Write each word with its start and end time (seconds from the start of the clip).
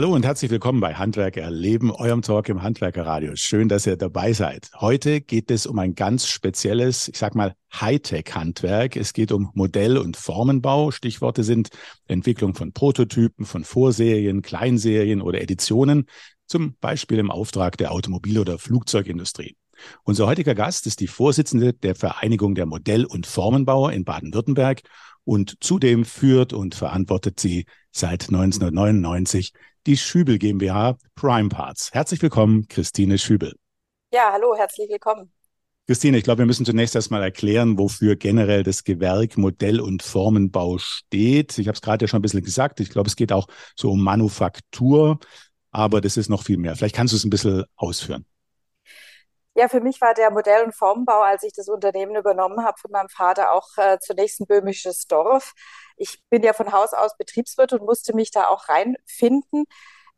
Hallo 0.00 0.14
und 0.14 0.24
herzlich 0.24 0.50
willkommen 0.50 0.80
bei 0.80 0.94
Handwerker 0.94 1.42
erleben, 1.42 1.90
eurem 1.90 2.22
Talk 2.22 2.48
im 2.48 2.62
Handwerkerradio. 2.62 3.36
Schön, 3.36 3.68
dass 3.68 3.86
ihr 3.86 3.98
dabei 3.98 4.32
seid. 4.32 4.70
Heute 4.80 5.20
geht 5.20 5.50
es 5.50 5.66
um 5.66 5.78
ein 5.78 5.94
ganz 5.94 6.26
spezielles, 6.26 7.08
ich 7.08 7.18
sag 7.18 7.34
mal, 7.34 7.54
Hightech-Handwerk. 7.74 8.96
Es 8.96 9.12
geht 9.12 9.30
um 9.30 9.50
Modell- 9.52 9.98
und 9.98 10.16
Formenbau. 10.16 10.90
Stichworte 10.90 11.44
sind 11.44 11.68
Entwicklung 12.06 12.54
von 12.54 12.72
Prototypen, 12.72 13.44
von 13.44 13.62
Vorserien, 13.62 14.40
Kleinserien 14.40 15.20
oder 15.20 15.42
Editionen, 15.42 16.06
zum 16.46 16.76
Beispiel 16.80 17.18
im 17.18 17.30
Auftrag 17.30 17.76
der 17.76 17.92
Automobil- 17.92 18.38
oder 18.38 18.58
Flugzeugindustrie. 18.58 19.54
Unser 20.04 20.26
heutiger 20.26 20.54
Gast 20.54 20.86
ist 20.86 21.00
die 21.00 21.08
Vorsitzende 21.08 21.74
der 21.74 21.94
Vereinigung 21.94 22.54
der 22.54 22.64
Modell- 22.64 23.04
und 23.04 23.26
Formenbauer 23.26 23.92
in 23.92 24.04
Baden-Württemberg 24.04 24.80
und 25.24 25.62
zudem 25.62 26.06
führt 26.06 26.54
und 26.54 26.74
verantwortet 26.74 27.38
sie 27.38 27.66
seit 27.92 28.28
1999 28.28 29.52
die 29.86 29.96
Schübel 29.96 30.38
GmbH 30.38 30.98
Prime 31.14 31.48
Parts. 31.48 31.90
Herzlich 31.92 32.20
willkommen, 32.22 32.68
Christine 32.68 33.18
Schübel. 33.18 33.54
Ja, 34.12 34.30
hallo, 34.32 34.54
herzlich 34.56 34.88
willkommen. 34.90 35.32
Christine, 35.86 36.18
ich 36.18 36.24
glaube, 36.24 36.40
wir 36.40 36.46
müssen 36.46 36.66
zunächst 36.66 36.94
erstmal 36.94 37.22
erklären, 37.22 37.78
wofür 37.78 38.14
generell 38.14 38.62
das 38.62 38.84
Gewerk 38.84 39.36
Modell- 39.38 39.80
und 39.80 40.02
Formenbau 40.02 40.78
steht. 40.78 41.58
Ich 41.58 41.66
habe 41.66 41.74
es 41.74 41.80
gerade 41.80 42.04
ja 42.04 42.08
schon 42.08 42.20
ein 42.20 42.22
bisschen 42.22 42.44
gesagt. 42.44 42.80
Ich 42.80 42.90
glaube, 42.90 43.08
es 43.08 43.16
geht 43.16 43.32
auch 43.32 43.48
so 43.74 43.90
um 43.90 44.02
Manufaktur, 44.02 45.18
aber 45.72 46.00
das 46.00 46.16
ist 46.16 46.28
noch 46.28 46.44
viel 46.44 46.58
mehr. 46.58 46.76
Vielleicht 46.76 46.94
kannst 46.94 47.12
du 47.12 47.16
es 47.16 47.24
ein 47.24 47.30
bisschen 47.30 47.64
ausführen. 47.74 48.24
Ja, 49.60 49.68
für 49.68 49.80
mich 49.82 50.00
war 50.00 50.14
der 50.14 50.30
Modell- 50.30 50.64
und 50.64 50.74
Formbau, 50.74 51.20
als 51.20 51.42
ich 51.42 51.52
das 51.52 51.68
Unternehmen 51.68 52.16
übernommen 52.16 52.64
habe 52.64 52.78
von 52.78 52.90
meinem 52.92 53.10
Vater, 53.10 53.52
auch 53.52 53.76
äh, 53.76 53.98
zunächst 54.00 54.40
ein 54.40 54.46
böhmisches 54.46 55.06
Dorf. 55.06 55.52
Ich 55.96 56.22
bin 56.30 56.42
ja 56.42 56.54
von 56.54 56.72
Haus 56.72 56.94
aus 56.94 57.14
Betriebswirt 57.18 57.74
und 57.74 57.82
musste 57.84 58.14
mich 58.16 58.30
da 58.30 58.48
auch 58.48 58.70
reinfinden. 58.70 59.66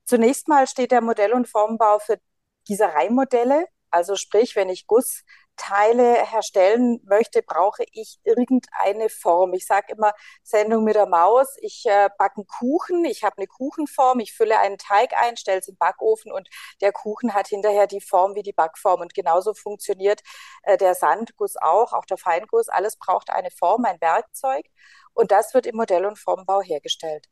Zunächst 0.05 0.47
mal 0.47 0.69
steht 0.69 0.93
der 0.93 1.01
Modell- 1.01 1.33
und 1.33 1.49
Formbau 1.49 1.99
für 1.99 2.19
Gießereimodelle. 2.67 3.67
Also 3.91 4.15
sprich, 4.15 4.55
wenn 4.55 4.69
ich 4.69 4.87
Guss 4.87 5.25
Teile 5.57 6.25
herstellen 6.27 7.01
möchte, 7.05 7.43
brauche 7.43 7.85
ich 7.93 8.19
irgendeine 8.25 9.09
Form. 9.09 9.53
Ich 9.55 9.67
sage 9.67 9.93
immer 9.93 10.13
Sendung 10.43 10.85
mit 10.85 10.97
der 10.97 11.07
Maus. 11.07 11.57
Ich 11.61 11.85
äh, 11.87 12.09
backe 12.19 12.37
einen 12.37 12.47
Kuchen, 12.47 13.05
ich 13.05 13.23
habe 13.25 13.37
eine 13.39 13.47
Kuchenform, 13.47 14.21
ich 14.21 14.33
fülle 14.33 14.59
einen 14.59 14.79
Teig 14.79 15.13
ein, 15.15 15.37
stelle 15.37 15.61
es 15.61 15.69
im 15.69 15.77
Backofen 15.77 16.33
und 16.33 16.49
der 16.81 16.93
Kuchen 16.93 17.35
hat 17.35 17.49
hinterher 17.49 17.87
die 17.87 18.01
Form 18.01 18.35
wie 18.35 18.43
die 18.43 18.53
Backform. 18.53 19.01
Und 19.01 19.15
genauso 19.15 19.55
funktioniert 19.55 20.23
äh, 20.63 20.77
der 20.77 20.95
Sandguss 20.95 21.57
auch, 21.61 21.93
auch 21.93 22.07
der 22.07 22.19
Feinguss. 22.19 22.69
Alles 22.69 22.97
braucht 22.97 23.31
eine 23.31 23.51
Form, 23.51 23.85
ein 23.85 24.01
Werkzeug. 24.01 24.67
Und 25.15 25.31
das 25.31 25.55
wird 25.55 25.67
im 25.67 25.77
Modell- 25.77 26.07
und 26.07 26.19
Formbau 26.19 26.63
hergestellt. 26.63 27.29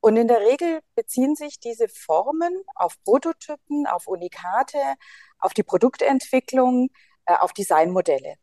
Und 0.00 0.16
in 0.16 0.28
der 0.28 0.40
Regel 0.40 0.80
beziehen 0.94 1.36
sich 1.36 1.60
diese 1.60 1.88
Formen 1.88 2.62
auf 2.74 2.94
Prototypen, 3.04 3.86
auf 3.86 4.06
Unikate, 4.06 4.78
auf 5.38 5.52
die 5.52 5.62
Produktentwicklung, 5.62 6.88
äh, 7.26 7.34
auf 7.34 7.52
Designmodelle. 7.52 8.34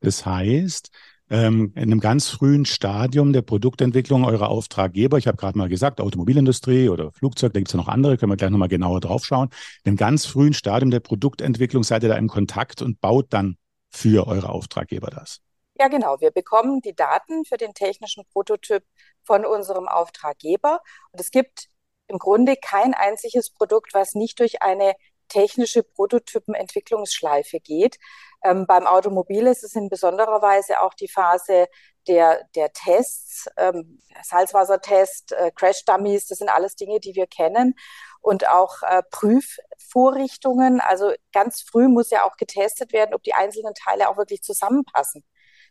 Das 0.00 0.26
heißt, 0.26 0.90
ähm, 1.30 1.72
in 1.74 1.84
einem 1.84 2.00
ganz 2.00 2.28
frühen 2.28 2.66
Stadium 2.66 3.32
der 3.32 3.42
Produktentwicklung 3.42 4.24
eurer 4.24 4.50
Auftraggeber, 4.50 5.16
ich 5.16 5.26
habe 5.26 5.38
gerade 5.38 5.56
mal 5.56 5.68
gesagt, 5.68 6.00
Automobilindustrie 6.00 6.90
oder 6.90 7.12
Flugzeug, 7.12 7.54
da 7.54 7.60
gibt 7.60 7.68
es 7.68 7.72
ja 7.72 7.78
noch 7.78 7.88
andere, 7.88 8.18
können 8.18 8.30
wir 8.30 8.36
gleich 8.36 8.50
nochmal 8.50 8.68
genauer 8.68 9.00
drauf 9.00 9.24
schauen. 9.24 9.48
In 9.84 9.90
einem 9.90 9.96
ganz 9.96 10.26
frühen 10.26 10.52
Stadium 10.52 10.90
der 10.90 11.00
Produktentwicklung 11.00 11.82
seid 11.82 12.02
ihr 12.02 12.10
da 12.10 12.16
im 12.16 12.28
Kontakt 12.28 12.82
und 12.82 13.00
baut 13.00 13.26
dann 13.30 13.56
für 13.90 14.26
eure 14.26 14.50
Auftraggeber 14.50 15.08
das. 15.08 15.40
Ja, 15.78 15.88
genau. 15.88 16.20
Wir 16.20 16.30
bekommen 16.30 16.82
die 16.82 16.94
Daten 16.94 17.44
für 17.44 17.56
den 17.56 17.74
technischen 17.74 18.24
Prototyp 18.26 18.84
von 19.22 19.44
unserem 19.44 19.88
Auftraggeber. 19.88 20.80
Und 21.10 21.20
es 21.20 21.30
gibt 21.30 21.68
im 22.06 22.18
Grunde 22.18 22.56
kein 22.56 22.94
einziges 22.94 23.50
Produkt, 23.50 23.94
was 23.94 24.14
nicht 24.14 24.38
durch 24.38 24.62
eine 24.62 24.94
technische 25.28 25.82
Prototypenentwicklungsschleife 25.82 27.60
geht. 27.60 27.98
Ähm, 28.42 28.66
beim 28.66 28.86
Automobil 28.86 29.46
ist 29.46 29.64
es 29.64 29.74
in 29.74 29.88
besonderer 29.88 30.42
Weise 30.42 30.80
auch 30.82 30.94
die 30.94 31.08
Phase 31.08 31.66
der, 32.06 32.44
der 32.54 32.72
Tests, 32.72 33.48
ähm, 33.56 34.00
Salzwassertest, 34.22 35.32
äh, 35.32 35.50
Crash-Dummies, 35.54 36.26
das 36.26 36.38
sind 36.38 36.50
alles 36.50 36.76
Dinge, 36.76 37.00
die 37.00 37.14
wir 37.14 37.26
kennen. 37.26 37.74
Und 38.20 38.48
auch 38.48 38.82
äh, 38.82 39.02
Prüfvorrichtungen. 39.10 40.80
Also 40.80 41.12
ganz 41.32 41.62
früh 41.62 41.88
muss 41.88 42.10
ja 42.10 42.24
auch 42.24 42.36
getestet 42.36 42.92
werden, 42.92 43.14
ob 43.14 43.22
die 43.22 43.34
einzelnen 43.34 43.74
Teile 43.74 44.08
auch 44.08 44.16
wirklich 44.16 44.42
zusammenpassen. 44.42 45.24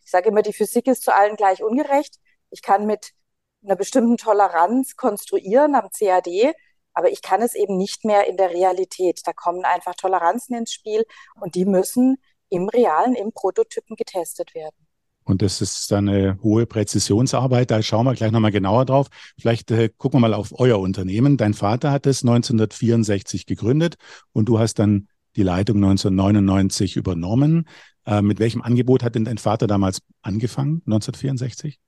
Ich 0.03 0.11
sage 0.11 0.29
immer, 0.29 0.41
die 0.41 0.53
Physik 0.53 0.87
ist 0.87 1.03
zu 1.03 1.15
allen 1.15 1.35
gleich 1.35 1.63
ungerecht. 1.63 2.19
Ich 2.49 2.61
kann 2.61 2.85
mit 2.85 3.13
einer 3.63 3.75
bestimmten 3.75 4.17
Toleranz 4.17 4.95
konstruieren 4.95 5.75
am 5.75 5.89
CAD, 5.89 6.53
aber 6.93 7.11
ich 7.11 7.21
kann 7.21 7.41
es 7.41 7.55
eben 7.55 7.77
nicht 7.77 8.05
mehr 8.05 8.27
in 8.27 8.37
der 8.37 8.51
Realität. 8.51 9.21
Da 9.25 9.33
kommen 9.33 9.65
einfach 9.65 9.95
Toleranzen 9.95 10.55
ins 10.55 10.73
Spiel 10.73 11.03
und 11.39 11.55
die 11.55 11.65
müssen 11.65 12.17
im 12.49 12.69
Realen, 12.69 13.15
im 13.15 13.31
Prototypen 13.31 13.95
getestet 13.95 14.53
werden. 14.53 14.75
Und 15.25 15.41
das 15.41 15.61
ist 15.61 15.91
eine 15.93 16.37
hohe 16.43 16.65
Präzisionsarbeit. 16.65 17.71
Da 17.71 17.81
schauen 17.81 18.05
wir 18.05 18.13
gleich 18.13 18.31
nochmal 18.31 18.51
genauer 18.51 18.85
drauf. 18.85 19.07
Vielleicht 19.39 19.71
äh, 19.71 19.89
gucken 19.89 20.17
wir 20.17 20.27
mal 20.27 20.33
auf 20.33 20.53
euer 20.59 20.79
Unternehmen. 20.79 21.37
Dein 21.37 21.53
Vater 21.53 21.91
hat 21.91 22.05
es 22.05 22.23
1964 22.23 23.45
gegründet 23.45 23.95
und 24.33 24.49
du 24.49 24.59
hast 24.59 24.79
dann 24.79 25.07
die 25.35 25.43
Leitung 25.43 25.77
1999 25.77 26.97
übernommen. 26.97 27.67
Äh, 28.05 28.21
mit 28.21 28.39
welchem 28.39 28.61
Angebot 28.61 29.01
hat 29.01 29.15
denn 29.15 29.25
dein 29.25 29.37
Vater 29.37 29.65
damals 29.65 30.01
angefangen, 30.21 30.81
1964? 30.85 31.79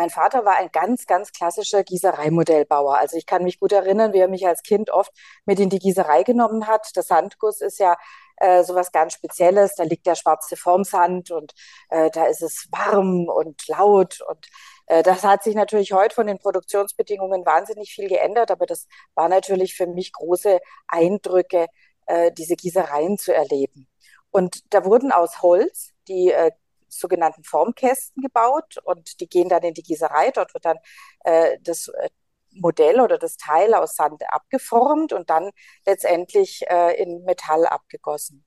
Mein 0.00 0.08
Vater 0.08 0.46
war 0.46 0.56
ein 0.56 0.70
ganz, 0.72 1.06
ganz 1.06 1.30
klassischer 1.30 1.84
Gießereimodellbauer. 1.84 2.96
Also 2.96 3.18
ich 3.18 3.26
kann 3.26 3.44
mich 3.44 3.60
gut 3.60 3.72
erinnern, 3.72 4.14
wie 4.14 4.20
er 4.20 4.28
mich 4.28 4.46
als 4.46 4.62
Kind 4.62 4.88
oft 4.88 5.12
mit 5.44 5.60
in 5.60 5.68
die 5.68 5.78
Gießerei 5.78 6.22
genommen 6.22 6.66
hat. 6.68 6.96
Der 6.96 7.02
Sandguss 7.02 7.60
ist 7.60 7.78
ja 7.78 7.98
äh, 8.36 8.64
sowas 8.64 8.92
ganz 8.92 9.12
Spezielles. 9.12 9.74
Da 9.74 9.82
liegt 9.82 10.06
der 10.06 10.14
schwarze 10.14 10.56
Formsand 10.56 11.30
und 11.30 11.52
äh, 11.90 12.10
da 12.12 12.24
ist 12.28 12.40
es 12.40 12.66
warm 12.70 13.28
und 13.28 13.68
laut 13.68 14.22
und 14.26 14.48
äh, 14.86 15.02
das 15.02 15.22
hat 15.22 15.42
sich 15.42 15.54
natürlich 15.54 15.92
heute 15.92 16.14
von 16.14 16.26
den 16.26 16.38
Produktionsbedingungen 16.38 17.44
wahnsinnig 17.44 17.92
viel 17.92 18.08
geändert, 18.08 18.50
aber 18.50 18.64
das 18.64 18.88
war 19.14 19.28
natürlich 19.28 19.74
für 19.74 19.86
mich 19.86 20.14
große 20.14 20.60
Eindrücke, 20.88 21.66
äh, 22.06 22.32
diese 22.32 22.56
Gießereien 22.56 23.18
zu 23.18 23.34
erleben. 23.34 23.86
Und 24.30 24.72
da 24.72 24.86
wurden 24.86 25.12
aus 25.12 25.42
Holz 25.42 25.92
die 26.08 26.30
äh, 26.30 26.52
sogenannten 26.90 27.44
Formkästen 27.44 28.22
gebaut 28.22 28.78
und 28.84 29.20
die 29.20 29.28
gehen 29.28 29.48
dann 29.48 29.62
in 29.62 29.74
die 29.74 29.82
Gießerei. 29.82 30.30
Dort 30.30 30.54
wird 30.54 30.64
dann 30.64 30.78
äh, 31.24 31.58
das 31.62 31.88
äh, 31.88 32.10
Modell 32.52 33.00
oder 33.00 33.18
das 33.18 33.36
Teil 33.36 33.74
aus 33.74 33.94
Sand 33.94 34.22
abgeformt 34.28 35.12
und 35.12 35.30
dann 35.30 35.50
letztendlich 35.86 36.62
äh, 36.68 37.00
in 37.00 37.22
Metall 37.24 37.66
abgegossen. 37.66 38.44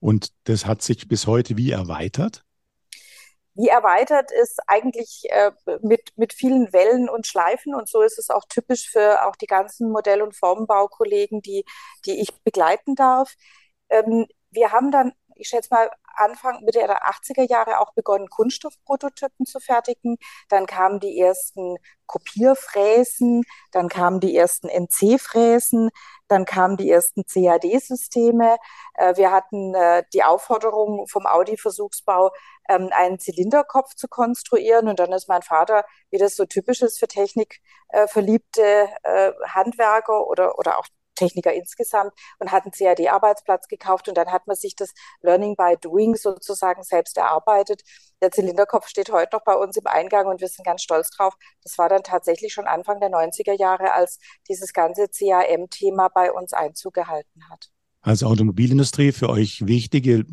Und 0.00 0.32
das 0.44 0.66
hat 0.66 0.82
sich 0.82 1.08
bis 1.08 1.26
heute 1.26 1.56
wie 1.56 1.70
erweitert? 1.70 2.44
Wie 3.54 3.68
erweitert 3.68 4.30
ist 4.32 4.60
eigentlich 4.66 5.24
äh, 5.28 5.50
mit, 5.82 6.12
mit 6.16 6.32
vielen 6.32 6.72
Wellen 6.72 7.08
und 7.08 7.26
Schleifen 7.26 7.74
und 7.74 7.88
so 7.88 8.00
ist 8.00 8.18
es 8.18 8.30
auch 8.30 8.44
typisch 8.48 8.88
für 8.88 9.26
auch 9.26 9.36
die 9.36 9.46
ganzen 9.46 9.90
Modell- 9.90 10.22
und 10.22 10.36
Formbaukollegen, 10.36 11.42
die, 11.42 11.64
die 12.06 12.20
ich 12.20 12.32
begleiten 12.42 12.94
darf. 12.94 13.34
Ähm, 13.90 14.26
wir 14.50 14.72
haben 14.72 14.90
dann, 14.90 15.12
ich 15.36 15.48
schätze 15.48 15.68
mal, 15.72 15.90
Anfang, 16.16 16.62
Mitte 16.64 16.80
der 16.80 17.06
80er 17.06 17.48
Jahre 17.48 17.80
auch 17.80 17.92
begonnen, 17.94 18.28
Kunststoffprototypen 18.28 19.46
zu 19.46 19.60
fertigen. 19.60 20.16
Dann 20.48 20.66
kamen 20.66 21.00
die 21.00 21.18
ersten 21.18 21.76
Kopierfräsen, 22.06 23.44
dann 23.70 23.88
kamen 23.88 24.20
die 24.20 24.36
ersten 24.36 24.68
NC-Fräsen, 24.68 25.90
dann 26.28 26.44
kamen 26.44 26.76
die 26.76 26.90
ersten 26.90 27.24
CAD-Systeme. 27.24 28.56
Äh, 28.94 29.16
wir 29.16 29.30
hatten 29.30 29.74
äh, 29.74 30.04
die 30.12 30.24
Aufforderung 30.24 31.06
vom 31.06 31.26
Audi-Versuchsbau, 31.26 32.30
ähm, 32.68 32.90
einen 32.92 33.18
Zylinderkopf 33.18 33.94
zu 33.94 34.08
konstruieren. 34.08 34.88
Und 34.88 34.98
dann 34.98 35.12
ist 35.12 35.28
mein 35.28 35.42
Vater, 35.42 35.84
wie 36.10 36.18
das 36.18 36.36
so 36.36 36.46
typisch 36.46 36.82
ist 36.82 36.98
für 36.98 37.08
technikverliebte 37.08 38.88
äh, 39.02 39.32
Handwerker 39.48 40.26
oder, 40.26 40.58
oder 40.58 40.78
auch 40.78 40.86
Techniker 41.20 41.52
insgesamt 41.52 42.12
und 42.38 42.50
hat 42.50 42.64
einen 42.64 42.72
CAD-Arbeitsplatz 42.72 43.68
gekauft 43.68 44.08
und 44.08 44.16
dann 44.16 44.32
hat 44.32 44.46
man 44.46 44.56
sich 44.56 44.74
das 44.74 44.92
Learning 45.20 45.54
by 45.54 45.76
Doing 45.80 46.16
sozusagen 46.16 46.82
selbst 46.82 47.16
erarbeitet. 47.18 47.82
Der 48.22 48.30
Zylinderkopf 48.30 48.88
steht 48.88 49.12
heute 49.12 49.36
noch 49.36 49.44
bei 49.44 49.54
uns 49.54 49.76
im 49.76 49.86
Eingang 49.86 50.26
und 50.26 50.40
wir 50.40 50.48
sind 50.48 50.64
ganz 50.64 50.82
stolz 50.82 51.10
drauf. 51.10 51.34
Das 51.62 51.76
war 51.78 51.88
dann 51.88 52.02
tatsächlich 52.02 52.52
schon 52.52 52.66
Anfang 52.66 53.00
der 53.00 53.10
90er 53.10 53.58
Jahre, 53.58 53.92
als 53.92 54.18
dieses 54.48 54.72
ganze 54.72 55.08
CAM-Thema 55.08 56.08
bei 56.08 56.32
uns 56.32 56.52
Einzug 56.52 56.94
gehalten 56.94 57.48
hat. 57.50 57.70
Als 58.02 58.24
Automobilindustrie 58.24 59.12
für 59.12 59.28
euch 59.28 59.66
wichtig, 59.66 60.06
ihr 60.06 60.24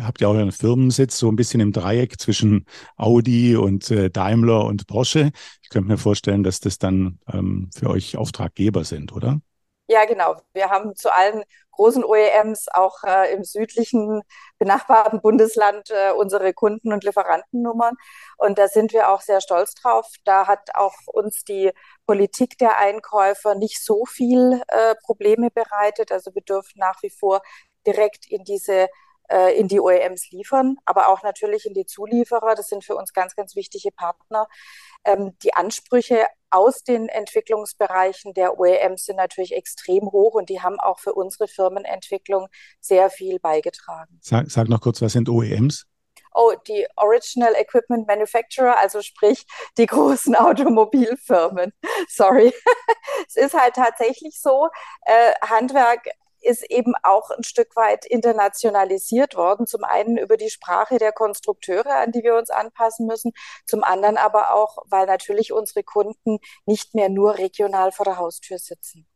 habt 0.00 0.24
auch 0.24 0.32
einen 0.34 0.50
Firmensitz 0.50 1.18
so 1.18 1.28
ein 1.28 1.36
bisschen 1.36 1.60
im 1.60 1.72
Dreieck 1.72 2.18
zwischen 2.18 2.64
Audi 2.96 3.54
und 3.54 3.90
äh, 3.90 4.08
Daimler 4.08 4.64
und 4.64 4.86
Porsche. 4.86 5.30
Ich 5.62 5.68
könnte 5.68 5.88
mir 5.88 5.98
vorstellen, 5.98 6.42
dass 6.42 6.60
das 6.60 6.78
dann 6.78 7.18
ähm, 7.30 7.68
für 7.74 7.90
euch 7.90 8.16
Auftraggeber 8.16 8.84
sind, 8.84 9.12
oder? 9.12 9.42
Ja, 9.88 10.04
genau. 10.06 10.36
Wir 10.54 10.70
haben 10.70 10.94
zu 10.96 11.12
allen 11.12 11.42
großen 11.72 12.04
OEMs 12.04 12.68
auch 12.72 13.02
äh, 13.04 13.32
im 13.34 13.44
südlichen 13.44 14.22
benachbarten 14.58 15.20
Bundesland 15.20 15.90
äh, 15.90 16.12
unsere 16.12 16.54
Kunden- 16.54 16.92
und 16.92 17.04
Lieferantennummern. 17.04 17.94
Und 18.38 18.58
da 18.58 18.68
sind 18.68 18.92
wir 18.92 19.10
auch 19.10 19.20
sehr 19.20 19.40
stolz 19.40 19.74
drauf. 19.74 20.06
Da 20.24 20.46
hat 20.46 20.70
auch 20.74 20.94
uns 21.06 21.44
die 21.44 21.72
Politik 22.06 22.58
der 22.58 22.78
Einkäufer 22.78 23.54
nicht 23.54 23.84
so 23.84 24.04
viel 24.06 24.62
äh, 24.68 24.94
Probleme 25.04 25.50
bereitet. 25.50 26.12
Also 26.12 26.34
wir 26.34 26.42
dürfen 26.42 26.78
nach 26.78 27.02
wie 27.02 27.10
vor 27.10 27.42
direkt 27.86 28.26
in 28.30 28.44
diese 28.44 28.88
äh, 29.32 29.58
in 29.58 29.66
die 29.66 29.80
OEMs 29.80 30.30
liefern, 30.30 30.76
aber 30.84 31.08
auch 31.08 31.22
natürlich 31.22 31.66
in 31.66 31.74
die 31.74 31.86
Zulieferer. 31.86 32.54
Das 32.54 32.68
sind 32.68 32.84
für 32.84 32.94
uns 32.94 33.12
ganz, 33.12 33.34
ganz 33.34 33.56
wichtige 33.56 33.90
Partner. 33.90 34.46
Ähm, 35.04 35.36
die 35.42 35.54
Ansprüche 35.54 36.26
aus 36.50 36.84
den 36.84 37.08
Entwicklungsbereichen 37.08 38.34
der 38.34 38.58
OEMs 38.58 39.06
sind 39.06 39.16
natürlich 39.16 39.54
extrem 39.54 40.12
hoch 40.12 40.34
und 40.34 40.50
die 40.50 40.60
haben 40.60 40.78
auch 40.78 41.00
für 41.00 41.14
unsere 41.14 41.48
Firmenentwicklung 41.48 42.48
sehr 42.80 43.08
viel 43.08 43.38
beigetragen. 43.38 44.18
Sag, 44.20 44.50
sag 44.50 44.68
noch 44.68 44.80
kurz, 44.80 45.00
was 45.00 45.12
sind 45.12 45.28
OEMs? 45.28 45.86
Oh, 46.34 46.52
die 46.66 46.86
Original 46.96 47.54
Equipment 47.54 48.06
Manufacturer, 48.06 48.78
also 48.78 49.02
sprich 49.02 49.46
die 49.76 49.86
großen 49.86 50.34
Automobilfirmen. 50.36 51.72
Sorry. 52.08 52.52
es 53.28 53.36
ist 53.36 53.54
halt 53.54 53.74
tatsächlich 53.74 54.40
so, 54.40 54.68
äh, 55.02 55.32
Handwerk 55.42 56.08
ist 56.42 56.68
eben 56.70 56.94
auch 57.02 57.30
ein 57.30 57.44
Stück 57.44 57.76
weit 57.76 58.04
internationalisiert 58.04 59.36
worden. 59.36 59.66
Zum 59.66 59.84
einen 59.84 60.16
über 60.16 60.36
die 60.36 60.50
Sprache 60.50 60.98
der 60.98 61.12
Konstrukteure, 61.12 61.96
an 61.96 62.12
die 62.12 62.22
wir 62.22 62.36
uns 62.36 62.50
anpassen 62.50 63.06
müssen. 63.06 63.32
Zum 63.66 63.84
anderen 63.84 64.16
aber 64.16 64.54
auch, 64.54 64.78
weil 64.88 65.06
natürlich 65.06 65.52
unsere 65.52 65.82
Kunden 65.82 66.38
nicht 66.66 66.94
mehr 66.94 67.08
nur 67.08 67.38
regional 67.38 67.92
vor 67.92 68.04
der 68.04 68.18
Haustür 68.18 68.58
sitzen. 68.58 69.06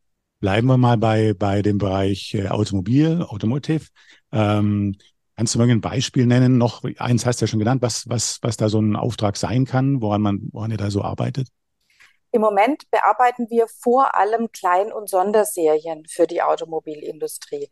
Bleiben 0.40 0.66
wir 0.66 0.76
mal 0.76 0.98
bei, 0.98 1.34
bei 1.34 1.62
dem 1.62 1.78
Bereich 1.78 2.34
äh, 2.34 2.48
Automobil, 2.48 3.22
Automotive. 3.22 3.86
Ähm, 4.32 4.96
kannst 5.34 5.54
du 5.54 5.58
mal 5.58 5.68
ein 5.68 5.80
Beispiel 5.80 6.26
nennen? 6.26 6.58
Noch 6.58 6.84
eins 6.98 7.24
hast 7.24 7.40
du 7.40 7.44
ja 7.44 7.48
schon 7.48 7.58
genannt, 7.58 7.82
was, 7.82 8.08
was, 8.08 8.38
was 8.42 8.56
da 8.56 8.68
so 8.68 8.80
ein 8.80 8.96
Auftrag 8.96 9.36
sein 9.36 9.64
kann, 9.64 10.02
woran 10.02 10.20
man, 10.20 10.48
woran 10.52 10.70
ihr 10.70 10.76
da 10.76 10.90
so 10.90 11.02
arbeitet? 11.02 11.48
Im 12.36 12.42
Moment 12.42 12.90
bearbeiten 12.90 13.48
wir 13.48 13.66
vor 13.66 14.14
allem 14.14 14.52
Klein- 14.52 14.92
und 14.92 15.08
Sonderserien 15.08 16.04
für 16.06 16.26
die 16.26 16.42
Automobilindustrie. 16.42 17.70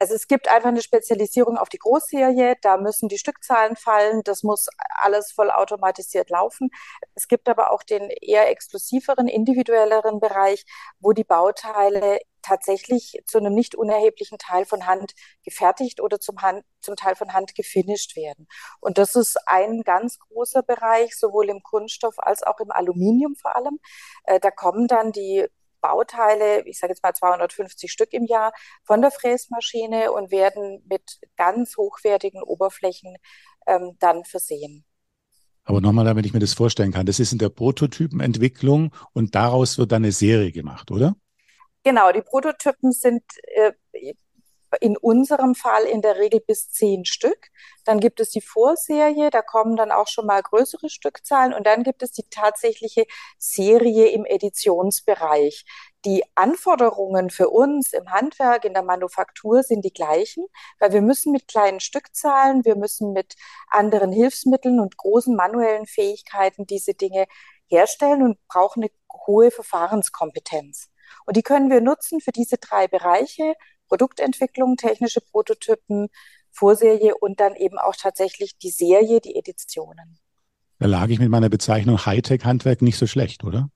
Also 0.00 0.14
es 0.14 0.26
gibt 0.26 0.48
einfach 0.48 0.70
eine 0.70 0.82
Spezialisierung 0.82 1.56
auf 1.56 1.68
die 1.68 1.78
Großserie, 1.78 2.56
da 2.60 2.76
müssen 2.76 3.08
die 3.08 3.18
Stückzahlen 3.18 3.76
fallen, 3.76 4.22
das 4.24 4.42
muss 4.42 4.66
alles 5.00 5.30
vollautomatisiert 5.30 6.28
laufen. 6.28 6.70
Es 7.14 7.28
gibt 7.28 7.48
aber 7.48 7.70
auch 7.70 7.84
den 7.84 8.10
eher 8.10 8.50
exklusiveren, 8.50 9.28
individuelleren 9.28 10.18
Bereich, 10.18 10.64
wo 10.98 11.12
die 11.12 11.22
Bauteile 11.22 12.18
tatsächlich 12.44 13.22
zu 13.26 13.38
einem 13.38 13.54
nicht 13.54 13.74
unerheblichen 13.74 14.38
Teil 14.38 14.64
von 14.64 14.86
Hand 14.86 15.14
gefertigt 15.42 16.00
oder 16.00 16.20
zum, 16.20 16.42
Hand, 16.42 16.64
zum 16.80 16.96
Teil 16.96 17.16
von 17.16 17.32
Hand 17.32 17.54
gefinisht 17.54 18.16
werden. 18.16 18.46
Und 18.80 18.98
das 18.98 19.16
ist 19.16 19.36
ein 19.46 19.82
ganz 19.82 20.18
großer 20.18 20.62
Bereich, 20.62 21.16
sowohl 21.16 21.48
im 21.48 21.62
Kunststoff 21.62 22.14
als 22.18 22.42
auch 22.42 22.60
im 22.60 22.70
Aluminium 22.70 23.34
vor 23.34 23.56
allem. 23.56 23.80
Äh, 24.24 24.40
da 24.40 24.50
kommen 24.50 24.86
dann 24.86 25.12
die 25.12 25.46
Bauteile, 25.80 26.66
ich 26.66 26.78
sage 26.78 26.92
jetzt 26.92 27.02
mal 27.02 27.12
250 27.12 27.92
Stück 27.92 28.12
im 28.12 28.24
Jahr, 28.24 28.52
von 28.84 29.02
der 29.02 29.10
Fräsmaschine 29.10 30.12
und 30.12 30.30
werden 30.30 30.82
mit 30.88 31.20
ganz 31.36 31.76
hochwertigen 31.76 32.42
Oberflächen 32.42 33.16
ähm, 33.66 33.96
dann 33.98 34.24
versehen. 34.24 34.86
Aber 35.64 35.80
nochmal, 35.80 36.04
damit 36.04 36.26
ich 36.26 36.32
mir 36.32 36.40
das 36.40 36.54
vorstellen 36.54 36.92
kann, 36.92 37.06
das 37.06 37.20
ist 37.20 37.32
in 37.32 37.38
der 37.38 37.48
Prototypenentwicklung 37.48 38.94
und 39.12 39.34
daraus 39.34 39.78
wird 39.78 39.92
dann 39.92 40.04
eine 40.04 40.12
Serie 40.12 40.52
gemacht, 40.52 40.90
oder? 40.90 41.16
Genau, 41.84 42.12
die 42.12 42.22
Prototypen 42.22 42.92
sind 42.92 43.22
äh, 43.54 43.72
in 44.80 44.96
unserem 44.96 45.54
Fall 45.54 45.84
in 45.84 46.02
der 46.02 46.16
Regel 46.16 46.40
bis 46.40 46.70
zehn 46.70 47.04
Stück. 47.04 47.48
Dann 47.84 48.00
gibt 48.00 48.20
es 48.20 48.30
die 48.30 48.40
Vorserie, 48.40 49.30
da 49.30 49.42
kommen 49.42 49.76
dann 49.76 49.92
auch 49.92 50.08
schon 50.08 50.26
mal 50.26 50.42
größere 50.42 50.88
Stückzahlen 50.88 51.52
und 51.52 51.66
dann 51.66 51.82
gibt 51.82 52.02
es 52.02 52.12
die 52.12 52.24
tatsächliche 52.30 53.04
Serie 53.38 54.08
im 54.08 54.24
Editionsbereich. 54.24 55.64
Die 56.04 56.24
Anforderungen 56.34 57.30
für 57.30 57.50
uns 57.50 57.92
im 57.92 58.10
Handwerk, 58.10 58.64
in 58.64 58.74
der 58.74 58.82
Manufaktur 58.82 59.62
sind 59.62 59.84
die 59.84 59.92
gleichen, 59.92 60.46
weil 60.78 60.92
wir 60.92 61.02
müssen 61.02 61.32
mit 61.32 61.48
kleinen 61.48 61.80
Stückzahlen, 61.80 62.64
wir 62.64 62.76
müssen 62.76 63.12
mit 63.12 63.34
anderen 63.68 64.10
Hilfsmitteln 64.12 64.80
und 64.80 64.96
großen 64.96 65.36
manuellen 65.36 65.86
Fähigkeiten 65.86 66.66
diese 66.66 66.94
Dinge 66.94 67.26
herstellen 67.66 68.22
und 68.22 68.38
brauchen 68.48 68.82
eine 68.84 68.90
hohe 69.26 69.50
Verfahrenskompetenz. 69.50 70.88
Und 71.26 71.36
die 71.36 71.42
können 71.42 71.70
wir 71.70 71.80
nutzen 71.80 72.20
für 72.20 72.32
diese 72.32 72.58
drei 72.58 72.88
Bereiche, 72.88 73.54
Produktentwicklung, 73.88 74.76
technische 74.76 75.20
Prototypen, 75.20 76.08
Vorserie 76.50 77.14
und 77.18 77.40
dann 77.40 77.56
eben 77.56 77.78
auch 77.78 77.96
tatsächlich 77.96 78.56
die 78.58 78.70
Serie, 78.70 79.20
die 79.20 79.36
Editionen. 79.36 80.18
Da 80.78 80.86
lag 80.86 81.08
ich 81.08 81.18
mit 81.18 81.30
meiner 81.30 81.48
Bezeichnung 81.48 82.04
Hightech-Handwerk 82.04 82.82
nicht 82.82 82.98
so 82.98 83.06
schlecht, 83.06 83.44
oder? 83.44 83.70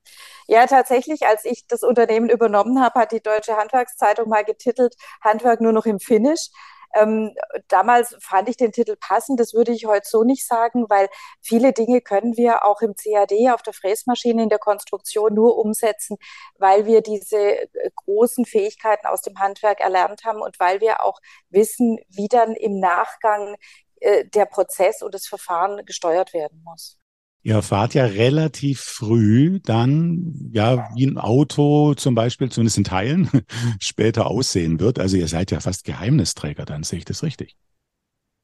Ja, 0.46 0.66
tatsächlich, 0.66 1.26
als 1.26 1.44
ich 1.44 1.66
das 1.66 1.82
Unternehmen 1.82 2.28
übernommen 2.28 2.80
habe, 2.80 3.00
hat 3.00 3.12
die 3.12 3.20
Deutsche 3.20 3.56
Handwerkszeitung 3.56 4.28
mal 4.28 4.44
getitelt, 4.44 4.94
Handwerk 5.20 5.60
nur 5.60 5.72
noch 5.72 5.86
im 5.86 6.00
Finish. 6.00 6.50
Ähm, 6.94 7.34
damals 7.68 8.16
fand 8.20 8.48
ich 8.48 8.56
den 8.56 8.72
Titel 8.72 8.96
passend, 8.96 9.40
das 9.40 9.54
würde 9.54 9.72
ich 9.72 9.86
heute 9.86 10.08
so 10.08 10.24
nicht 10.24 10.46
sagen, 10.46 10.88
weil 10.88 11.08
viele 11.42 11.72
Dinge 11.72 12.00
können 12.00 12.36
wir 12.36 12.64
auch 12.64 12.80
im 12.80 12.94
CAD 12.94 13.32
auf 13.52 13.62
der 13.62 13.72
Fräsmaschine 13.72 14.42
in 14.42 14.48
der 14.48 14.58
Konstruktion 14.58 15.34
nur 15.34 15.58
umsetzen, 15.58 16.16
weil 16.58 16.86
wir 16.86 17.02
diese 17.02 17.38
äh, 17.38 17.90
großen 17.96 18.44
Fähigkeiten 18.44 19.06
aus 19.06 19.22
dem 19.22 19.38
Handwerk 19.38 19.80
erlernt 19.80 20.24
haben 20.24 20.40
und 20.40 20.58
weil 20.60 20.80
wir 20.80 21.02
auch 21.04 21.20
wissen, 21.50 21.98
wie 22.08 22.28
dann 22.28 22.54
im 22.54 22.80
Nachgang 22.80 23.56
äh, 24.00 24.24
der 24.26 24.46
Prozess 24.46 25.02
und 25.02 25.14
das 25.14 25.26
Verfahren 25.26 25.84
gesteuert 25.84 26.32
werden 26.32 26.62
muss. 26.64 26.98
Ihr 27.42 27.62
fahrt 27.62 27.94
ja 27.94 28.04
relativ 28.04 28.80
früh 28.80 29.60
dann, 29.60 30.50
ja, 30.52 30.88
wie 30.94 31.06
ein 31.06 31.18
Auto 31.18 31.94
zum 31.94 32.14
Beispiel, 32.14 32.50
zumindest 32.50 32.78
in 32.78 32.84
Teilen, 32.84 33.30
später 33.80 34.26
aussehen 34.26 34.80
wird. 34.80 34.98
Also 34.98 35.16
ihr 35.16 35.28
seid 35.28 35.50
ja 35.50 35.60
fast 35.60 35.84
Geheimnisträger, 35.84 36.64
dann 36.64 36.82
sehe 36.82 36.98
ich 36.98 37.04
das 37.04 37.22
richtig. 37.22 37.56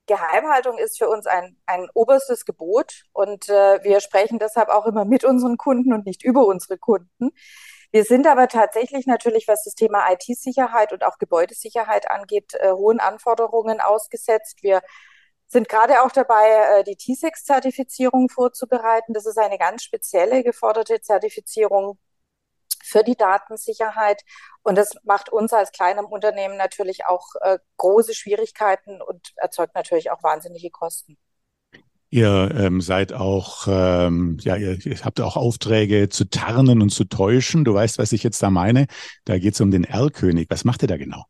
Geheimhaltung 0.07 0.79
ist 0.79 0.99
für 0.99 1.09
uns 1.09 1.27
ein, 1.27 1.57
ein 1.67 1.89
oberstes 1.95 2.45
Gebot 2.45 3.05
und 3.13 3.49
äh, 3.49 3.83
wir 3.83 4.01
sprechen 4.01 4.39
deshalb 4.39 4.69
auch 4.69 4.87
immer 4.87 5.05
mit 5.05 5.25
unseren 5.25 5.57
Kunden 5.57 5.93
und 5.93 6.07
nicht 6.07 6.25
über 6.25 6.47
unsere 6.47 6.79
Kunden. 6.79 7.31
Wir 7.91 8.05
sind 8.05 8.27
aber 8.27 8.49
tatsächlich 8.49 9.07
natürlich, 9.07 9.49
was 9.49 9.65
das 9.65 9.75
Thema 9.75 10.11
IT-Sicherheit 10.11 10.93
und 10.93 11.05
auch 11.05 11.19
Gebäudesicherheit 11.19 12.11
angeht, 12.11 12.53
äh, 12.55 12.73
hohen 12.73 13.01
Anforderungen 13.01 13.81
ausgesetzt. 13.81 14.59
Wir 14.63 14.83
sind 15.55 15.69
gerade 15.69 16.03
auch 16.03 16.11
dabei, 16.11 16.81
äh, 16.81 16.85
die 16.85 16.97
T6-Zertifizierung 16.97 18.29
vorzubereiten. 18.29 19.15
Das 19.15 19.25
ist 19.25 19.39
eine 19.39 19.57
ganz 19.57 19.85
spezielle 19.85 20.43
geforderte 20.43 21.01
Zertifizierung 21.01 21.97
für 22.83 23.05
die 23.05 23.15
Datensicherheit. 23.15 24.23
Und 24.65 24.77
das 24.77 24.97
macht 25.05 25.31
uns 25.31 25.53
als 25.53 25.71
kleinem 25.71 26.07
Unternehmen 26.07 26.57
natürlich 26.57 27.07
auch 27.07 27.25
äh, 27.41 27.59
große 27.77 28.15
Schwierigkeiten 28.15 29.01
und 29.01 29.33
erzeugt 29.37 29.77
natürlich 29.77 30.11
auch 30.11 30.25
wahnsinnige 30.25 30.71
Kosten. 30.71 31.17
Ihr 32.11 32.51
ähm, 32.57 32.81
seid 32.81 33.13
auch, 33.13 33.69
ähm, 33.69 34.39
ja, 34.41 34.57
ihr, 34.57 34.85
ihr, 34.85 35.05
habt 35.05 35.21
auch 35.21 35.37
Aufträge 35.37 36.09
zu 36.09 36.29
tarnen 36.29 36.83
und 36.83 36.91
zu 36.91 37.05
täuschen. 37.05 37.65
Du 37.65 37.75
weißt, 37.75 37.99
was 37.99 38.11
ich 38.11 38.25
jetzt 38.25 38.43
da 38.43 38.51
meine. 38.51 38.87
Da 39.25 39.39
geht 39.39 39.55
es 39.55 39.61
um 39.61 39.71
den 39.71 39.85
Erlkönig. 39.85 40.49
Was 40.51 40.65
macht 40.65 40.83
ihr 40.83 40.89
da 40.89 40.97
genau? 40.97 41.25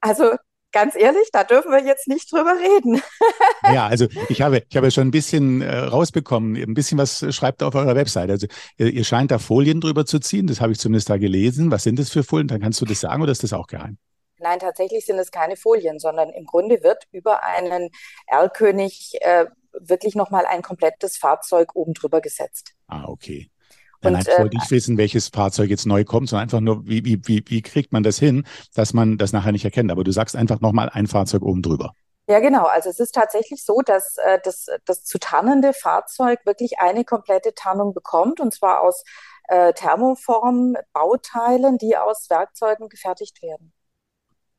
Also 0.00 0.36
ganz 0.74 0.96
ehrlich, 0.96 1.30
da 1.32 1.44
dürfen 1.44 1.70
wir 1.70 1.82
jetzt 1.82 2.08
nicht 2.08 2.30
drüber 2.30 2.54
reden. 2.58 3.00
ja, 3.72 3.86
also 3.86 4.08
ich 4.28 4.42
habe, 4.42 4.62
ich 4.68 4.76
habe 4.76 4.90
schon 4.90 5.08
ein 5.08 5.12
bisschen 5.12 5.62
äh, 5.62 5.74
rausbekommen, 5.78 6.56
ein 6.56 6.74
bisschen 6.74 6.98
was 6.98 7.24
schreibt 7.34 7.62
auf 7.62 7.74
eurer 7.74 7.94
Website. 7.94 8.28
Also 8.28 8.48
ihr, 8.76 8.88
ihr, 8.88 9.04
scheint 9.04 9.30
da 9.30 9.38
Folien 9.38 9.80
drüber 9.80 10.04
zu 10.04 10.18
ziehen, 10.18 10.48
das 10.48 10.60
habe 10.60 10.72
ich 10.72 10.78
zumindest 10.80 11.08
da 11.08 11.16
gelesen. 11.16 11.70
Was 11.70 11.84
sind 11.84 11.98
das 11.98 12.10
für 12.10 12.24
Folien? 12.24 12.48
Dann 12.48 12.60
kannst 12.60 12.80
du 12.80 12.84
das 12.84 13.00
sagen 13.00 13.22
oder 13.22 13.32
ist 13.32 13.44
das 13.44 13.52
auch 13.52 13.68
geheim? 13.68 13.98
Nein, 14.38 14.58
tatsächlich 14.58 15.06
sind 15.06 15.18
es 15.18 15.30
keine 15.30 15.56
Folien, 15.56 16.00
sondern 16.00 16.30
im 16.30 16.44
Grunde 16.44 16.82
wird 16.82 17.04
über 17.12 17.44
einen 17.44 17.90
Erlkönig 18.26 19.12
äh, 19.20 19.46
wirklich 19.72 20.16
nochmal 20.16 20.44
ein 20.44 20.62
komplettes 20.62 21.16
Fahrzeug 21.16 21.74
oben 21.74 21.94
drüber 21.94 22.20
gesetzt. 22.20 22.74
Ah, 22.88 23.04
okay. 23.06 23.48
Nein, 24.04 24.14
und, 24.14 24.26
nein, 24.26 24.34
ich 24.34 24.40
wollte 24.40 24.56
nicht 24.56 24.70
wissen, 24.70 24.98
welches 24.98 25.28
Fahrzeug 25.28 25.70
jetzt 25.70 25.86
neu 25.86 26.04
kommt, 26.04 26.28
sondern 26.28 26.44
einfach 26.44 26.60
nur, 26.60 26.86
wie, 26.86 27.04
wie, 27.04 27.20
wie, 27.26 27.42
wie 27.46 27.62
kriegt 27.62 27.92
man 27.92 28.02
das 28.02 28.18
hin, 28.18 28.44
dass 28.74 28.92
man 28.92 29.18
das 29.18 29.32
nachher 29.32 29.52
nicht 29.52 29.64
erkennt. 29.64 29.90
Aber 29.90 30.04
du 30.04 30.12
sagst 30.12 30.36
einfach 30.36 30.60
nochmal 30.60 30.90
ein 30.90 31.06
Fahrzeug 31.06 31.42
oben 31.42 31.62
drüber. 31.62 31.94
Ja, 32.28 32.40
genau. 32.40 32.64
Also 32.64 32.88
es 32.88 33.00
ist 33.00 33.14
tatsächlich 33.14 33.62
so, 33.64 33.80
dass 33.84 34.16
äh, 34.16 34.38
das, 34.42 34.66
das 34.86 35.04
zu 35.04 35.18
tarnende 35.18 35.74
Fahrzeug 35.74 36.40
wirklich 36.46 36.78
eine 36.78 37.04
komplette 37.04 37.54
Tarnung 37.54 37.92
bekommt, 37.92 38.40
und 38.40 38.54
zwar 38.54 38.80
aus 38.80 39.04
äh, 39.48 39.74
Thermoform-Bauteilen, 39.74 41.76
die 41.78 41.96
aus 41.96 42.30
Werkzeugen 42.30 42.88
gefertigt 42.88 43.42
werden. 43.42 43.72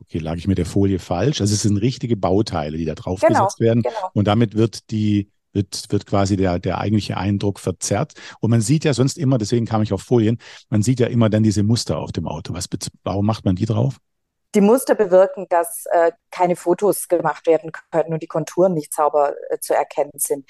Okay, 0.01 0.19
lag 0.19 0.35
ich 0.35 0.47
mit 0.47 0.59
der 0.59 0.67
Folie 0.67 0.99
falsch? 0.99 1.41
Also 1.41 1.55
es 1.55 1.63
sind 1.63 1.77
richtige 1.77 2.15
Bauteile, 2.15 2.77
die 2.77 2.85
da 2.85 2.93
drauf 2.93 3.21
genau, 3.21 3.45
gesetzt 3.45 3.59
werden. 3.59 3.81
Genau. 3.81 4.11
Und 4.13 4.27
damit 4.27 4.55
wird 4.55 4.91
die 4.91 5.31
wird, 5.55 5.85
wird 5.89 6.05
quasi 6.05 6.35
der, 6.35 6.59
der 6.59 6.77
eigentliche 6.77 7.17
Eindruck 7.17 7.59
verzerrt. 7.59 8.13
Und 8.39 8.51
man 8.51 8.61
sieht 8.61 8.83
ja 8.83 8.93
sonst 8.93 9.17
immer, 9.17 9.37
deswegen 9.37 9.65
kam 9.65 9.81
ich 9.81 9.93
auf 9.93 10.01
Folien, 10.01 10.37
man 10.69 10.83
sieht 10.83 10.99
ja 10.99 11.07
immer 11.07 11.29
dann 11.29 11.43
diese 11.43 11.63
Muster 11.63 11.97
auf 11.97 12.11
dem 12.11 12.27
Auto. 12.27 12.53
Was, 12.53 12.67
warum 13.03 13.25
macht 13.25 13.45
man 13.45 13.55
die 13.55 13.65
drauf? 13.65 13.97
Die 14.53 14.61
Muster 14.61 14.95
bewirken, 14.95 15.47
dass 15.49 15.85
äh, 15.91 16.11
keine 16.31 16.55
Fotos 16.55 17.07
gemacht 17.07 17.47
werden 17.47 17.71
können 17.91 18.13
und 18.13 18.23
die 18.23 18.27
Konturen 18.27 18.73
nicht 18.73 18.93
sauber 18.93 19.33
äh, 19.49 19.59
zu 19.59 19.73
erkennen 19.73 20.13
sind. 20.15 20.45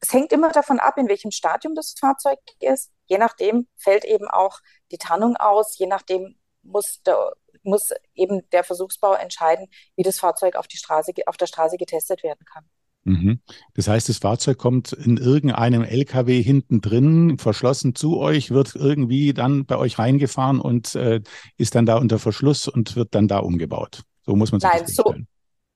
Es 0.00 0.12
hängt 0.12 0.32
immer 0.32 0.50
davon 0.50 0.80
ab, 0.80 0.96
in 0.98 1.08
welchem 1.08 1.30
Stadium 1.30 1.74
das 1.74 1.94
Fahrzeug 1.98 2.38
ist. 2.60 2.90
Je 3.06 3.18
nachdem 3.18 3.68
fällt 3.76 4.04
eben 4.04 4.26
auch 4.26 4.58
die 4.90 4.98
Tarnung 4.98 5.36
aus. 5.36 5.78
Je 5.78 5.86
nachdem 5.86 6.36
muss, 6.62 7.02
der, 7.02 7.34
muss 7.62 7.90
eben 8.14 8.48
der 8.50 8.64
Versuchsbau 8.64 9.14
entscheiden, 9.14 9.68
wie 9.96 10.02
das 10.02 10.18
Fahrzeug 10.18 10.56
auf, 10.56 10.66
die 10.66 10.76
Straße, 10.76 11.12
auf 11.26 11.36
der 11.36 11.46
Straße 11.46 11.76
getestet 11.76 12.22
werden 12.22 12.44
kann. 12.44 12.64
Mhm. 13.04 13.40
Das 13.74 13.88
heißt, 13.88 14.08
das 14.08 14.18
Fahrzeug 14.18 14.58
kommt 14.58 14.92
in 14.92 15.16
irgendeinem 15.16 15.82
LKW 15.82 16.40
hinten 16.42 16.80
drin, 16.80 17.38
verschlossen 17.38 17.94
zu 17.94 18.18
euch, 18.18 18.50
wird 18.50 18.74
irgendwie 18.76 19.34
dann 19.34 19.66
bei 19.66 19.76
euch 19.76 19.98
reingefahren 19.98 20.60
und 20.60 20.94
äh, 20.94 21.20
ist 21.56 21.74
dann 21.74 21.86
da 21.86 21.96
unter 21.96 22.18
Verschluss 22.18 22.68
und 22.68 22.94
wird 22.96 23.14
dann 23.14 23.28
da 23.28 23.38
umgebaut. 23.38 24.02
So 24.24 24.36
muss 24.36 24.52
man 24.52 24.60
sich 24.60 24.70
Nein, 24.70 24.82
das 24.82 24.94
vorstellen. 24.94 25.26
So, 25.26 25.32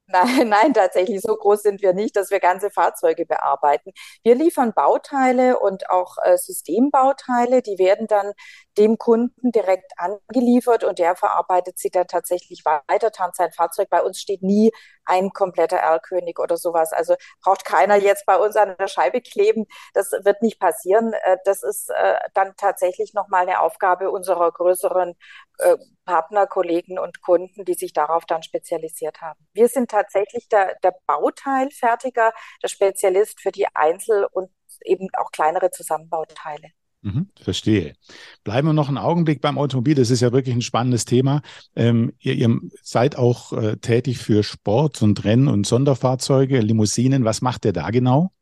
Nein, 0.08 0.48
nein, 0.48 0.72
tatsächlich 0.72 1.20
so 1.20 1.34
groß 1.34 1.62
sind 1.62 1.82
wir 1.82 1.92
nicht, 1.92 2.16
dass 2.16 2.30
wir 2.30 2.40
ganze 2.40 2.70
Fahrzeuge 2.70 3.26
bearbeiten. 3.26 3.90
Wir 4.22 4.34
liefern 4.34 4.72
Bauteile 4.72 5.58
und 5.58 5.90
auch 5.90 6.16
äh, 6.22 6.36
Systembauteile, 6.38 7.62
die 7.62 7.78
werden 7.78 8.06
dann 8.06 8.32
dem 8.78 8.98
Kunden 8.98 9.52
direkt 9.52 9.92
angeliefert 9.96 10.84
und 10.84 10.98
der 10.98 11.16
verarbeitet 11.16 11.78
sie 11.78 11.90
dann 11.90 12.06
tatsächlich 12.06 12.64
weiter, 12.64 13.10
tarnt 13.10 13.36
sein 13.36 13.52
Fahrzeug. 13.52 13.88
Bei 13.90 14.02
uns 14.02 14.20
steht 14.20 14.42
nie 14.42 14.72
ein 15.04 15.30
kompletter 15.30 15.76
Erlkönig 15.76 16.38
oder 16.38 16.56
sowas. 16.56 16.92
Also 16.92 17.14
braucht 17.42 17.64
keiner 17.64 17.96
jetzt 17.96 18.26
bei 18.26 18.36
uns 18.36 18.56
an 18.56 18.76
der 18.78 18.88
Scheibe 18.88 19.20
kleben. 19.20 19.66
Das 19.94 20.12
wird 20.12 20.42
nicht 20.42 20.60
passieren. 20.60 21.12
Äh, 21.12 21.38
das 21.44 21.62
ist 21.62 21.90
äh, 21.90 22.18
dann 22.34 22.54
tatsächlich 22.56 23.14
nochmal 23.14 23.42
eine 23.42 23.60
Aufgabe 23.60 24.10
unserer 24.10 24.50
größeren 24.52 25.14
äh, 25.58 25.76
Partner, 26.04 26.46
Kollegen 26.46 26.98
und 26.98 27.22
Kunden, 27.22 27.64
die 27.64 27.74
sich 27.74 27.92
darauf 27.92 28.24
dann 28.26 28.42
spezialisiert 28.42 29.20
haben. 29.20 29.38
Wir 29.52 29.68
sind 29.68 29.90
tatsächlich 29.90 30.48
der, 30.48 30.76
der 30.82 30.94
Bauteilfertiger, 31.06 32.32
der 32.62 32.68
Spezialist 32.68 33.40
für 33.40 33.52
die 33.52 33.66
Einzel- 33.74 34.26
und 34.30 34.50
eben 34.84 35.08
auch 35.16 35.30
kleinere 35.30 35.70
Zusammenbauteile. 35.70 36.70
Mhm, 37.06 37.28
verstehe. 37.40 37.94
Bleiben 38.42 38.66
wir 38.66 38.72
noch 38.72 38.88
einen 38.88 38.98
Augenblick 38.98 39.40
beim 39.40 39.58
Automobil. 39.58 39.94
Das 39.94 40.10
ist 40.10 40.22
ja 40.22 40.32
wirklich 40.32 40.56
ein 40.56 40.60
spannendes 40.60 41.04
Thema. 41.04 41.40
Ähm, 41.76 42.12
ihr, 42.18 42.34
ihr, 42.34 42.58
seid 42.82 43.16
auch 43.16 43.52
äh, 43.52 43.76
tätig 43.76 44.18
für 44.18 44.42
Sport 44.42 45.02
und 45.02 45.24
Renn- 45.24 45.46
und 45.46 45.68
Sonderfahrzeuge, 45.68 46.58
Limousinen. 46.58 47.24
Was 47.24 47.42
macht 47.42 47.64
ihr 47.64 47.72
da 47.72 47.90
genau? 47.90 48.32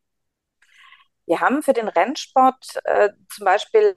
Wir 1.26 1.40
haben 1.40 1.62
für 1.62 1.75
den 1.75 1.88
Rennsport 1.88 2.80
äh, 2.85 3.11
zum 3.28 3.44
Beispiel 3.44 3.94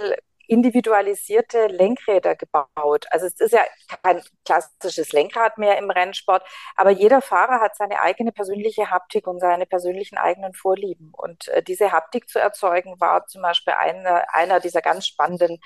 individualisierte 0.48 1.68
Lenkräder 1.68 2.36
gebaut. 2.36 3.06
Also 3.12 3.27
es 3.27 3.39
ist 3.39 3.51
ja 3.51 3.62
kein 4.01 4.22
klassisches 4.46 5.12
Lenkrad 5.12 5.58
mehr 5.58 5.77
im 5.77 5.89
Rennsport, 5.89 6.44
aber 6.75 6.89
jeder 6.89 7.22
Fahrer 7.22 7.60
hat 7.60 7.75
seine 7.75 8.01
eigene 8.01 8.32
persönliche 8.32 8.89
Haptik 8.89 9.27
und 9.27 9.39
seine 9.39 9.66
persönlichen 9.66 10.18
eigenen 10.18 10.54
Vorlieben. 10.54 11.12
Und 11.12 11.48
äh, 11.50 11.62
diese 11.62 11.92
Haptik 11.92 12.30
zu 12.30 12.39
erzeugen, 12.39 13.00
war 13.00 13.27
zum 13.27 13.42
Beispiel 13.42 13.74
eine, 13.74 14.34
einer 14.34 14.60
dieser 14.60 14.82
ganz 14.82 15.06
spannenden 15.06 15.60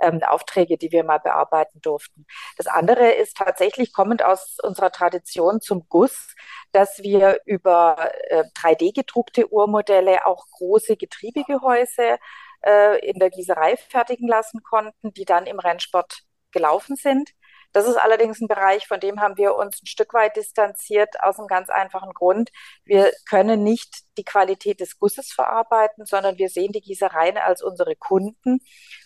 ähm, 0.00 0.22
Aufträge, 0.22 0.76
die 0.76 0.92
wir 0.92 1.04
mal 1.04 1.18
bearbeiten 1.18 1.80
durften. 1.80 2.26
Das 2.56 2.66
andere 2.66 3.12
ist 3.12 3.36
tatsächlich 3.36 3.92
kommend 3.92 4.22
aus 4.22 4.58
unserer 4.62 4.90
Tradition 4.90 5.60
zum 5.60 5.86
Guss, 5.88 6.34
dass 6.72 6.98
wir 7.02 7.40
über 7.46 8.10
äh, 8.28 8.44
3D 8.54 8.94
gedruckte 8.94 9.50
Uhrmodelle 9.50 10.26
auch 10.26 10.46
große 10.50 10.96
Getriebegehäuse 10.96 12.18
äh, 12.62 12.98
in 13.08 13.18
der 13.18 13.30
Gießerei 13.30 13.76
fertigen 13.76 14.28
lassen 14.28 14.62
konnten, 14.62 15.12
die 15.12 15.24
dann 15.24 15.46
im 15.46 15.58
Rennsport 15.58 16.22
gelaufen 16.52 16.96
sind. 16.96 17.30
Das 17.72 17.86
ist 17.86 17.96
allerdings 17.96 18.40
ein 18.40 18.48
Bereich, 18.48 18.86
von 18.86 19.00
dem 19.00 19.20
haben 19.20 19.36
wir 19.36 19.54
uns 19.54 19.82
ein 19.82 19.86
Stück 19.86 20.14
weit 20.14 20.36
distanziert, 20.36 21.20
aus 21.20 21.38
einem 21.38 21.46
ganz 21.46 21.68
einfachen 21.68 22.14
Grund. 22.14 22.50
Wir 22.86 23.12
können 23.28 23.62
nicht 23.62 24.04
die 24.16 24.24
Qualität 24.24 24.80
des 24.80 24.98
Gusses 24.98 25.30
verarbeiten, 25.30 26.06
sondern 26.06 26.38
wir 26.38 26.48
sehen 26.48 26.72
die 26.72 26.80
Gießereien 26.80 27.36
als 27.36 27.62
unsere 27.62 27.94
Kunden. 27.94 28.60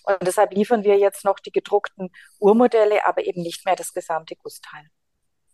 Und 0.04 0.18
deshalb 0.22 0.54
liefern 0.54 0.84
wir 0.84 0.96
jetzt 0.98 1.24
noch 1.24 1.40
die 1.40 1.50
gedruckten 1.50 2.10
Uhrmodelle, 2.38 3.04
aber 3.06 3.24
eben 3.26 3.42
nicht 3.42 3.66
mehr 3.66 3.74
das 3.74 3.92
gesamte 3.92 4.36
Gussteil. 4.36 4.86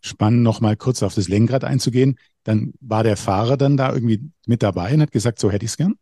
Spannend, 0.03 0.43
noch 0.43 0.61
mal 0.61 0.77
kurz 0.77 1.03
auf 1.03 1.15
das 1.15 1.29
Lenkrad 1.29 1.65
einzugehen. 1.65 2.19
Dann 2.45 2.75
war 2.81 3.03
der 3.03 3.17
Fahrer 3.17 3.57
dann 3.57 3.79
da 3.79 3.95
irgendwie 3.95 4.31
mit 4.47 4.63
dabei 4.63 4.93
und 4.93 5.01
hat 5.01 5.11
gesagt, 5.11 5.39
so 5.39 5.51
hätte 5.51 5.65
ich 5.65 5.71
es 5.71 5.77
gern? 5.79 5.99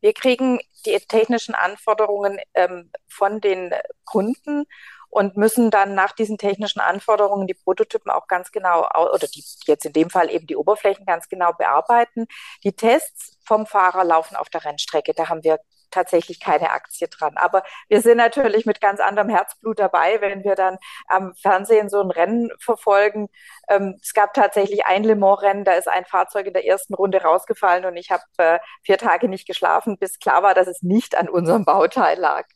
Wir 0.00 0.12
kriegen 0.12 0.60
die 0.86 0.98
technischen 0.98 1.54
Anforderungen 1.54 2.38
ähm, 2.54 2.90
von 3.08 3.40
den 3.40 3.72
Kunden 4.04 4.64
und 5.12 5.36
müssen 5.36 5.70
dann 5.70 5.94
nach 5.94 6.12
diesen 6.12 6.38
technischen 6.38 6.80
Anforderungen 6.80 7.46
die 7.46 7.54
Prototypen 7.54 8.10
auch 8.10 8.26
ganz 8.28 8.50
genau 8.50 8.88
oder 9.12 9.26
die 9.28 9.44
jetzt 9.66 9.84
in 9.84 9.92
dem 9.92 10.08
Fall 10.08 10.30
eben 10.30 10.46
die 10.46 10.56
Oberflächen 10.56 11.04
ganz 11.04 11.28
genau 11.28 11.52
bearbeiten. 11.52 12.26
Die 12.64 12.72
Tests 12.72 13.36
vom 13.44 13.66
Fahrer 13.66 14.04
laufen 14.04 14.36
auf 14.36 14.48
der 14.48 14.64
Rennstrecke. 14.64 15.12
Da 15.12 15.28
haben 15.28 15.44
wir 15.44 15.58
tatsächlich 15.92 16.40
keine 16.40 16.70
Aktie 16.70 17.08
dran. 17.08 17.36
Aber 17.36 17.62
wir 17.88 18.00
sind 18.00 18.16
natürlich 18.16 18.66
mit 18.66 18.80
ganz 18.80 19.00
anderem 19.00 19.28
Herzblut 19.28 19.78
dabei, 19.78 20.20
wenn 20.20 20.44
wir 20.44 20.54
dann 20.54 20.78
am 21.06 21.34
Fernsehen 21.34 21.88
so 21.88 22.00
ein 22.00 22.10
Rennen 22.10 22.50
verfolgen. 22.58 23.28
Ähm, 23.68 23.98
es 24.02 24.12
gab 24.12 24.34
tatsächlich 24.34 24.84
ein 24.84 25.04
Le 25.04 25.16
Mans-Rennen, 25.16 25.64
da 25.64 25.74
ist 25.74 25.88
ein 25.88 26.04
Fahrzeug 26.04 26.46
in 26.46 26.52
der 26.52 26.66
ersten 26.66 26.94
Runde 26.94 27.22
rausgefallen 27.22 27.84
und 27.84 27.96
ich 27.96 28.10
habe 28.10 28.24
äh, 28.38 28.58
vier 28.82 28.98
Tage 28.98 29.28
nicht 29.28 29.46
geschlafen, 29.46 29.98
bis 29.98 30.18
klar 30.18 30.42
war, 30.42 30.54
dass 30.54 30.66
es 30.66 30.82
nicht 30.82 31.16
an 31.16 31.28
unserem 31.28 31.64
Bauteil 31.64 32.18
lag. 32.18 32.46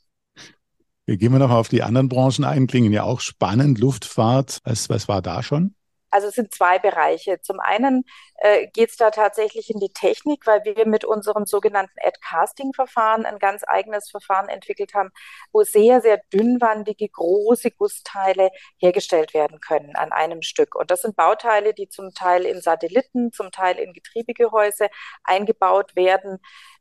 Gehen 1.07 1.33
wir 1.33 1.39
noch 1.39 1.53
auf 1.53 1.69
die 1.69 1.85
anderen 1.85 2.09
Branchen 2.09 2.45
ein, 2.45 2.67
klingen 2.67 2.93
ja 2.93 3.05
auch 3.05 3.21
spannend. 3.21 3.79
Luftfahrt, 3.79 4.59
was, 4.65 4.91
was 4.91 5.07
war 5.07 5.23
da 5.23 5.45
schon? 5.45 5.77
Also 6.11 6.29
es 6.29 6.35
sind 6.35 6.55
zwei 6.55 6.79
Bereiche. 6.79 7.41
Zum 7.41 7.61
einen 7.61 8.05
äh, 8.37 8.69
geht 8.69 8.91
es 8.91 8.97
da 8.97 9.11
tatsächlich 9.11 9.71
in 9.71 9.81
die 9.81 9.93
Technik, 9.93 10.47
weil 10.47 10.65
wir 10.65 10.87
mit 10.87 11.05
unserem 11.05 11.47
sogenannten 11.47 11.99
Ad-Casting-Verfahren 12.01 13.27
ein 13.27 13.39
ganz 13.39 13.65
eigenes 13.67 14.11
Verfahren 14.11 14.49
entwickelt 14.49 14.95
haben, 14.95 15.11
wo 15.53 15.63
sehr, 15.63 16.01
sehr 16.01 16.21
dünnwandige, 16.33 17.09
große 17.09 17.71
Gussteile 17.73 18.51
hergestellt 18.79 19.35
werden 19.35 19.61
können 19.61 19.97
an 19.97 20.13
einem 20.13 20.43
Stück. 20.43 20.75
Und 20.75 20.91
das 20.91 21.03
sind 21.03 21.17
Bauteile, 21.17 21.75
die 21.75 21.89
zum 21.89 22.15
Teil 22.15 22.45
in 22.47 22.61
Satelliten, 22.61 23.33
zum 23.33 23.51
Teil 23.51 23.79
in 23.79 23.93
Getriebegehäuse 23.93 24.89
eingebaut 25.25 25.97
werden. 25.97 26.39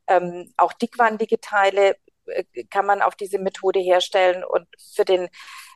Ähm, 0.08 0.54
auch 0.58 0.74
dickwandige 0.74 1.40
Teile 1.40 1.98
äh, 2.28 2.44
kann 2.70 2.86
man 2.86 3.02
auf 3.02 3.16
diese 3.16 3.40
Methode 3.40 3.80
herstellen 3.80 4.44
und 4.44 4.68
für 4.94 5.06
den 5.06 5.30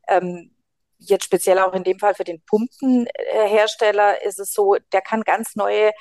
ähm, 0.07 0.51
jetzt 0.99 1.25
speziell 1.25 1.59
auch 1.59 1.73
in 1.73 1.83
dem 1.83 1.99
Fall 1.99 2.13
für 2.13 2.23
den 2.23 2.43
Pumpenhersteller 2.45 4.23
ist 4.23 4.39
es 4.39 4.53
so, 4.53 4.75
der 4.91 5.01
kann 5.01 5.23
ganz 5.23 5.55
neue 5.55 5.91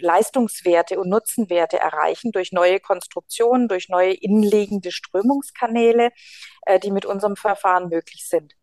Leistungswerte 0.00 0.98
und 0.98 1.08
Nutzenwerte 1.08 1.78
erreichen 1.78 2.30
durch 2.32 2.52
neue 2.52 2.80
Konstruktionen, 2.80 3.68
durch 3.68 3.88
neue 3.88 4.12
innenliegende 4.14 4.92
Strömungskanäle, 4.92 6.10
äh, 6.62 6.78
die 6.78 6.92
mit 6.92 7.04
unserem 7.04 7.36
Verfahren 7.36 7.88
möglich 7.88 8.26
sind. 8.28 8.54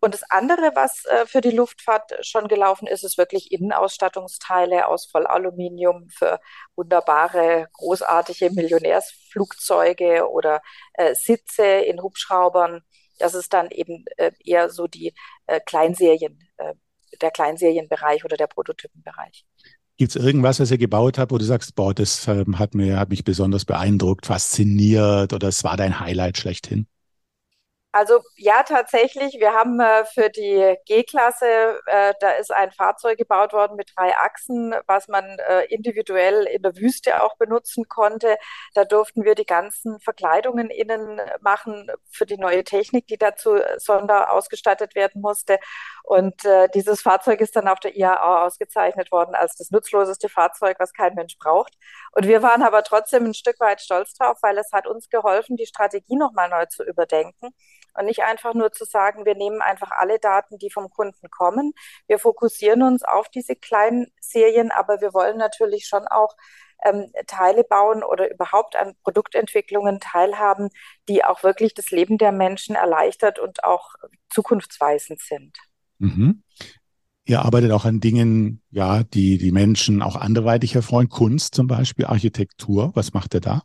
Und 0.00 0.12
das 0.12 0.22
andere, 0.30 0.72
was 0.74 1.06
äh, 1.06 1.26
für 1.26 1.40
die 1.40 1.50
Luftfahrt 1.50 2.12
schon 2.24 2.48
gelaufen 2.48 2.86
ist, 2.86 3.02
ist 3.02 3.16
wirklich 3.16 3.50
Innenausstattungsteile 3.50 4.86
aus 4.88 5.12
Vollaluminium 5.12 6.08
für 6.10 6.38
wunderbare, 6.76 7.68
großartige 7.72 8.50
Millionärsflugzeuge 8.50 10.28
oder 10.30 10.60
äh, 10.94 11.14
Sitze 11.14 11.64
in 11.64 12.02
Hubschraubern 12.02 12.82
das 13.18 13.34
ist 13.34 13.52
dann 13.52 13.70
eben 13.70 14.04
äh, 14.16 14.32
eher 14.44 14.70
so 14.70 14.86
die 14.86 15.12
äh, 15.46 15.60
Kleinserien, 15.60 16.38
äh, 16.58 16.74
der 17.20 17.30
Kleinserienbereich 17.30 18.24
oder 18.24 18.36
der 18.36 18.46
Prototypenbereich. 18.46 19.44
Gibt 19.98 20.14
es 20.14 20.22
irgendwas, 20.22 20.60
was 20.60 20.70
ihr 20.70 20.78
gebaut 20.78 21.16
habt, 21.16 21.32
wo 21.32 21.38
du 21.38 21.44
sagst, 21.44 21.74
boah, 21.74 21.94
das 21.94 22.28
ähm, 22.28 22.58
hat, 22.58 22.74
mir, 22.74 22.98
hat 22.98 23.08
mich 23.08 23.24
besonders 23.24 23.64
beeindruckt, 23.64 24.26
fasziniert 24.26 25.32
oder 25.32 25.48
es 25.48 25.64
war 25.64 25.76
dein 25.78 26.00
Highlight 26.00 26.36
schlechthin? 26.36 26.86
Also 27.96 28.20
ja, 28.36 28.62
tatsächlich. 28.62 29.40
Wir 29.40 29.54
haben 29.54 29.80
äh, 29.80 30.04
für 30.04 30.28
die 30.28 30.76
G-Klasse, 30.84 31.80
äh, 31.86 32.12
da 32.20 32.32
ist 32.32 32.52
ein 32.52 32.70
Fahrzeug 32.70 33.16
gebaut 33.16 33.54
worden 33.54 33.74
mit 33.74 33.90
drei 33.96 34.14
Achsen, 34.18 34.74
was 34.86 35.08
man 35.08 35.24
äh, 35.24 35.64
individuell 35.74 36.44
in 36.44 36.60
der 36.60 36.76
Wüste 36.76 37.22
auch 37.22 37.38
benutzen 37.38 37.88
konnte. 37.88 38.36
Da 38.74 38.84
durften 38.84 39.24
wir 39.24 39.34
die 39.34 39.46
ganzen 39.46 39.98
Verkleidungen 40.00 40.68
innen 40.68 41.22
machen 41.40 41.90
für 42.10 42.26
die 42.26 42.36
neue 42.36 42.64
Technik, 42.64 43.06
die 43.06 43.16
dazu 43.16 43.56
sonder 43.78 44.30
ausgestattet 44.30 44.94
werden 44.94 45.22
musste. 45.22 45.58
Und 46.02 46.44
äh, 46.44 46.68
dieses 46.74 47.00
Fahrzeug 47.00 47.40
ist 47.40 47.56
dann 47.56 47.66
auf 47.66 47.80
der 47.80 47.96
IAA 47.96 48.44
ausgezeichnet 48.44 49.10
worden 49.10 49.34
als 49.34 49.56
das 49.56 49.70
nutzloseste 49.70 50.28
Fahrzeug, 50.28 50.76
was 50.80 50.92
kein 50.92 51.14
Mensch 51.14 51.38
braucht. 51.38 51.72
Und 52.12 52.26
wir 52.28 52.42
waren 52.42 52.62
aber 52.62 52.82
trotzdem 52.82 53.24
ein 53.24 53.34
Stück 53.34 53.58
weit 53.58 53.80
stolz 53.80 54.12
drauf, 54.12 54.36
weil 54.42 54.58
es 54.58 54.70
hat 54.72 54.86
uns 54.86 55.08
geholfen, 55.08 55.56
die 55.56 55.66
Strategie 55.66 56.16
nochmal 56.16 56.50
neu 56.50 56.66
zu 56.66 56.84
überdenken 56.84 57.54
und 57.98 58.06
nicht 58.06 58.22
einfach 58.22 58.54
nur 58.54 58.72
zu 58.72 58.84
sagen, 58.84 59.24
wir 59.24 59.34
nehmen 59.34 59.60
einfach 59.60 59.90
alle 59.90 60.18
Daten, 60.18 60.58
die 60.58 60.70
vom 60.70 60.90
Kunden 60.90 61.30
kommen. 61.30 61.72
Wir 62.06 62.18
fokussieren 62.18 62.82
uns 62.82 63.02
auf 63.02 63.28
diese 63.28 63.56
kleinen 63.56 64.06
Serien, 64.20 64.70
aber 64.70 65.00
wir 65.00 65.14
wollen 65.14 65.38
natürlich 65.38 65.86
schon 65.86 66.06
auch 66.06 66.36
ähm, 66.84 67.12
Teile 67.26 67.64
bauen 67.64 68.02
oder 68.02 68.30
überhaupt 68.30 68.76
an 68.76 68.94
Produktentwicklungen 69.02 70.00
teilhaben, 70.00 70.68
die 71.08 71.24
auch 71.24 71.42
wirklich 71.42 71.74
das 71.74 71.90
Leben 71.90 72.18
der 72.18 72.32
Menschen 72.32 72.76
erleichtert 72.76 73.38
und 73.38 73.64
auch 73.64 73.94
zukunftsweisend 74.30 75.20
sind. 75.20 75.56
Mhm. 75.98 76.42
Ihr 77.24 77.40
arbeitet 77.40 77.72
auch 77.72 77.84
an 77.84 78.00
Dingen, 78.00 78.62
ja, 78.70 79.02
die 79.02 79.36
die 79.38 79.50
Menschen 79.50 80.00
auch 80.00 80.14
anderweitig 80.14 80.76
erfreuen. 80.76 81.08
Kunst 81.08 81.54
zum 81.56 81.66
Beispiel, 81.66 82.04
Architektur. 82.04 82.92
Was 82.94 83.14
macht 83.14 83.34
ihr 83.34 83.40
da? 83.40 83.62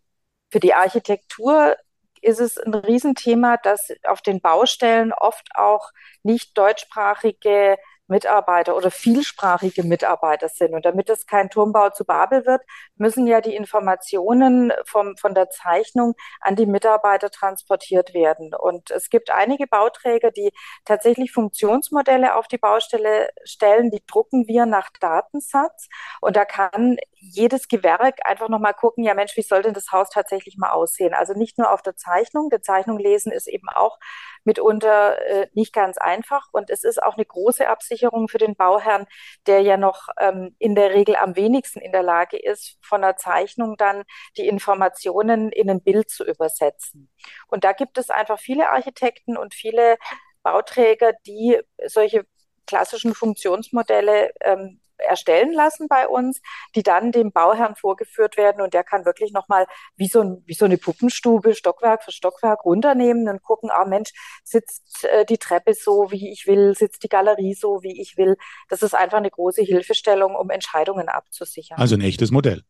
Für 0.50 0.59
die 0.59 0.73
Architektur 0.73 1.75
ist 2.21 2.39
es 2.39 2.57
ein 2.57 2.73
Riesenthema, 2.73 3.57
dass 3.57 3.91
auf 4.05 4.21
den 4.21 4.41
Baustellen 4.41 5.13
oft 5.13 5.47
auch 5.55 5.91
nicht 6.23 6.57
deutschsprachige 6.57 7.77
Mitarbeiter 8.12 8.75
oder 8.75 8.91
vielsprachige 8.91 9.84
Mitarbeiter 9.84 10.50
sind. 10.50 10.74
Und 10.74 10.86
damit 10.86 11.10
es 11.10 11.25
kein 11.25 11.50
Turmbau 11.50 11.89
zu 11.91 12.03
Babel 12.03 12.46
wird, 12.46 12.62
müssen 12.98 13.25
ja 13.25 13.39
die 13.39 13.56
Informationen 13.56 14.74
vom, 14.86 15.15
von 15.18 15.34
der 15.34 15.50
Zeichnung 15.50 16.13
an 16.41 16.58
die 16.58 16.65
Mitarbeiter 16.65 17.32
transportiert 17.32 18.13
werden. 18.13 18.53
Und 18.53 18.91
es 18.91 19.10
gibt 19.10 19.32
einige 19.32 19.65
Bauträger, 19.65 20.30
die 20.30 20.51
tatsächlich 20.84 21.32
Funktionsmodelle 21.32 22.36
auf 22.36 22.48
die 22.48 22.58
Baustelle 22.58 23.30
stellen. 23.46 23.89
Die 23.91 24.03
drucken 24.06 24.48
wir 24.48 24.65
nach 24.65 24.89
Datensatz. 25.00 25.88
Und 26.20 26.36
da 26.36 26.44
kann 26.44 26.98
jedes 27.13 27.70
Gewerk 27.70 28.20
einfach 28.25 28.50
nochmal 28.50 28.74
gucken, 28.74 29.06
ja 29.06 29.13
Mensch, 29.13 29.38
wie 29.38 29.41
soll 29.41 29.62
denn 29.62 29.74
das 29.74 29.91
Haus 29.91 30.10
tatsächlich 30.10 30.58
mal 30.58 30.72
aussehen? 30.72 31.13
Also 31.13 31.34
nicht 31.34 31.58
nur 31.58 31.72
auf 31.72 31.82
der 31.82 31.96
Zeichnung. 31.96 32.50
Die 32.50 32.62
Zeichnung 32.62 33.00
lesen 33.00 33.32
ist 33.32 33.48
eben 33.48 33.70
auch 33.70 33.98
mitunter 34.43 35.21
äh, 35.21 35.48
nicht 35.53 35.74
ganz 35.74 35.98
einfach. 35.98 36.48
Und 36.51 36.69
es 36.69 36.83
ist 36.83 37.01
auch 37.01 37.15
eine 37.15 37.25
große 37.25 37.67
Absicherung 37.67 38.27
für 38.27 38.38
den 38.38 38.55
Bauherrn, 38.55 39.05
der 39.48 39.62
ja 39.62 39.77
noch 39.77 40.07
ähm, 40.19 40.55
in 40.60 40.75
der 40.75 40.91
Regel 40.93 41.15
am 41.15 41.36
wenigsten 41.36 41.79
in 41.79 41.91
der 41.91 42.03
Lage 42.03 42.38
ist, 42.38 42.77
von 42.81 43.01
der 43.01 43.17
Zeichnung 43.17 43.75
dann 43.77 44.03
die 44.38 44.48
Informationen 44.48 45.51
in 45.51 45.69
ein 45.69 45.81
Bild 45.81 46.10
zu 46.10 46.25
übersetzen. 46.25 47.10
Und 47.48 47.63
da 47.63 47.74
gibt 47.74 47.98
es 47.98 48.10
einfach 48.10 48.39
viele 48.39 48.69
Architekten 48.69 49.38
und 49.38 49.53
viele 49.53 49.98
Bauträger, 50.43 51.13
die 51.25 51.60
solche 51.86 52.25
klassischen 52.65 53.13
Funktionsmodelle 53.13 54.31
ähm, 54.41 54.81
erstellen 55.01 55.53
lassen 55.53 55.88
bei 55.88 56.08
uns, 56.08 56.41
die 56.75 56.84
dann 56.84 57.12
dem 57.12 57.31
Bauherrn 57.31 57.75
vorgeführt 57.75 58.38
werden 58.38 58.62
und 58.62 58.74
der 58.74 58.84
kann 58.84 59.05
wirklich 59.05 59.31
nochmal 59.31 59.65
wie 59.96 60.08
so, 60.08 60.41
wie 60.46 60.53
so 60.53 60.65
eine 60.65 60.77
Puppenstube 60.77 61.55
Stockwerk 61.55 62.03
für 62.03 62.12
Stockwerk 62.12 62.65
runternehmen 62.65 63.27
und 63.27 63.41
gucken, 63.41 63.70
ah 63.72 63.86
Mensch, 63.86 64.12
sitzt 64.43 65.05
äh, 65.05 65.25
die 65.25 65.38
Treppe 65.38 65.74
so, 65.74 66.12
wie 66.12 66.31
ich 66.31 66.48
will, 66.48 66.75
sitzt 66.75 67.03
die 67.03 67.10
Galerie 67.10 67.53
so, 67.53 67.81
wie 67.84 68.01
ich 68.01 68.17
will. 68.17 68.38
Das 68.70 68.81
ist 68.81 68.96
einfach 68.96 69.17
eine 69.17 69.31
große 69.31 69.62
Hilfestellung, 69.62 70.36
um 70.36 70.50
Entscheidungen 70.50 71.10
abzusichern. 71.10 71.79
Also 71.79 71.96
ein 71.96 72.01
echtes 72.01 72.31
Modell. 72.31 72.63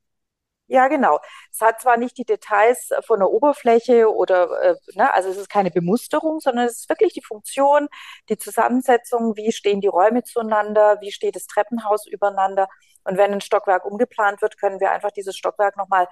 Ja, 0.72 0.88
genau. 0.88 1.20
Es 1.52 1.60
hat 1.60 1.82
zwar 1.82 1.98
nicht 1.98 2.18
die 2.18 2.24
Details 2.24 2.92
von 3.06 3.20
der 3.20 3.30
Oberfläche 3.30 4.10
oder, 4.10 4.50
äh, 4.62 4.76
ne, 4.96 5.14
also 5.14 5.28
es 5.28 5.36
ist 5.36 5.50
keine 5.50 5.70
Bemusterung, 5.70 6.40
sondern 6.40 6.66
es 6.66 6.80
ist 6.80 6.90
wirklich 6.90 7.12
die 7.12 7.22
Funktion, 7.22 7.90
die 8.30 8.38
Zusammensetzung, 8.38 9.36
wie 9.36 9.52
stehen 9.52 9.82
die 9.82 9.90
Räume 9.90 10.24
zueinander, 10.24 11.02
wie 11.02 11.12
steht 11.12 11.36
das 11.36 11.46
Treppenhaus 11.48 12.08
übereinander. 12.08 12.70
Und 13.04 13.18
wenn 13.18 13.34
ein 13.34 13.42
Stockwerk 13.42 13.84
umgeplant 13.84 14.42
wird, 14.42 14.58
können 14.58 14.80
wir 14.80 14.92
einfach 14.92 15.12
dieses 15.12 15.36
Stockwerk 15.36 15.76
nochmal 15.76 16.08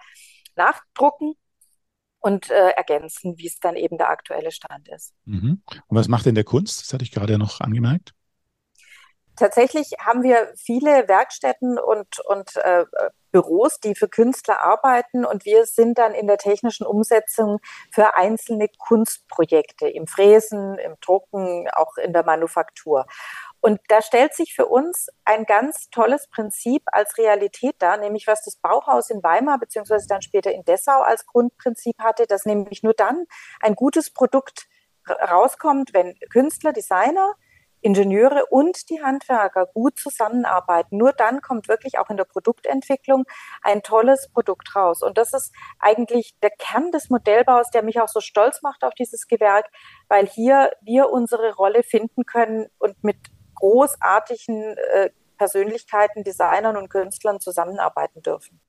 nachdrucken 0.58 1.36
und 2.20 2.50
äh, 2.50 2.72
ergänzen, 2.72 3.38
wie 3.38 3.48
es 3.48 3.62
dann 3.62 3.78
eben 3.78 3.98
der 3.98 4.10
aktuelle 4.10 4.52
Stand 4.52 4.90
ist. 4.90 5.14
Mhm. 5.24 5.64
Und 5.88 5.98
was 5.98 6.10
macht 6.10 6.26
denn 6.26 6.36
der 6.36 6.44
Kunst? 6.44 6.82
Das 6.82 6.92
hatte 6.92 7.06
ich 7.06 7.12
gerade 7.12 7.38
noch 7.38 7.62
angemerkt. 7.62 8.14
Tatsächlich 9.40 9.94
haben 10.06 10.22
wir 10.22 10.52
viele 10.58 11.08
Werkstätten 11.08 11.80
und, 11.80 12.20
und 12.26 12.58
äh, 12.58 12.84
Büros, 13.32 13.80
die 13.80 13.96
für 13.96 14.10
Künstler 14.10 14.62
arbeiten 14.62 15.24
und 15.24 15.46
wir 15.46 15.66
sind 15.66 15.98
dann 15.98 16.14
in 16.14 16.28
der 16.28 16.38
technischen 16.38 16.86
Umsetzung 16.86 17.60
für 17.90 18.16
einzelne 18.16 18.68
Kunstprojekte 18.78 19.88
im 19.88 20.08
Fräsen, 20.08 20.78
im 20.78 20.96
Drucken, 21.00 21.70
auch 21.72 21.96
in 21.96 22.12
der 22.12 22.26
Manufaktur. 22.26 23.06
Und 23.62 23.80
da 23.88 24.02
stellt 24.02 24.34
sich 24.34 24.54
für 24.54 24.66
uns 24.66 25.08
ein 25.24 25.46
ganz 25.46 25.90
tolles 25.90 26.28
Prinzip 26.28 26.84
als 26.88 27.18
Realität 27.18 27.76
dar, 27.80 27.96
nämlich 27.96 28.28
was 28.28 28.44
das 28.44 28.58
Bauhaus 28.58 29.10
in 29.10 29.24
Weimar 29.24 29.58
beziehungsweise 29.58 30.08
dann 30.10 30.22
später 30.22 30.52
in 30.52 30.66
Dessau 30.66 31.00
als 31.00 31.26
Grundprinzip 31.26 31.98
hatte, 32.00 32.28
dass 32.28 32.46
nämlich 32.46 32.84
nur 32.84 32.94
dann 32.94 33.26
ein 33.62 33.76
gutes 33.76 34.12
Produkt 34.12 34.68
rauskommt, 35.08 35.94
wenn 35.94 36.20
Künstler, 36.30 36.74
Designer 36.74 37.36
Ingenieure 37.82 38.46
und 38.50 38.90
die 38.90 39.02
Handwerker 39.02 39.68
gut 39.68 39.98
zusammenarbeiten. 39.98 40.98
Nur 40.98 41.14
dann 41.14 41.42
kommt 41.42 41.68
wirklich 41.68 41.98
auch 42.00 42.10
in 42.10 42.18
der 42.18 42.26
Produktentwicklung 42.26 43.26
ein 43.62 43.82
tolles 43.82 44.30
Produkt 44.32 44.76
raus. 44.76 45.02
Und 45.02 45.18
das 45.18 45.34
ist 45.34 45.54
eigentlich 45.80 46.36
der 46.42 46.52
Kern 46.52 46.92
des 46.92 47.10
Modellbaus, 47.10 47.70
der 47.72 47.84
mich 47.84 48.00
auch 48.02 48.08
so 48.08 48.20
stolz 48.20 48.62
macht 48.62 48.84
auf 48.84 48.94
dieses 48.94 49.28
Gewerk, 49.28 49.68
weil 50.08 50.28
hier 50.28 50.72
wir 50.82 51.10
unsere 51.10 51.54
Rolle 51.54 51.84
finden 51.84 52.26
können 52.26 52.68
und 52.78 53.04
mit 53.04 53.18
großartigen 53.56 54.78
äh, 54.78 55.10
Persönlichkeiten, 55.38 56.24
Designern 56.24 56.78
und 56.78 56.90
Künstlern 56.90 57.40
zusammenarbeiten 57.40 58.22
dürfen. 58.22 58.60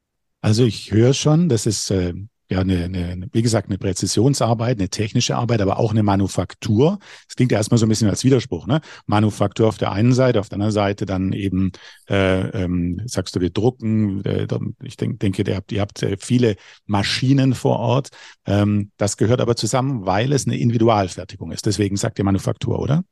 Also 0.41 0.65
ich 0.65 0.91
höre 0.91 1.13
schon, 1.13 1.49
das 1.49 1.67
ist 1.67 1.91
äh, 1.91 2.15
ja, 2.51 2.61
eine, 2.61 2.85
eine, 2.85 3.29
wie 3.33 3.43
gesagt, 3.43 3.69
eine 3.69 3.79
Präzisionsarbeit, 3.79 4.79
eine 4.79 4.89
technische 4.89 5.37
Arbeit, 5.37 5.61
aber 5.61 5.79
auch 5.79 5.93
eine 5.93 6.03
Manufaktur. 6.03 6.99
Das 7.29 7.37
klingt 7.37 7.53
ja 7.53 7.59
erstmal 7.59 7.79
so 7.79 7.87
ein 7.87 7.89
bisschen 7.89 8.09
als 8.09 8.25
Widerspruch, 8.25 8.67
ne? 8.67 8.81
Manufaktur 9.07 9.69
auf 9.69 9.79
der 9.79 9.93
einen 9.93 10.13
Seite, 10.13 10.41
auf 10.41 10.49
der 10.49 10.57
anderen 10.57 10.73
Seite 10.73 11.07
dann 11.07 11.33
eben, 11.33 11.71
äh, 12.09 12.41
ähm, 12.65 13.01
sagst 13.07 13.37
du, 13.37 13.41
wir 13.41 13.51
drucken. 13.51 14.25
Äh, 14.25 14.49
ich 14.83 14.97
denk, 14.97 15.21
denke, 15.21 15.45
ihr 15.49 15.57
habt, 15.57 15.71
ihr 15.71 15.81
habt 15.81 16.03
äh, 16.03 16.17
viele 16.19 16.57
Maschinen 16.87 17.55
vor 17.55 17.79
Ort. 17.79 18.09
Ähm, 18.47 18.91
das 18.97 19.17
gehört 19.17 19.41
aber 19.41 19.55
zusammen, 19.55 20.05
weil 20.05 20.33
es 20.33 20.47
eine 20.47 20.59
Individualfertigung 20.59 21.53
ist. 21.53 21.67
Deswegen 21.67 21.97
sagt 21.97 22.19
ihr 22.19 22.25
Manufaktur, 22.25 22.81
oder? 22.81 23.05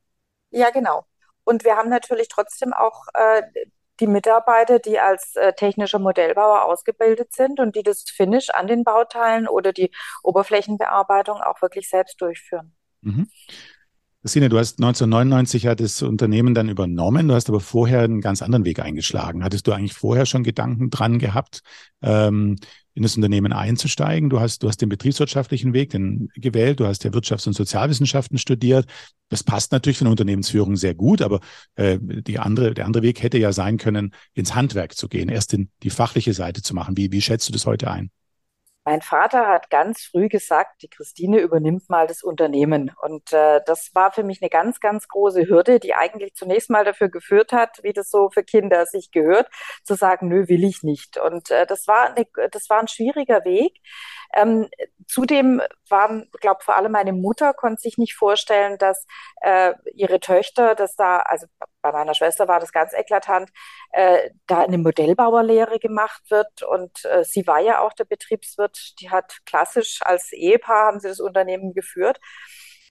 Ja, 0.50 0.70
genau. 0.70 1.04
Und 1.44 1.64
wir 1.64 1.76
haben 1.76 1.90
natürlich 1.90 2.26
trotzdem 2.28 2.72
auch 2.72 3.04
äh, 3.14 3.42
die 4.00 4.06
Mitarbeiter, 4.06 4.78
die 4.78 4.98
als 4.98 5.34
äh, 5.36 5.52
technischer 5.52 5.98
Modellbauer 5.98 6.64
ausgebildet 6.64 7.32
sind 7.32 7.60
und 7.60 7.76
die 7.76 7.82
das 7.82 8.04
Finish 8.08 8.50
an 8.50 8.66
den 8.66 8.84
Bauteilen 8.84 9.48
oder 9.48 9.72
die 9.72 9.90
Oberflächenbearbeitung 10.22 11.40
auch 11.40 11.60
wirklich 11.62 11.88
selbst 11.88 12.20
durchführen. 12.20 12.72
Mhm. 13.02 13.28
Christine, 14.22 14.48
du 14.48 14.58
hast 14.58 14.80
1999 14.80 15.62
ja 15.62 15.74
das 15.76 16.02
Unternehmen 16.02 16.52
dann 16.52 16.68
übernommen, 16.68 17.28
du 17.28 17.34
hast 17.34 17.48
aber 17.48 17.60
vorher 17.60 18.00
einen 18.00 18.20
ganz 18.20 18.42
anderen 18.42 18.64
Weg 18.64 18.80
eingeschlagen. 18.80 19.44
Hattest 19.44 19.66
du 19.66 19.72
eigentlich 19.72 19.94
vorher 19.94 20.26
schon 20.26 20.42
Gedanken 20.42 20.90
dran 20.90 21.18
gehabt, 21.18 21.62
ähm, 22.02 22.56
in 22.98 23.04
das 23.04 23.14
Unternehmen 23.16 23.52
einzusteigen? 23.52 24.28
Du 24.28 24.40
hast, 24.40 24.62
du 24.62 24.68
hast 24.68 24.82
den 24.82 24.88
betriebswirtschaftlichen 24.88 25.72
Weg 25.72 25.90
den, 25.90 26.28
gewählt, 26.34 26.80
du 26.80 26.86
hast 26.86 27.04
ja 27.04 27.10
Wirtschafts- 27.10 27.46
und 27.46 27.54
Sozialwissenschaften 27.54 28.38
studiert. 28.38 28.86
Das 29.28 29.44
passt 29.44 29.70
natürlich 29.70 29.98
für 29.98 30.02
eine 30.02 30.10
Unternehmensführung 30.10 30.76
sehr 30.76 30.94
gut, 30.94 31.22
aber 31.22 31.40
äh, 31.76 31.98
die 32.00 32.40
andere, 32.40 32.74
der 32.74 32.86
andere 32.86 33.04
Weg 33.04 33.22
hätte 33.22 33.38
ja 33.38 33.52
sein 33.52 33.78
können, 33.78 34.14
ins 34.34 34.56
Handwerk 34.56 34.96
zu 34.96 35.08
gehen, 35.08 35.28
erst 35.28 35.54
in 35.54 35.70
die 35.84 35.90
fachliche 35.90 36.34
Seite 36.34 36.60
zu 36.60 36.74
machen. 36.74 36.96
Wie, 36.96 37.12
wie 37.12 37.22
schätzt 37.22 37.48
du 37.48 37.52
das 37.52 37.66
heute 37.66 37.88
ein? 37.88 38.10
Mein 38.88 39.02
Vater 39.02 39.46
hat 39.48 39.68
ganz 39.68 40.04
früh 40.04 40.30
gesagt, 40.30 40.80
die 40.80 40.88
Christine 40.88 41.40
übernimmt 41.40 41.90
mal 41.90 42.06
das 42.06 42.22
Unternehmen. 42.22 42.90
Und 43.02 43.34
äh, 43.34 43.60
das 43.66 43.94
war 43.94 44.12
für 44.12 44.22
mich 44.22 44.40
eine 44.40 44.48
ganz, 44.48 44.80
ganz 44.80 45.08
große 45.08 45.46
Hürde, 45.46 45.78
die 45.78 45.92
eigentlich 45.92 46.32
zunächst 46.34 46.70
mal 46.70 46.86
dafür 46.86 47.10
geführt 47.10 47.52
hat, 47.52 47.82
wie 47.82 47.92
das 47.92 48.08
so 48.08 48.30
für 48.30 48.42
Kinder 48.42 48.86
sich 48.86 49.10
gehört, 49.10 49.50
zu 49.84 49.94
sagen, 49.94 50.28
nö, 50.28 50.48
will 50.48 50.64
ich 50.64 50.82
nicht. 50.84 51.18
Und 51.18 51.50
äh, 51.50 51.66
das, 51.66 51.86
war 51.86 52.14
eine, 52.14 52.26
das 52.50 52.70
war 52.70 52.80
ein 52.80 52.88
schwieriger 52.88 53.44
Weg. 53.44 53.78
Ähm, 54.32 54.68
zudem 55.06 55.60
waren, 55.90 56.30
glaube 56.40 56.64
vor 56.64 56.76
allem 56.76 56.92
meine 56.92 57.12
Mutter 57.12 57.52
konnte 57.52 57.82
sich 57.82 57.98
nicht 57.98 58.14
vorstellen, 58.14 58.78
dass 58.78 59.04
äh, 59.42 59.74
ihre 59.92 60.18
Töchter, 60.18 60.74
dass 60.74 60.96
da, 60.96 61.18
also 61.18 61.46
bei 61.82 61.92
meiner 61.92 62.14
Schwester 62.14 62.48
war 62.48 62.60
das 62.60 62.72
ganz 62.72 62.92
eklatant, 62.92 63.50
äh, 63.92 64.30
da 64.46 64.60
eine 64.60 64.78
Modellbauerlehre 64.78 65.78
gemacht 65.78 66.22
wird 66.30 66.62
und 66.62 67.04
äh, 67.04 67.24
sie 67.24 67.46
war 67.46 67.60
ja 67.60 67.80
auch 67.80 67.92
der 67.92 68.04
Betriebswirt, 68.04 69.00
die 69.00 69.10
hat 69.10 69.38
klassisch 69.46 70.00
als 70.02 70.32
Ehepaar 70.32 70.86
haben 70.86 71.00
sie 71.00 71.08
das 71.08 71.20
Unternehmen 71.20 71.72
geführt. 71.74 72.20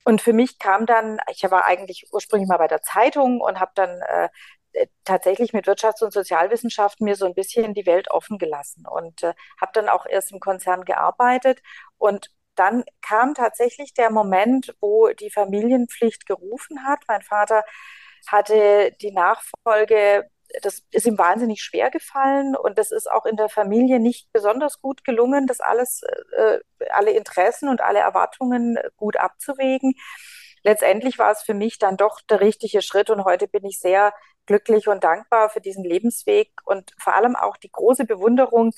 Und 0.04 0.22
für 0.22 0.32
mich 0.32 0.58
kam 0.58 0.86
dann, 0.86 1.18
ich 1.30 1.42
war 1.50 1.66
eigentlich 1.66 2.06
ursprünglich 2.12 2.48
mal 2.48 2.56
bei 2.56 2.68
der 2.68 2.80
Zeitung 2.80 3.40
und 3.40 3.60
habe 3.60 3.72
dann 3.74 4.00
äh, 4.00 4.28
äh, 4.72 4.86
tatsächlich 5.04 5.52
mit 5.52 5.66
Wirtschafts- 5.66 6.02
und 6.04 6.12
Sozialwissenschaften 6.12 7.04
mir 7.04 7.16
so 7.16 7.26
ein 7.26 7.34
bisschen 7.34 7.74
die 7.74 7.86
Welt 7.86 8.10
offen 8.10 8.38
gelassen 8.38 8.86
und 8.86 9.22
äh, 9.22 9.34
habe 9.60 9.72
dann 9.74 9.88
auch 9.88 10.06
erst 10.06 10.32
im 10.32 10.40
Konzern 10.40 10.84
gearbeitet 10.84 11.60
und 11.98 12.30
dann 12.54 12.84
kam 13.02 13.34
tatsächlich 13.34 13.94
der 13.94 14.10
Moment, 14.10 14.74
wo 14.80 15.08
die 15.08 15.30
Familienpflicht 15.30 16.26
gerufen 16.26 16.84
hat. 16.84 17.00
Mein 17.06 17.22
Vater 17.22 17.62
hatte 18.26 18.92
die 19.00 19.12
Nachfolge, 19.12 20.28
das 20.62 20.82
ist 20.92 21.06
ihm 21.06 21.18
wahnsinnig 21.18 21.62
schwer 21.62 21.90
gefallen 21.90 22.56
und 22.56 22.78
das 22.78 22.90
ist 22.90 23.10
auch 23.10 23.26
in 23.26 23.36
der 23.36 23.48
Familie 23.48 24.00
nicht 24.00 24.32
besonders 24.32 24.80
gut 24.80 25.04
gelungen, 25.04 25.46
das 25.46 25.60
alles, 25.60 26.02
äh, 26.36 26.58
alle 26.90 27.10
Interessen 27.10 27.68
und 27.68 27.80
alle 27.80 28.00
Erwartungen 28.00 28.78
gut 28.96 29.16
abzuwägen. 29.16 29.94
Letztendlich 30.64 31.18
war 31.18 31.30
es 31.30 31.42
für 31.42 31.54
mich 31.54 31.78
dann 31.78 31.96
doch 31.96 32.20
der 32.22 32.40
richtige 32.40 32.82
Schritt 32.82 33.10
und 33.10 33.24
heute 33.24 33.46
bin 33.46 33.64
ich 33.64 33.78
sehr 33.78 34.12
glücklich 34.46 34.88
und 34.88 35.04
dankbar 35.04 35.50
für 35.50 35.60
diesen 35.60 35.84
Lebensweg 35.84 36.50
und 36.64 36.92
vor 36.98 37.14
allem 37.14 37.36
auch 37.36 37.56
die 37.56 37.70
große 37.70 38.06
Bewunderung 38.06 38.72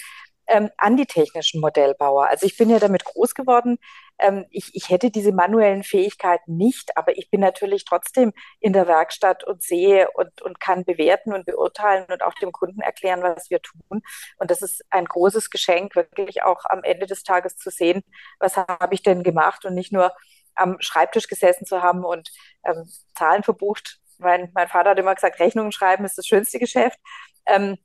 ähm, 0.46 0.70
an 0.76 0.96
die 0.96 1.06
technischen 1.06 1.60
Modellbauer. 1.60 2.28
Also 2.28 2.46
ich 2.46 2.56
bin 2.56 2.70
ja 2.70 2.78
damit 2.78 3.04
groß 3.04 3.34
geworden. 3.34 3.78
Ähm, 4.18 4.46
ich, 4.50 4.74
ich 4.74 4.90
hätte 4.90 5.10
diese 5.10 5.32
manuellen 5.32 5.82
Fähigkeiten 5.82 6.56
nicht, 6.56 6.96
aber 6.96 7.16
ich 7.16 7.30
bin 7.30 7.40
natürlich 7.40 7.84
trotzdem 7.84 8.32
in 8.58 8.72
der 8.72 8.86
Werkstatt 8.86 9.44
und 9.44 9.62
sehe 9.62 10.10
und, 10.12 10.42
und 10.42 10.60
kann 10.60 10.84
bewerten 10.84 11.32
und 11.32 11.46
beurteilen 11.46 12.06
und 12.10 12.22
auch 12.22 12.34
dem 12.34 12.52
Kunden 12.52 12.80
erklären, 12.80 13.22
was 13.22 13.50
wir 13.50 13.62
tun. 13.62 14.02
Und 14.38 14.50
das 14.50 14.62
ist 14.62 14.84
ein 14.90 15.04
großes 15.06 15.50
Geschenk, 15.50 15.94
wirklich 15.94 16.42
auch 16.42 16.64
am 16.64 16.82
Ende 16.82 17.06
des 17.06 17.22
Tages 17.22 17.56
zu 17.56 17.70
sehen, 17.70 18.02
was 18.38 18.56
habe 18.56 18.94
ich 18.94 19.02
denn 19.02 19.22
gemacht 19.22 19.64
und 19.64 19.74
nicht 19.74 19.92
nur 19.92 20.12
am 20.54 20.76
Schreibtisch 20.80 21.28
gesessen 21.28 21.64
zu 21.64 21.82
haben 21.82 22.04
und 22.04 22.30
ähm, 22.64 22.88
Zahlen 23.16 23.42
verbucht. 23.42 23.98
Mein, 24.18 24.50
mein 24.54 24.68
Vater 24.68 24.90
hat 24.90 24.98
immer 24.98 25.14
gesagt, 25.14 25.40
Rechnungen 25.40 25.72
schreiben 25.72 26.04
ist 26.04 26.18
das 26.18 26.26
schönste 26.26 26.58
Geschäft. 26.58 26.98
Ähm, 27.46 27.78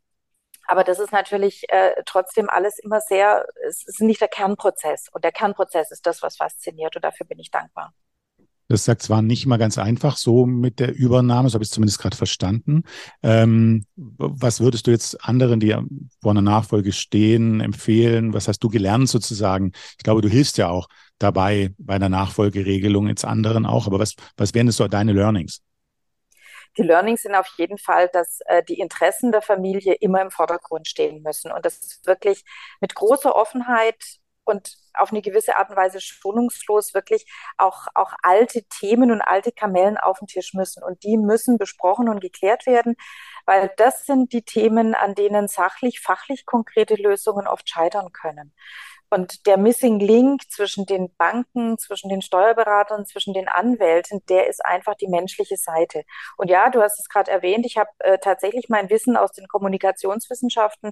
aber 0.67 0.84
das 0.84 0.99
ist 0.99 1.12
natürlich 1.12 1.65
äh, 1.69 2.01
trotzdem 2.06 2.49
alles 2.49 2.80
immer 2.80 3.01
sehr, 3.01 3.45
es 3.67 3.86
ist 3.86 4.01
nicht 4.01 4.21
der 4.21 4.28
Kernprozess. 4.28 5.08
Und 5.12 5.23
der 5.23 5.32
Kernprozess 5.32 5.91
ist 5.91 6.06
das, 6.06 6.21
was 6.21 6.38
fasziniert. 6.38 6.95
Und 6.95 7.06
dafür 7.06 7.25
bin 7.25 7.39
ich 7.39 7.51
dankbar. 7.51 7.93
Das 8.67 8.86
sagt 8.86 9.04
zwar 9.04 9.21
nicht 9.21 9.45
mal 9.45 9.58
ganz 9.58 9.78
einfach 9.78 10.17
so 10.17 10.47
mit 10.47 10.80
der 10.80 10.95
Übernahme, 10.95 11.49
so 11.49 11.54
habe 11.54 11.63
ich 11.63 11.69
es 11.69 11.73
zumindest 11.73 11.99
gerade 11.99 12.17
verstanden. 12.17 12.84
Ähm, 13.21 13.86
was 13.95 14.60
würdest 14.60 14.88
du 14.88 14.91
jetzt 14.91 15.23
anderen, 15.23 15.60
die 15.60 15.75
vor 16.21 16.32
einer 16.32 16.41
Nachfolge 16.41 16.91
stehen, 16.91 17.62
empfehlen? 17.62 18.34
Was 18.34 18.47
hast 18.47 18.60
du 18.60 18.69
gelernt 18.69 19.08
sozusagen? 19.08 19.71
Ich 19.97 20.04
glaube, 20.04 20.21
du 20.21 20.30
hilfst 20.30 20.58
ja 20.58 20.69
auch 20.69 20.88
dabei 21.19 21.73
bei 21.78 21.99
der 21.99 22.10
Nachfolgeregelung 22.10 23.08
jetzt 23.08 23.23
anderen 23.23 23.67
auch. 23.67 23.86
Aber 23.86 23.99
was, 23.99 24.15
was 24.36 24.56
wären 24.56 24.71
so 24.71 24.88
deine 24.88 25.13
Learnings? 25.13 25.62
Die 26.77 26.83
Learnings 26.83 27.23
sind 27.23 27.35
auf 27.35 27.47
jeden 27.57 27.77
Fall, 27.77 28.09
dass 28.09 28.39
äh, 28.47 28.63
die 28.63 28.79
Interessen 28.79 29.31
der 29.31 29.41
Familie 29.41 29.93
immer 29.95 30.21
im 30.21 30.31
Vordergrund 30.31 30.88
stehen 30.88 31.21
müssen 31.21 31.51
und 31.51 31.65
das 31.65 32.01
wirklich 32.05 32.43
mit 32.81 32.95
großer 32.95 33.35
Offenheit 33.35 34.19
und 34.45 34.77
auf 34.93 35.11
eine 35.11 35.21
gewisse 35.21 35.57
Art 35.57 35.71
und 35.71 35.75
Weise 35.75 35.99
schonungslos 35.99 36.93
wirklich 36.93 37.25
auch, 37.57 37.88
auch 37.95 38.13
alte 38.21 38.63
Themen 38.63 39.11
und 39.11 39.21
alte 39.21 39.51
Kamellen 39.51 39.97
auf 39.97 40.19
den 40.19 40.27
Tisch 40.27 40.53
müssen. 40.53 40.83
Und 40.83 41.03
die 41.03 41.17
müssen 41.17 41.57
besprochen 41.57 42.07
und 42.07 42.21
geklärt 42.21 42.65
werden, 42.65 42.95
weil 43.45 43.71
das 43.77 44.05
sind 44.05 44.31
die 44.33 44.43
Themen, 44.43 44.93
an 44.95 45.15
denen 45.15 45.47
sachlich, 45.47 45.99
fachlich 45.99 46.45
konkrete 46.45 46.95
Lösungen 46.95 47.47
oft 47.47 47.67
scheitern 47.67 48.11
können. 48.13 48.53
Und 49.15 49.45
der 49.45 49.56
Missing 49.56 50.01
Link 50.01 50.41
zwischen 50.51 50.86
den 50.86 51.10
Banken, 51.15 51.78
zwischen 51.78 52.10
den 52.10 52.21
Steuerberatern, 52.21 53.06
zwischen 53.06 53.34
den 53.34 53.47
Anwälten, 53.47 54.21
der 54.28 54.47
ist 54.47 54.65
einfach 54.65 54.95
die 54.95 55.08
menschliche 55.08 55.56
Seite. 55.56 56.04
Und 56.36 56.49
ja, 56.49 56.69
du 56.69 56.82
hast 56.82 56.99
es 56.99 57.08
gerade 57.08 57.32
erwähnt, 57.32 57.65
ich 57.65 57.78
habe 57.78 57.89
äh, 57.99 58.17
tatsächlich 58.17 58.67
mein 58.67 58.89
Wissen 58.89 59.15
aus 59.15 59.32
den 59.32 59.47
Kommunikationswissenschaften 59.47 60.91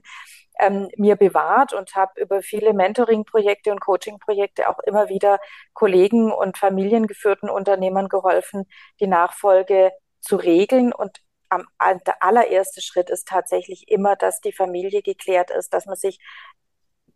ähm, 0.57 0.87
mir 0.95 1.17
bewahrt 1.17 1.73
und 1.73 1.97
habe 1.97 2.21
über 2.21 2.41
viele 2.41 2.71
Mentoring-Projekte 2.71 3.73
und 3.73 3.81
Coaching-Projekte 3.81 4.69
auch 4.69 4.79
immer 4.79 5.09
wieder 5.09 5.39
Kollegen 5.73 6.31
und 6.31 6.57
familiengeführten 6.57 7.49
Unternehmern 7.49 8.07
geholfen, 8.07 8.69
die 9.01 9.07
Nachfolge 9.07 9.91
zu 10.21 10.37
regeln 10.37 10.93
und 10.93 11.19
der 12.07 12.23
allererste 12.23 12.81
Schritt 12.81 13.11
ist 13.11 13.27
tatsächlich 13.27 13.87
immer, 13.87 14.15
dass 14.15 14.41
die 14.41 14.53
Familie 14.53 15.03
geklärt 15.03 15.51
ist, 15.51 15.71
dass 15.71 15.85
man 15.85 15.95
sich 15.95 16.17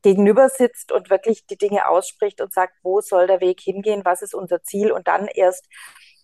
gegenüber 0.08 0.48
sitzt 0.48 0.94
und 0.94 1.10
wirklich 1.10 1.46
die 1.48 1.58
Dinge 1.58 1.90
ausspricht 1.90 2.40
und 2.40 2.54
sagt, 2.54 2.76
wo 2.82 3.02
soll 3.02 3.28
der 3.28 3.42
Weg 3.42 3.60
hingehen, 3.60 4.06
was 4.06 4.22
ist 4.22 4.34
unser 4.34 4.64
Ziel 4.64 4.90
und 4.90 5.06
dann 5.10 5.28
erst 5.28 5.68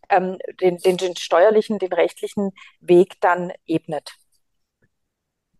ähm, 0.08 0.38
den, 0.62 0.78
den, 0.78 0.96
den 0.96 1.18
steuerlichen, 1.18 1.80
den 1.80 1.92
rechtlichen 1.92 2.52
Weg 2.80 3.20
dann 3.20 3.52
ebnet. 3.66 4.16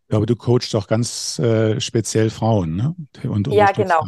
Aber 0.10 0.26
du 0.26 0.38
coachst 0.38 0.74
auch 0.74 0.88
ganz 0.88 1.38
äh, 1.40 1.82
speziell 1.82 2.30
Frauen, 2.30 2.78
ne? 2.78 2.96
Und 3.30 3.48
ja, 3.48 3.74
genau. 3.74 4.06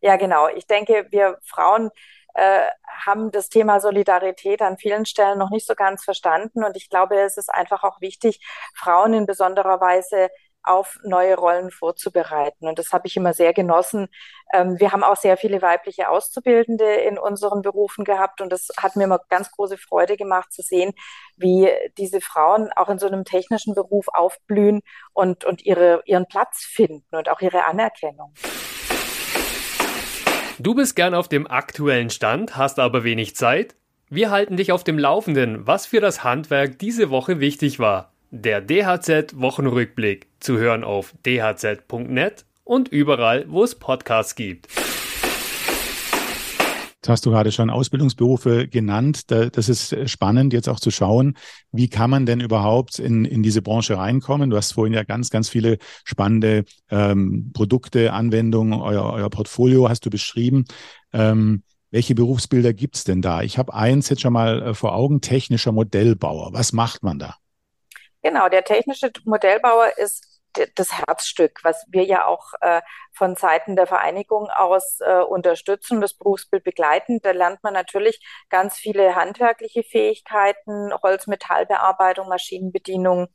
Ja, 0.00 0.16
genau. 0.16 0.48
Ich 0.48 0.66
denke, 0.66 1.06
wir 1.10 1.38
Frauen 1.44 1.90
äh, 2.34 2.66
haben 3.06 3.30
das 3.30 3.50
Thema 3.50 3.78
Solidarität 3.78 4.62
an 4.62 4.78
vielen 4.78 5.06
Stellen 5.06 5.38
noch 5.38 5.50
nicht 5.50 5.66
so 5.66 5.76
ganz 5.76 6.02
verstanden. 6.02 6.64
Und 6.64 6.76
ich 6.76 6.90
glaube, 6.90 7.20
es 7.20 7.36
ist 7.36 7.50
einfach 7.50 7.84
auch 7.84 8.00
wichtig, 8.00 8.40
Frauen 8.74 9.14
in 9.14 9.26
besonderer 9.26 9.80
Weise 9.80 10.28
auf 10.66 10.98
neue 11.04 11.36
Rollen 11.36 11.70
vorzubereiten. 11.70 12.68
Und 12.68 12.78
das 12.78 12.92
habe 12.92 13.06
ich 13.06 13.16
immer 13.16 13.32
sehr 13.32 13.52
genossen. 13.52 14.08
Ähm, 14.52 14.78
wir 14.78 14.92
haben 14.92 15.04
auch 15.04 15.16
sehr 15.16 15.36
viele 15.36 15.62
weibliche 15.62 16.08
Auszubildende 16.08 16.84
in 16.84 17.18
unseren 17.18 17.62
Berufen 17.62 18.04
gehabt 18.04 18.40
und 18.40 18.50
das 18.50 18.68
hat 18.76 18.96
mir 18.96 19.04
immer 19.04 19.20
ganz 19.28 19.50
große 19.50 19.78
Freude 19.78 20.16
gemacht 20.16 20.52
zu 20.52 20.62
sehen, 20.62 20.92
wie 21.36 21.68
diese 21.98 22.20
Frauen 22.20 22.70
auch 22.76 22.88
in 22.88 22.98
so 22.98 23.06
einem 23.06 23.24
technischen 23.24 23.74
Beruf 23.74 24.06
aufblühen 24.12 24.82
und, 25.12 25.44
und 25.44 25.64
ihre, 25.64 26.02
ihren 26.04 26.26
Platz 26.26 26.60
finden 26.60 27.16
und 27.16 27.28
auch 27.28 27.40
ihre 27.40 27.64
Anerkennung. 27.64 28.34
Du 30.58 30.74
bist 30.74 30.96
gern 30.96 31.14
auf 31.14 31.28
dem 31.28 31.46
aktuellen 31.46 32.08
Stand, 32.08 32.56
hast 32.56 32.78
aber 32.78 33.04
wenig 33.04 33.36
Zeit? 33.36 33.76
Wir 34.08 34.30
halten 34.30 34.56
dich 34.56 34.72
auf 34.72 34.84
dem 34.84 34.98
Laufenden, 34.98 35.66
was 35.66 35.84
für 35.84 36.00
das 36.00 36.24
Handwerk 36.24 36.78
diese 36.78 37.10
Woche 37.10 37.40
wichtig 37.40 37.78
war. 37.78 38.15
Der 38.42 38.60
DHZ-Wochenrückblick 38.60 40.26
zu 40.40 40.58
hören 40.58 40.84
auf 40.84 41.14
dhz.net 41.24 42.44
und 42.64 42.88
überall, 42.88 43.46
wo 43.48 43.64
es 43.64 43.74
Podcasts 43.74 44.34
gibt. 44.34 44.68
Jetzt 46.96 47.08
hast 47.08 47.24
du 47.24 47.30
gerade 47.30 47.50
schon 47.50 47.70
Ausbildungsberufe 47.70 48.68
genannt. 48.68 49.30
Das 49.30 49.70
ist 49.70 49.96
spannend, 50.10 50.52
jetzt 50.52 50.68
auch 50.68 50.80
zu 50.80 50.90
schauen, 50.90 51.38
wie 51.72 51.88
kann 51.88 52.10
man 52.10 52.26
denn 52.26 52.40
überhaupt 52.40 52.98
in, 52.98 53.24
in 53.24 53.42
diese 53.42 53.62
Branche 53.62 53.96
reinkommen? 53.96 54.50
Du 54.50 54.58
hast 54.58 54.72
vorhin 54.72 54.92
ja 54.92 55.04
ganz, 55.04 55.30
ganz 55.30 55.48
viele 55.48 55.78
spannende 56.04 56.64
ähm, 56.90 57.52
Produkte, 57.54 58.12
Anwendungen, 58.12 58.74
euer, 58.82 59.14
euer 59.14 59.30
Portfolio 59.30 59.88
hast 59.88 60.04
du 60.04 60.10
beschrieben. 60.10 60.66
Ähm, 61.14 61.62
welche 61.90 62.14
Berufsbilder 62.14 62.74
gibt 62.74 62.96
es 62.96 63.04
denn 63.04 63.22
da? 63.22 63.40
Ich 63.40 63.56
habe 63.56 63.72
eins 63.72 64.10
jetzt 64.10 64.20
schon 64.20 64.34
mal 64.34 64.60
äh, 64.60 64.74
vor 64.74 64.94
Augen, 64.94 65.22
technischer 65.22 65.72
Modellbauer. 65.72 66.52
Was 66.52 66.74
macht 66.74 67.02
man 67.02 67.18
da? 67.18 67.36
Genau, 68.26 68.48
der 68.48 68.64
technische 68.64 69.12
Modellbauer 69.24 69.98
ist 69.98 70.40
das 70.74 70.98
Herzstück, 70.98 71.60
was 71.62 71.86
wir 71.86 72.02
ja 72.02 72.26
auch 72.26 72.54
äh, 72.60 72.80
von 73.12 73.36
Seiten 73.36 73.76
der 73.76 73.86
Vereinigung 73.86 74.50
aus 74.50 74.98
äh, 74.98 75.20
unterstützen, 75.20 76.00
das 76.00 76.14
Berufsbild 76.14 76.64
begleiten. 76.64 77.20
Da 77.22 77.30
lernt 77.30 77.62
man 77.62 77.72
natürlich 77.72 78.18
ganz 78.48 78.78
viele 78.78 79.14
handwerkliche 79.14 79.84
Fähigkeiten, 79.84 80.92
Holz-Metallbearbeitung, 81.04 82.28
Maschinenbedienung, 82.28 83.28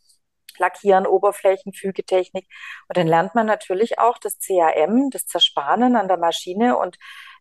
Lackieren, 0.57 1.07
Oberflächen, 1.07 1.71
Fügetechnik. 1.71 2.49
Und 2.89 2.97
dann 2.97 3.07
lernt 3.07 3.33
man 3.33 3.45
natürlich 3.47 3.97
auch 3.97 4.17
das 4.17 4.39
CAM, 4.45 5.09
das 5.09 5.25
Zerspanen 5.25 5.95
an 5.95 6.09
der 6.09 6.17
Maschine. 6.17 6.77
Und 6.77 6.97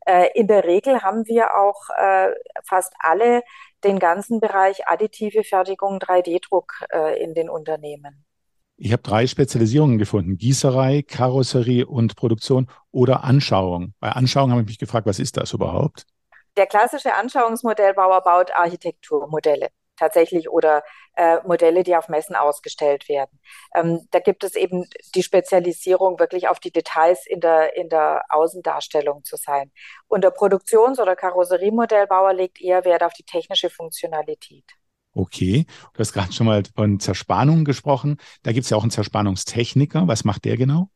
äh, 0.06 0.28
in 0.34 0.46
der 0.46 0.62
Regel 0.62 1.02
haben 1.02 1.26
wir 1.26 1.56
auch 1.56 1.88
äh, 1.98 2.32
fast 2.64 2.94
alle 3.00 3.42
den 3.84 3.98
ganzen 3.98 4.40
Bereich 4.40 4.86
additive 4.88 5.44
Fertigung, 5.44 5.98
3D-Druck 5.98 6.84
äh, 6.92 7.22
in 7.22 7.34
den 7.34 7.48
Unternehmen. 7.48 8.24
Ich 8.76 8.92
habe 8.92 9.02
drei 9.02 9.26
Spezialisierungen 9.26 9.98
gefunden. 9.98 10.38
Gießerei, 10.38 11.02
Karosserie 11.02 11.84
und 11.86 12.16
Produktion 12.16 12.66
oder 12.92 13.24
Anschauung. 13.24 13.92
Bei 14.00 14.10
Anschauung 14.12 14.50
habe 14.52 14.62
ich 14.62 14.68
mich 14.68 14.78
gefragt, 14.78 15.06
was 15.06 15.18
ist 15.18 15.36
das 15.36 15.52
überhaupt? 15.52 16.06
Der 16.56 16.66
klassische 16.66 17.14
Anschauungsmodellbauer 17.14 18.22
baut 18.22 18.50
Architekturmodelle 18.54 19.68
tatsächlich 20.00 20.48
oder 20.48 20.82
äh, 21.14 21.38
Modelle, 21.46 21.84
die 21.84 21.94
auf 21.94 22.08
Messen 22.08 22.34
ausgestellt 22.34 23.08
werden. 23.08 23.38
Ähm, 23.74 24.00
da 24.10 24.18
gibt 24.18 24.42
es 24.42 24.56
eben 24.56 24.86
die 25.14 25.22
Spezialisierung, 25.22 26.18
wirklich 26.18 26.48
auf 26.48 26.58
die 26.58 26.72
Details 26.72 27.26
in 27.26 27.40
der, 27.40 27.76
in 27.76 27.88
der 27.88 28.24
Außendarstellung 28.30 29.22
zu 29.24 29.36
sein. 29.36 29.70
Und 30.08 30.24
der 30.24 30.30
Produktions- 30.30 30.98
oder 30.98 31.14
Karosseriemodellbauer 31.14 32.32
legt 32.32 32.60
eher 32.60 32.84
Wert 32.84 33.02
auf 33.02 33.12
die 33.12 33.24
technische 33.24 33.70
Funktionalität. 33.70 34.64
Okay, 35.12 35.66
du 35.92 35.98
hast 35.98 36.12
gerade 36.12 36.32
schon 36.32 36.46
mal 36.46 36.62
von 36.74 37.00
Zerspannung 37.00 37.64
gesprochen. 37.64 38.16
Da 38.42 38.52
gibt 38.52 38.64
es 38.64 38.70
ja 38.70 38.76
auch 38.76 38.82
einen 38.82 38.92
Zerspannungstechniker. 38.92 40.06
Was 40.06 40.24
macht 40.24 40.44
der 40.44 40.56
genau? 40.56 40.88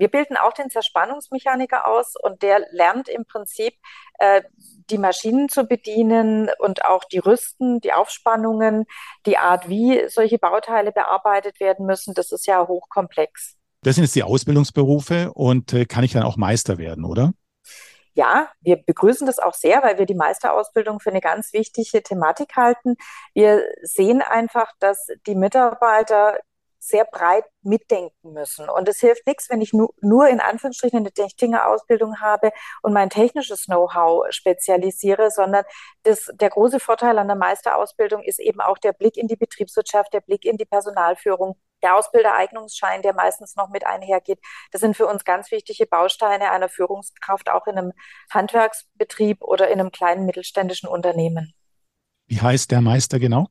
Wir 0.00 0.08
bilden 0.08 0.38
auch 0.38 0.54
den 0.54 0.70
Zerspannungsmechaniker 0.70 1.86
aus 1.86 2.14
und 2.16 2.40
der 2.40 2.66
lernt 2.70 3.10
im 3.10 3.26
Prinzip 3.26 3.74
äh, 4.18 4.40
die 4.88 4.96
Maschinen 4.96 5.50
zu 5.50 5.64
bedienen 5.64 6.48
und 6.58 6.86
auch 6.86 7.04
die 7.04 7.18
Rüsten, 7.18 7.80
die 7.82 7.92
Aufspannungen, 7.92 8.86
die 9.26 9.36
Art, 9.36 9.68
wie 9.68 10.08
solche 10.08 10.38
Bauteile 10.38 10.90
bearbeitet 10.90 11.60
werden 11.60 11.84
müssen. 11.84 12.14
Das 12.14 12.32
ist 12.32 12.46
ja 12.46 12.66
hochkomplex. 12.66 13.56
Das 13.82 13.96
sind 13.96 14.04
jetzt 14.04 14.16
die 14.16 14.22
Ausbildungsberufe 14.22 15.32
und 15.34 15.74
äh, 15.74 15.84
kann 15.84 16.02
ich 16.02 16.12
dann 16.12 16.22
auch 16.22 16.38
Meister 16.38 16.78
werden, 16.78 17.04
oder? 17.04 17.32
ja, 18.14 18.48
wir 18.60 18.76
begrüßen 18.76 19.26
das 19.26 19.38
auch 19.38 19.54
sehr, 19.54 19.82
weil 19.82 19.98
wir 19.98 20.06
die 20.06 20.14
Meisterausbildung 20.14 21.00
für 21.00 21.10
eine 21.10 21.20
ganz 21.20 21.52
wichtige 21.52 22.02
Thematik 22.02 22.56
halten. 22.56 22.96
Wir 23.34 23.62
sehen 23.82 24.20
einfach, 24.20 24.72
dass 24.80 25.06
die 25.26 25.34
Mitarbeiter 25.36 26.38
sehr 26.80 27.04
breit 27.04 27.44
mitdenken 27.62 28.32
müssen. 28.32 28.68
Und 28.68 28.88
es 28.88 29.00
hilft 29.00 29.26
nichts, 29.26 29.50
wenn 29.50 29.60
ich 29.60 29.74
nur, 29.74 29.94
nur 30.00 30.28
in 30.28 30.40
Anführungsstrichen 30.40 31.00
eine 31.00 31.12
Techniker-Ausbildung 31.12 32.20
habe 32.20 32.52
und 32.82 32.94
mein 32.94 33.10
technisches 33.10 33.66
Know-how 33.66 34.26
spezialisiere, 34.30 35.30
sondern 35.30 35.64
das, 36.04 36.30
der 36.32 36.48
große 36.48 36.80
Vorteil 36.80 37.18
an 37.18 37.28
der 37.28 37.36
Meisterausbildung 37.36 38.22
ist 38.22 38.40
eben 38.40 38.62
auch 38.62 38.78
der 38.78 38.94
Blick 38.94 39.18
in 39.18 39.28
die 39.28 39.36
Betriebswirtschaft, 39.36 40.12
der 40.14 40.22
Blick 40.22 40.46
in 40.46 40.56
die 40.56 40.64
Personalführung, 40.64 41.56
der 41.82 41.96
Ausbildereignungsschein, 41.96 43.02
der 43.02 43.12
meistens 43.12 43.56
noch 43.56 43.68
mit 43.68 43.86
einhergeht. 43.86 44.38
Das 44.72 44.80
sind 44.80 44.96
für 44.96 45.06
uns 45.06 45.24
ganz 45.24 45.50
wichtige 45.50 45.86
Bausteine 45.86 46.50
einer 46.50 46.70
Führungskraft, 46.70 47.50
auch 47.50 47.66
in 47.66 47.76
einem 47.76 47.92
Handwerksbetrieb 48.32 49.42
oder 49.42 49.68
in 49.68 49.80
einem 49.80 49.92
kleinen 49.92 50.24
mittelständischen 50.24 50.88
Unternehmen. 50.88 51.52
Wie 52.26 52.40
heißt 52.40 52.70
der 52.70 52.80
Meister 52.80 53.18
genau? 53.18 53.48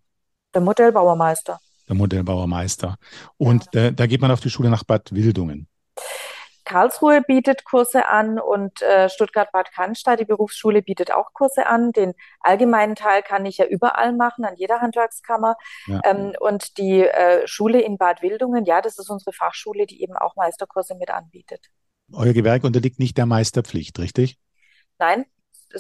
Der 0.56 0.62
Modellbauermeister 0.62 1.60
der 1.90 1.96
Modellbauermeister. 1.96 2.96
Und 3.38 3.66
ja. 3.74 3.88
äh, 3.88 3.94
da 3.94 4.08
geht 4.08 4.22
man 4.22 4.32
auf 4.32 4.40
die 4.40 4.50
Schule 4.50 4.70
nach 4.70 4.84
Bad 4.84 5.14
Wildungen. 5.14 5.68
Karlsruhe 6.70 7.24
bietet 7.24 7.66
Kurse 7.66 8.06
an 8.06 8.40
und 8.40 8.84
äh, 8.84 9.10
Stuttgart-Bad 9.10 9.72
Cannstatt, 9.72 10.20
die 10.20 10.26
Berufsschule, 10.26 10.84
bietet 10.84 11.12
auch 11.12 11.34
Kurse 11.34 11.66
an. 11.66 11.92
Den 11.94 12.14
allgemeinen 12.42 12.94
Teil 12.94 13.24
kann 13.24 13.48
ich 13.48 13.58
ja 13.58 13.66
überall 13.66 14.14
machen, 14.14 14.46
an 14.46 14.56
jeder 14.56 14.80
Handwerkskammer. 14.80 15.56
Ja. 15.88 16.00
Ähm, 16.06 16.34
und 16.40 16.78
die 16.78 17.02
äh, 17.02 17.48
Schule 17.48 17.82
in 17.82 17.98
Bad 17.98 18.22
Wildungen, 18.22 18.66
ja, 18.66 18.82
das 18.82 19.00
ist 19.00 19.10
unsere 19.10 19.34
Fachschule, 19.34 19.88
die 19.88 20.04
eben 20.04 20.16
auch 20.16 20.36
Meisterkurse 20.36 20.94
mit 20.94 21.10
anbietet. 21.10 21.72
Euer 22.14 22.34
Gewerk 22.34 22.64
unterliegt 22.64 23.00
nicht 23.00 23.18
der 23.18 23.26
Meisterpflicht, 23.26 23.98
richtig? 23.98 24.38
Nein, 25.00 25.26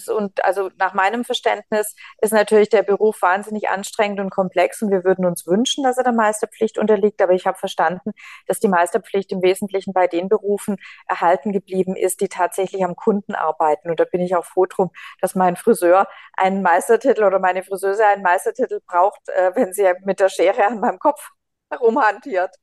und 0.07 0.43
also 0.43 0.69
nach 0.77 0.93
meinem 0.93 1.23
Verständnis 1.23 1.95
ist 2.21 2.33
natürlich 2.33 2.69
der 2.69 2.83
Beruf 2.83 3.21
wahnsinnig 3.21 3.69
anstrengend 3.69 4.19
und 4.19 4.29
komplex 4.29 4.81
und 4.81 4.91
wir 4.91 5.03
würden 5.03 5.25
uns 5.25 5.45
wünschen, 5.47 5.83
dass 5.83 5.97
er 5.97 6.03
der 6.03 6.13
Meisterpflicht 6.13 6.77
unterliegt. 6.77 7.21
Aber 7.21 7.33
ich 7.33 7.45
habe 7.45 7.57
verstanden, 7.57 8.11
dass 8.47 8.59
die 8.59 8.67
Meisterpflicht 8.67 9.31
im 9.31 9.41
Wesentlichen 9.41 9.93
bei 9.93 10.07
den 10.07 10.29
Berufen 10.29 10.77
erhalten 11.07 11.51
geblieben 11.51 11.95
ist, 11.95 12.21
die 12.21 12.29
tatsächlich 12.29 12.83
am 12.83 12.95
Kunden 12.95 13.35
arbeiten. 13.35 13.89
Und 13.89 13.99
da 13.99 14.05
bin 14.05 14.21
ich 14.21 14.35
auch 14.35 14.45
froh 14.45 14.65
drum, 14.65 14.91
dass 15.21 15.35
mein 15.35 15.55
Friseur 15.55 16.07
einen 16.33 16.61
Meistertitel 16.61 17.23
oder 17.23 17.39
meine 17.39 17.63
Friseuse 17.63 18.05
einen 18.05 18.23
Meistertitel 18.23 18.79
braucht, 18.85 19.27
äh, 19.29 19.51
wenn 19.55 19.73
sie 19.73 19.91
mit 20.05 20.19
der 20.19 20.29
Schere 20.29 20.65
an 20.65 20.79
meinem 20.79 20.99
Kopf 20.99 21.29
herumhantiert. 21.69 22.55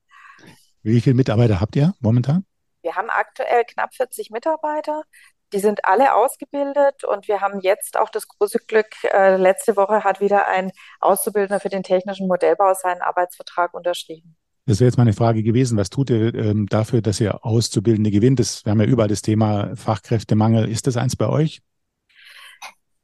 Wie 0.82 1.00
viele 1.00 1.16
Mitarbeiter 1.16 1.60
habt 1.60 1.76
ihr 1.76 1.94
momentan? 2.00 2.46
Wir 2.82 2.94
haben 2.94 3.10
aktuell 3.10 3.64
knapp 3.64 3.94
40 3.94 4.30
Mitarbeiter. 4.30 5.02
Die 5.52 5.61
sind 5.61 5.85
alle 5.85 6.14
ausgebildet 6.14 7.04
und 7.04 7.28
wir 7.28 7.40
haben 7.40 7.61
jetzt 7.61 7.96
auch 7.96 8.11
das 8.11 8.26
große 8.26 8.59
Glück, 8.66 8.87
äh, 9.04 9.37
letzte 9.37 9.76
Woche 9.76 10.02
hat 10.02 10.20
wieder 10.20 10.48
ein 10.48 10.72
Auszubildender 11.00 11.61
für 11.61 11.68
den 11.68 11.85
technischen 11.85 12.26
Modellbau 12.26 12.74
seinen 12.74 13.00
Arbeitsvertrag 13.00 13.72
unterschrieben. 13.72 14.37
Das 14.66 14.80
wäre 14.80 14.88
jetzt 14.88 14.98
meine 14.98 15.12
Frage 15.12 15.44
gewesen. 15.44 15.78
Was 15.78 15.90
tut 15.90 16.11
ihr 16.11 16.35
ähm, 16.35 16.66
dafür, 16.66 17.00
dass 17.00 17.20
ihr 17.20 17.44
Auszubildende 17.44 18.11
gewinnt? 18.11 18.40
Das, 18.40 18.64
wir 18.64 18.72
haben 18.72 18.80
ja 18.80 18.87
überall 18.87 19.09
das 19.09 19.22
Thema 19.22 19.76
Fachkräftemangel. 19.76 20.68
Ist 20.68 20.88
das 20.88 20.96
eins 20.96 21.14
bei 21.14 21.28
euch? 21.28 21.62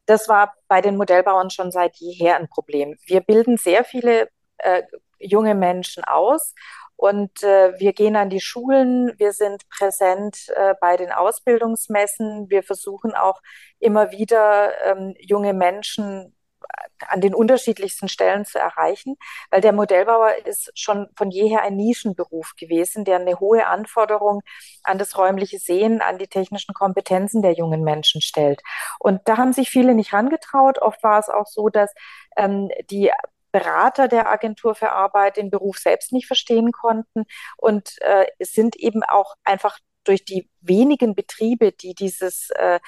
Das 0.07 0.29
war 0.29 0.55
bei 0.67 0.81
den 0.81 0.97
Modellbauern 0.97 1.51
schon 1.51 1.71
seit 1.71 1.95
jeher 1.97 2.37
ein 2.37 2.49
Problem. 2.49 2.97
Wir 3.07 3.21
bilden 3.21 3.57
sehr 3.57 3.85
viele 3.85 4.29
äh, 4.59 4.83
junge 5.21 5.55
Menschen 5.55 6.03
aus 6.03 6.55
und 7.03 7.43
äh, 7.43 7.77
wir 7.81 7.95
gehen 7.95 8.15
an 8.15 8.31
die 8.31 8.41
Schulen, 8.41 9.13
wir 9.19 9.33
sind 9.33 9.69
präsent 9.71 10.47
äh, 10.55 10.75
bei 10.81 10.97
den 10.97 11.11
Ausbildungsmessen. 11.11 12.49
Wir 12.49 12.63
versuchen 12.63 13.13
auch 13.13 13.43
immer 13.81 14.13
wieder 14.13 14.71
ähm, 14.85 15.13
junge 15.19 15.53
Menschen 15.53 16.33
äh, 16.61 17.07
an 17.09 17.21
den 17.21 17.35
unterschiedlichsten 17.35 18.07
Stellen 18.09 18.45
zu 18.45 18.61
erreichen, 18.61 19.17
weil 19.51 19.61
der 19.61 19.73
Modellbauer 19.73 20.47
ist 20.47 20.71
schon 20.77 21.09
von 21.17 21.33
jeher 21.33 21.63
ein 21.63 21.75
Nischenberuf 21.75 22.53
gewesen, 22.57 23.05
der 23.05 23.17
eine 23.17 23.41
hohe 23.41 23.67
Anforderung 23.67 24.43
an 24.85 24.99
das 24.99 25.19
räumliche 25.19 25.59
Sehen, 25.59 26.03
an 26.03 26.19
die 26.19 26.29
technischen 26.29 26.73
Kompetenzen 26.73 27.43
der 27.43 27.55
jungen 27.55 27.83
Menschen 27.83 28.21
stellt. 28.21 28.63
Und 29.01 29.23
da 29.25 29.39
haben 29.39 29.53
sich 29.53 29.71
viele 29.71 29.97
nicht 29.97 30.13
rangetraut. 30.13 30.79
Oft 30.79 31.03
war 31.03 31.19
es 31.19 31.29
auch 31.29 31.47
so, 31.49 31.69
dass 31.69 31.93
ähm, 32.37 32.69
die 32.93 33.11
Berater 33.53 34.09
der 34.09 34.29
Agentur 34.29 34.75
für 34.75 34.93
Arbeit 34.93 35.37
den 35.37 35.51
Beruf 35.51 35.79
selbst 35.79 36.13
nicht 36.13 36.27
verstehen 36.27 36.73
konnten. 36.73 37.25
Und 37.57 38.01
äh, 38.01 38.27
sind 38.41 38.77
eben 38.77 39.03
auch 39.05 39.35
einfach 39.45 39.79
durch 40.05 40.25
die 40.25 40.51
wenigen 40.61 41.15
Betriebe, 41.15 41.73
die 41.73 41.95
dieses, 41.95 42.51
äh, 42.51 42.81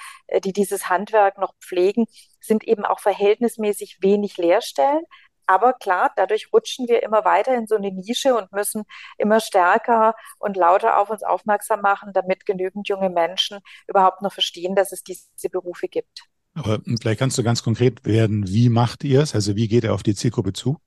die 0.43 0.53
dieses 0.53 0.89
Handwerk 0.89 1.37
noch 1.37 1.53
pflegen, 1.61 2.05
sind 2.41 2.63
eben 2.65 2.85
auch 2.85 2.99
verhältnismäßig 2.99 3.99
wenig 4.01 4.37
Lehrstellen. 4.37 5.03
Aber 5.47 5.73
klar, 5.73 6.11
dadurch 6.15 6.51
rutschen 6.51 6.87
wir 6.87 7.03
immer 7.03 7.23
weiter 7.23 7.53
in 7.55 7.67
so 7.67 7.75
eine 7.75 7.91
Nische 7.91 8.35
und 8.35 8.51
müssen 8.51 8.83
immer 9.17 9.39
stärker 9.39 10.15
und 10.39 10.57
lauter 10.57 10.97
auf 10.99 11.09
uns 11.09 11.23
aufmerksam 11.23 11.81
machen, 11.81 12.13
damit 12.13 12.45
genügend 12.45 12.87
junge 12.89 13.09
Menschen 13.09 13.59
überhaupt 13.87 14.21
noch 14.21 14.33
verstehen, 14.33 14.75
dass 14.75 14.91
es 14.91 15.03
diese 15.03 15.49
Berufe 15.49 15.87
gibt. 15.87 16.23
Aber 16.55 16.79
vielleicht 16.99 17.19
kannst 17.19 17.37
du 17.37 17.43
ganz 17.43 17.61
konkret 17.61 18.05
werden, 18.05 18.47
wie 18.47 18.69
macht 18.69 19.03
ihr 19.03 19.21
es? 19.21 19.35
Also 19.35 19.55
wie 19.55 19.67
geht 19.67 19.83
er 19.83 19.93
auf 19.93 20.03
die 20.03 20.15
Zielgruppe 20.15 20.53
zu? 20.53 20.77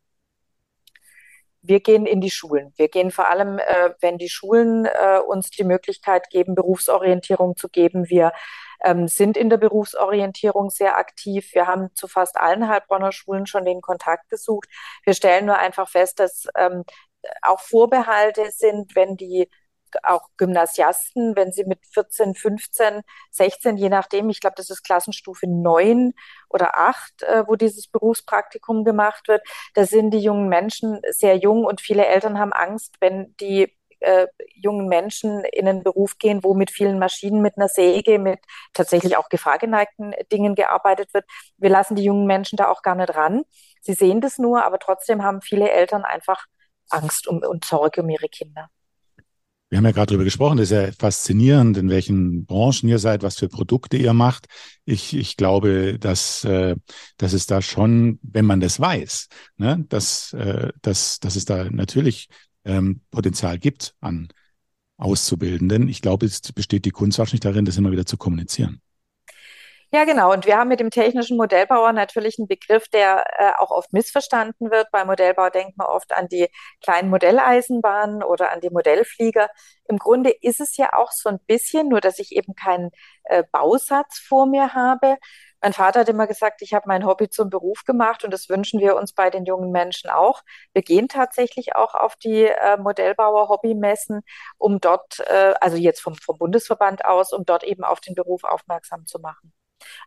Wir 1.60 1.80
gehen 1.80 2.06
in 2.06 2.22
die 2.22 2.30
Schulen. 2.30 2.72
Wir 2.76 2.88
gehen 2.88 3.10
vor 3.10 3.28
allem, 3.28 3.58
äh, 3.58 3.90
wenn 4.00 4.16
die 4.16 4.30
Schulen 4.30 4.86
äh, 4.86 5.18
uns 5.18 5.50
die 5.50 5.64
Möglichkeit 5.64 6.30
geben, 6.30 6.54
Berufsorientierung 6.54 7.56
zu 7.56 7.68
geben. 7.68 8.08
Wir 8.08 8.32
ähm, 8.82 9.08
sind 9.08 9.36
in 9.36 9.50
der 9.50 9.58
Berufsorientierung 9.58 10.70
sehr 10.70 10.96
aktiv. 10.96 11.50
Wir 11.52 11.66
haben 11.66 11.94
zu 11.94 12.08
fast 12.08 12.38
allen 12.38 12.68
Heilbronner 12.68 13.12
Schulen 13.12 13.46
schon 13.46 13.66
den 13.66 13.82
Kontakt 13.82 14.30
gesucht. 14.30 14.68
Wir 15.04 15.12
stellen 15.12 15.46
nur 15.46 15.58
einfach 15.58 15.88
fest, 15.88 16.20
dass 16.20 16.46
ähm, 16.56 16.84
auch 17.42 17.60
Vorbehalte 17.60 18.50
sind, 18.52 18.94
wenn 18.94 19.16
die 19.16 19.48
auch 20.02 20.28
Gymnasiasten, 20.36 21.36
wenn 21.36 21.52
sie 21.52 21.64
mit 21.64 21.80
14, 21.92 22.34
15, 22.34 23.02
16, 23.30 23.76
je 23.76 23.88
nachdem, 23.88 24.30
ich 24.30 24.40
glaube, 24.40 24.54
das 24.56 24.70
ist 24.70 24.82
Klassenstufe 24.82 25.46
9 25.46 26.12
oder 26.48 26.76
8, 26.76 27.22
äh, 27.22 27.44
wo 27.46 27.56
dieses 27.56 27.88
Berufspraktikum 27.88 28.84
gemacht 28.84 29.28
wird, 29.28 29.42
da 29.74 29.84
sind 29.86 30.10
die 30.10 30.20
jungen 30.20 30.48
Menschen 30.48 31.00
sehr 31.10 31.36
jung 31.36 31.64
und 31.64 31.80
viele 31.80 32.06
Eltern 32.06 32.38
haben 32.38 32.52
Angst, 32.52 32.96
wenn 33.00 33.34
die 33.40 33.74
äh, 34.00 34.26
jungen 34.54 34.88
Menschen 34.88 35.44
in 35.44 35.68
einen 35.68 35.82
Beruf 35.82 36.18
gehen, 36.18 36.44
wo 36.44 36.54
mit 36.54 36.70
vielen 36.70 36.98
Maschinen, 36.98 37.42
mit 37.42 37.56
einer 37.56 37.68
Säge, 37.68 38.18
mit 38.18 38.40
tatsächlich 38.72 39.16
auch 39.16 39.28
gefahrgeneigten 39.28 40.14
Dingen 40.32 40.54
gearbeitet 40.54 41.12
wird. 41.14 41.24
Wir 41.56 41.70
lassen 41.70 41.96
die 41.96 42.04
jungen 42.04 42.26
Menschen 42.26 42.56
da 42.56 42.68
auch 42.68 42.82
gar 42.82 42.94
nicht 42.94 43.14
ran. 43.14 43.42
Sie 43.80 43.94
sehen 43.94 44.20
das 44.20 44.38
nur, 44.38 44.64
aber 44.64 44.78
trotzdem 44.78 45.24
haben 45.24 45.40
viele 45.40 45.70
Eltern 45.70 46.04
einfach 46.04 46.46
Angst 46.90 47.26
um, 47.28 47.38
und 47.42 47.64
Sorge 47.64 48.02
um 48.02 48.08
ihre 48.08 48.28
Kinder. 48.28 48.70
Wir 49.70 49.76
haben 49.76 49.84
ja 49.84 49.90
gerade 49.92 50.06
darüber 50.06 50.24
gesprochen, 50.24 50.56
das 50.56 50.70
ist 50.70 50.76
ja 50.76 50.90
faszinierend, 50.98 51.76
in 51.76 51.90
welchen 51.90 52.46
Branchen 52.46 52.88
ihr 52.88 52.98
seid, 52.98 53.22
was 53.22 53.36
für 53.36 53.48
Produkte 53.48 53.98
ihr 53.98 54.14
macht. 54.14 54.46
Ich, 54.86 55.14
ich 55.14 55.36
glaube, 55.36 55.98
dass, 55.98 56.42
äh, 56.44 56.74
dass 57.18 57.34
es 57.34 57.46
da 57.46 57.60
schon, 57.60 58.18
wenn 58.22 58.46
man 58.46 58.60
das 58.60 58.80
weiß, 58.80 59.28
ne, 59.58 59.84
dass, 59.90 60.32
äh, 60.32 60.72
dass, 60.80 61.20
dass 61.20 61.36
es 61.36 61.44
da 61.44 61.68
natürlich 61.70 62.28
ähm, 62.64 63.02
Potenzial 63.10 63.58
gibt 63.58 63.94
an 64.00 64.28
Auszubildenden. 64.96 65.88
Ich 65.88 66.00
glaube, 66.00 66.24
es 66.24 66.40
besteht 66.40 66.86
die 66.86 66.90
Kunst 66.90 67.18
wahrscheinlich 67.18 67.40
darin, 67.40 67.66
das 67.66 67.76
immer 67.76 67.92
wieder 67.92 68.06
zu 68.06 68.16
kommunizieren. 68.16 68.80
Ja, 69.90 70.04
genau. 70.04 70.32
Und 70.32 70.44
wir 70.44 70.58
haben 70.58 70.68
mit 70.68 70.80
dem 70.80 70.90
technischen 70.90 71.38
Modellbauer 71.38 71.92
natürlich 71.92 72.38
einen 72.38 72.46
Begriff, 72.46 72.88
der 72.88 73.24
äh, 73.38 73.52
auch 73.58 73.70
oft 73.70 73.90
missverstanden 73.94 74.70
wird. 74.70 74.90
Bei 74.92 75.04
Modellbau 75.06 75.48
denkt 75.48 75.78
man 75.78 75.86
oft 75.86 76.12
an 76.12 76.28
die 76.28 76.48
kleinen 76.82 77.08
Modelleisenbahnen 77.08 78.22
oder 78.22 78.52
an 78.52 78.60
die 78.60 78.68
Modellflieger. 78.68 79.48
Im 79.88 79.96
Grunde 79.98 80.28
ist 80.30 80.60
es 80.60 80.76
ja 80.76 80.90
auch 80.94 81.10
so 81.10 81.30
ein 81.30 81.38
bisschen, 81.46 81.88
nur 81.88 82.02
dass 82.02 82.18
ich 82.18 82.32
eben 82.36 82.54
keinen 82.54 82.90
äh, 83.24 83.44
Bausatz 83.50 84.18
vor 84.18 84.44
mir 84.46 84.74
habe. 84.74 85.16
Mein 85.62 85.72
Vater 85.72 86.00
hat 86.00 86.08
immer 86.10 86.26
gesagt, 86.26 86.60
ich 86.60 86.74
habe 86.74 86.84
mein 86.86 87.06
Hobby 87.06 87.30
zum 87.30 87.48
Beruf 87.48 87.84
gemacht 87.84 88.24
und 88.24 88.30
das 88.30 88.50
wünschen 88.50 88.80
wir 88.80 88.94
uns 88.94 89.14
bei 89.14 89.30
den 89.30 89.46
jungen 89.46 89.72
Menschen 89.72 90.10
auch. 90.10 90.42
Wir 90.74 90.82
gehen 90.82 91.08
tatsächlich 91.08 91.76
auch 91.76 91.94
auf 91.94 92.14
die 92.16 92.44
äh, 92.44 92.76
Modellbauer-Hobbymessen, 92.76 94.20
um 94.58 94.80
dort, 94.80 95.20
äh, 95.20 95.54
also 95.62 95.78
jetzt 95.78 96.00
vom, 96.00 96.14
vom 96.14 96.36
Bundesverband 96.36 97.06
aus, 97.06 97.32
um 97.32 97.46
dort 97.46 97.64
eben 97.64 97.84
auf 97.84 98.00
den 98.00 98.14
Beruf 98.14 98.44
aufmerksam 98.44 99.06
zu 99.06 99.18
machen. 99.18 99.52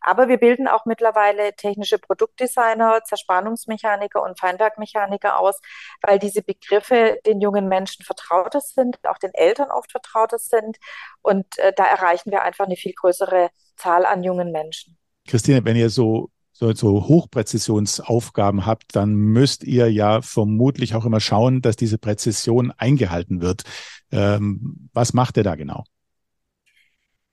Aber 0.02 0.28
wir 0.28 0.38
bilden 0.38 0.68
auch 0.68 0.86
mittlerweile 0.86 1.54
technische 1.56 2.00
Produktdesigner, 2.00 3.02
Zerspannungsmechaniker 3.06 4.22
und 4.22 4.40
Feinwerkmechaniker 4.40 5.40
aus, 5.40 5.60
weil 6.02 6.20
diese 6.20 6.42
Begriffe 6.42 7.20
den 7.26 7.42
jungen 7.42 7.68
Menschen 7.68 8.04
vertrauter 8.06 8.62
sind, 8.62 8.98
auch 9.08 9.18
den 9.18 9.34
Eltern 9.34 9.70
oft 9.72 9.92
vertrauter 9.92 10.40
sind. 10.40 10.78
Und 11.22 11.58
äh, 11.58 11.74
da 11.76 11.86
erreichen 11.86 12.32
wir 12.32 12.44
einfach 12.44 12.66
eine 12.66 12.76
viel 12.76 12.94
größere 12.94 13.50
Zahl 13.76 14.06
an 14.06 14.24
jungen 14.24 14.52
Menschen. 14.52 14.98
Christine, 15.28 15.64
wenn 15.66 15.76
ihr 15.76 15.90
so 15.90 16.30
so, 16.54 17.08
Hochpräzisionsaufgaben 17.08 18.66
habt, 18.66 18.96
dann 18.96 19.16
müsst 19.16 19.64
ihr 19.64 19.92
ja 19.92 20.22
vermutlich 20.22 20.94
auch 20.94 21.06
immer 21.06 21.20
schauen, 21.20 21.62
dass 21.62 21.76
diese 21.76 21.98
Präzision 21.98 22.72
eingehalten 22.78 23.42
wird. 23.42 23.64
Ähm, 24.12 24.90
was 24.94 25.14
macht 25.14 25.38
ihr 25.38 25.44
da 25.44 25.56
genau? 25.56 25.86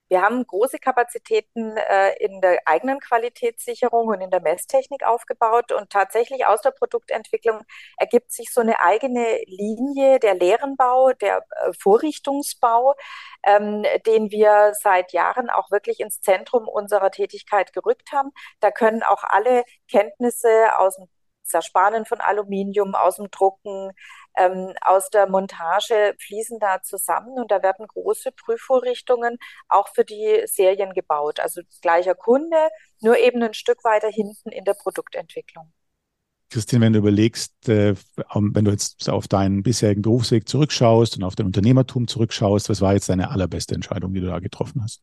Wir 0.09 0.23
haben 0.23 0.47
große 0.47 0.79
Kapazitäten 0.79 1.77
äh, 1.77 2.15
in 2.25 2.41
der 2.41 2.61
eigenen 2.65 2.99
Qualitätssicherung 3.01 4.09
und 4.09 4.21
in 4.21 4.31
der 4.31 4.41
Messtechnik 4.41 5.05
aufgebaut 5.05 5.71
und 5.73 5.91
tatsächlich 5.91 6.47
aus 6.47 6.63
der 6.63 6.71
Produktentwicklung 6.71 7.63
ergibt 7.99 8.33
sich 8.33 8.53
so 8.53 8.61
eine 8.63 8.81
eigene 8.81 9.43
Linie, 9.47 10.19
der 10.19 10.35
Lehrenbau, 10.35 11.13
der 11.13 11.45
äh, 11.51 11.73
Vorrichtungsbau, 11.79 12.95
ähm, 13.45 13.85
den 14.07 14.31
wir 14.31 14.73
seit 14.81 15.13
Jahren 15.13 15.51
auch 15.51 15.71
wirklich 15.71 16.01
ins 16.01 16.21
Zentrum 16.21 16.69
unserer 16.69 17.11
Tätigkeit 17.11 17.73
gerückt 17.75 18.11
haben. 18.13 18.31
Da 18.61 18.71
können 18.71 19.03
auch 19.03 19.25
alle 19.25 19.65
Kenntnisse 19.89 20.79
aus 20.79 20.97
dem 20.97 21.09
Zerspanen 21.49 22.05
von 22.05 22.21
Aluminium, 22.21 22.95
aus 22.95 23.17
dem 23.17 23.31
Drucken, 23.31 23.93
ähm, 24.39 24.75
aus 24.81 25.11
der 25.11 25.29
Montage 25.29 26.15
fließen 26.19 26.59
da 26.59 26.83
zusammen 26.83 27.33
und 27.35 27.51
da 27.51 27.63
werden 27.63 27.87
große 27.87 28.33
Prüfvorrichtungen 28.33 29.39
auch 29.69 29.89
für 29.89 30.05
die 30.05 30.43
Serien 30.47 30.93
gebaut. 30.93 31.41
Also 31.41 31.63
gleicher 31.83 32.15
Kunde, 32.15 32.57
nur 33.01 33.19
eben 33.19 33.43
ein 33.43 33.55
Stück 33.55 33.85
weiter 33.85 34.09
hinten 34.09 34.51
in 34.51 34.65
der 34.65 34.75
Produktentwicklung. 34.75 35.73
Christine, 36.51 36.87
wenn 36.87 36.95
du 36.95 37.01
überlegst, 37.01 37.69
äh, 37.69 37.95
wenn 38.35 38.65
du 38.65 38.71
jetzt 38.71 39.09
auf 39.11 39.29
deinen 39.29 39.63
bisherigen 39.63 40.01
Berufsweg 40.01 40.49
zurückschaust 40.49 41.17
und 41.17 41.25
auf 41.25 41.37
dein 41.37 41.47
Unternehmertum 41.47 42.09
zurückschaust, 42.09 42.71
was 42.71 42.81
war 42.81 42.95
jetzt 42.95 43.09
deine 43.11 43.31
allerbeste 43.31 43.75
Entscheidung, 43.75 44.15
die 44.15 44.21
du 44.21 44.29
da 44.29 44.39
getroffen 44.39 44.83
hast? 44.83 45.03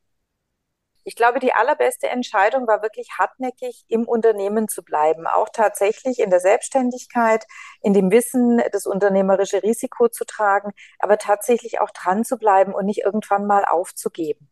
Ich 1.08 1.16
glaube, 1.16 1.40
die 1.40 1.54
allerbeste 1.54 2.08
Entscheidung 2.10 2.68
war 2.68 2.82
wirklich 2.82 3.10
hartnäckig 3.20 3.86
im 3.88 4.08
Unternehmen 4.08 4.68
zu 4.68 4.84
bleiben, 4.84 5.28
auch 5.28 5.50
tatsächlich 5.50 6.18
in 6.18 6.32
der 6.32 6.40
Selbstständigkeit, 6.40 7.46
in 7.84 7.94
dem 7.94 8.10
Wissen, 8.10 8.60
das 8.72 8.88
unternehmerische 8.88 9.62
Risiko 9.62 10.08
zu 10.10 10.26
tragen, 10.26 10.72
aber 10.98 11.20
tatsächlich 11.20 11.80
auch 11.80 11.92
dran 11.92 12.26
zu 12.26 12.38
bleiben 12.38 12.74
und 12.74 12.88
nicht 12.88 13.04
irgendwann 13.04 13.46
mal 13.46 13.66
aufzugeben. 13.66 14.50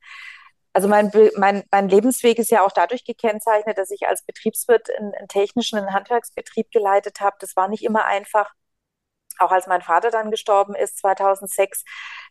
Also 0.74 0.88
mein, 0.88 1.12
mein, 1.38 1.64
mein 1.72 1.90
Lebensweg 1.90 2.38
ist 2.38 2.52
ja 2.52 2.64
auch 2.64 2.72
dadurch 2.72 3.04
gekennzeichnet, 3.04 3.80
dass 3.80 3.90
ich 3.90 4.08
als 4.08 4.24
Betriebswirt 4.24 4.90
einen, 4.96 5.14
einen 5.16 5.28
technischen 5.28 5.80
einen 5.80 5.94
Handwerksbetrieb 5.94 6.70
geleitet 6.72 7.20
habe. 7.20 7.36
Das 7.40 7.56
war 7.56 7.68
nicht 7.68 7.84
immer 7.84 8.06
einfach 8.06 8.52
auch 9.40 9.52
als 9.52 9.68
mein 9.68 9.82
Vater 9.82 10.12
dann 10.12 10.32
gestorben 10.32 10.76
ist, 10.76 11.00
2006, 11.00 11.84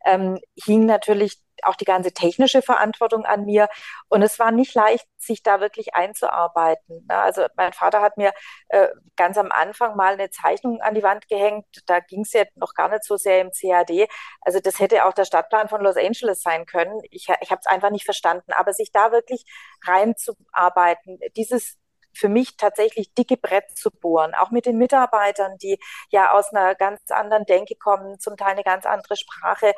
ähm, 0.05 0.39
hing 0.57 0.87
natürlich 0.87 1.43
auch 1.63 1.77
die 1.77 1.85
ganze 1.85 2.13
technische 2.13 2.63
Verantwortung 2.63 3.25
an 3.25 3.45
mir. 3.45 3.69
Und 4.09 4.23
es 4.23 4.39
war 4.39 4.51
nicht 4.51 4.75
leicht, 4.75 5.07
sich 5.17 5.43
da 5.43 5.61
wirklich 5.61 5.95
einzuarbeiten. 5.95 7.07
Ne? 7.09 7.17
Also 7.17 7.47
mein 7.57 7.73
Vater 7.73 8.01
hat 8.01 8.17
mir 8.17 8.33
äh, 8.69 8.89
ganz 9.17 9.39
am 9.39 9.53
Anfang 9.53 9.97
mal 9.97 10.15
eine 10.15 10.31
Zeichnung 10.31 10.81
an 10.81 10.95
die 10.95 11.03
Wand 11.03 11.29
gehängt. 11.29 11.67
Da 11.87 12.01
ging 12.01 12.23
es 12.23 12.33
ja 12.33 12.45
noch 12.57 12.75
gar 12.75 12.89
nicht 12.89 13.05
so 13.05 13.17
sehr 13.17 13.41
im 13.41 13.51
CAD. 13.51 14.09
Also 14.41 14.61
das 14.61 14.81
hätte 14.81 15.05
auch 15.05 15.13
der 15.13 15.25
Stadtplan 15.25 15.69
von 15.69 15.83
Los 15.83 15.97
Angeles 15.97 16.43
sein 16.43 16.67
können. 16.67 17.01
Ich, 17.11 17.29
ich 17.41 17.51
habe 17.51 17.61
es 17.61 17.67
einfach 17.67 17.91
nicht 17.91 18.05
verstanden. 18.05 18.53
Aber 18.53 18.73
sich 18.73 18.91
da 18.93 19.13
wirklich 19.13 19.45
reinzuarbeiten, 19.87 21.19
dieses 21.37 21.79
für 22.15 22.29
mich 22.29 22.57
tatsächlich 22.57 23.15
dicke 23.15 23.37
Brett 23.37 23.77
zu 23.77 23.91
bohren, 23.91 24.35
auch 24.35 24.51
mit 24.51 24.67
den 24.67 24.79
Mitarbeitern, 24.79 25.57
die 25.59 25.79
ja 26.11 26.33
aus 26.33 26.53
einer 26.53 26.75
ganz 26.75 27.01
anderen 27.11 27.45
Denke 27.47 27.75
kommen, 27.77 28.19
zum 28.19 28.37
Teil 28.37 28.53
eine 28.53 28.63
ganz 28.65 28.87
andere 28.87 29.17
Sprache 29.17 29.75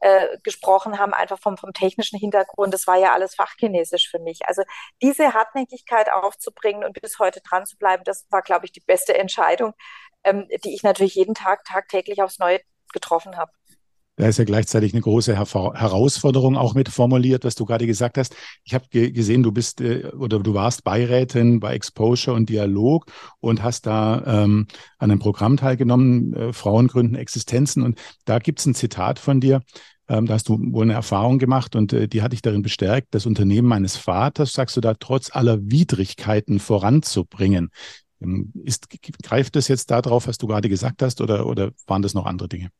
äh, 0.00 0.38
gesprochen 0.42 0.98
haben, 0.98 1.14
einfach 1.14 1.38
vom, 1.40 1.56
vom 1.56 1.72
technischen 1.72 2.18
Hintergrund. 2.18 2.72
Das 2.74 2.86
war 2.86 2.96
ja 2.96 3.12
alles 3.12 3.34
Fachchinesisch 3.34 4.10
für 4.10 4.18
mich. 4.18 4.46
Also 4.46 4.62
diese 5.02 5.34
Hartnäckigkeit 5.34 6.10
aufzubringen 6.10 6.84
und 6.84 7.00
bis 7.00 7.18
heute 7.18 7.40
dran 7.40 7.66
zu 7.66 7.76
bleiben, 7.76 8.04
das 8.04 8.26
war, 8.30 8.42
glaube 8.42 8.66
ich, 8.66 8.72
die 8.72 8.80
beste 8.80 9.16
Entscheidung, 9.16 9.74
ähm, 10.24 10.46
die 10.64 10.74
ich 10.74 10.82
natürlich 10.82 11.14
jeden 11.14 11.34
Tag 11.34 11.64
tagtäglich 11.64 12.22
aufs 12.22 12.38
Neue 12.38 12.60
getroffen 12.92 13.36
habe. 13.36 13.52
Da 14.18 14.26
ist 14.26 14.36
ja 14.36 14.44
gleichzeitig 14.44 14.94
eine 14.94 15.00
große 15.00 15.36
Herausforderung 15.36 16.56
auch 16.56 16.74
mit 16.74 16.88
formuliert, 16.88 17.44
was 17.44 17.54
du 17.54 17.64
gerade 17.64 17.86
gesagt 17.86 18.18
hast. 18.18 18.34
Ich 18.64 18.74
habe 18.74 18.84
ge 18.90 19.12
gesehen, 19.12 19.44
du 19.44 19.52
bist 19.52 19.80
äh, 19.80 20.06
oder 20.18 20.40
du 20.40 20.54
warst 20.54 20.82
Beirätin 20.82 21.60
bei 21.60 21.74
Exposure 21.74 22.34
und 22.34 22.48
Dialog 22.48 23.06
und 23.38 23.62
hast 23.62 23.86
da 23.86 24.24
ähm, 24.26 24.66
an 24.98 25.12
einem 25.12 25.20
Programm 25.20 25.56
teilgenommen, 25.56 26.34
äh, 26.34 26.52
Frauen 26.52 26.88
gründen 26.88 27.14
Existenzen. 27.14 27.84
Und 27.84 28.00
da 28.24 28.40
gibt 28.40 28.58
es 28.58 28.66
ein 28.66 28.74
Zitat 28.74 29.20
von 29.20 29.40
dir. 29.40 29.60
Ähm, 30.08 30.26
da 30.26 30.34
hast 30.34 30.48
du 30.48 30.58
wohl 30.58 30.82
eine 30.82 30.94
Erfahrung 30.94 31.38
gemacht 31.38 31.76
und 31.76 31.92
äh, 31.92 32.08
die 32.08 32.20
hat 32.20 32.32
dich 32.32 32.42
darin 32.42 32.62
bestärkt, 32.62 33.08
das 33.12 33.24
Unternehmen 33.24 33.68
meines 33.68 33.96
Vaters, 33.96 34.52
sagst 34.52 34.76
du 34.76 34.80
da, 34.80 34.94
trotz 34.94 35.30
aller 35.30 35.60
Widrigkeiten 35.60 36.58
voranzubringen. 36.58 37.70
Ähm, 38.20 38.52
ist, 38.64 38.88
greift 39.22 39.54
das 39.54 39.68
jetzt 39.68 39.92
darauf, 39.92 40.26
was 40.26 40.38
du 40.38 40.48
gerade 40.48 40.68
gesagt 40.68 41.02
hast, 41.02 41.20
oder, 41.20 41.46
oder 41.46 41.70
waren 41.86 42.02
das 42.02 42.14
noch 42.14 42.26
andere 42.26 42.48
Dinge? 42.48 42.70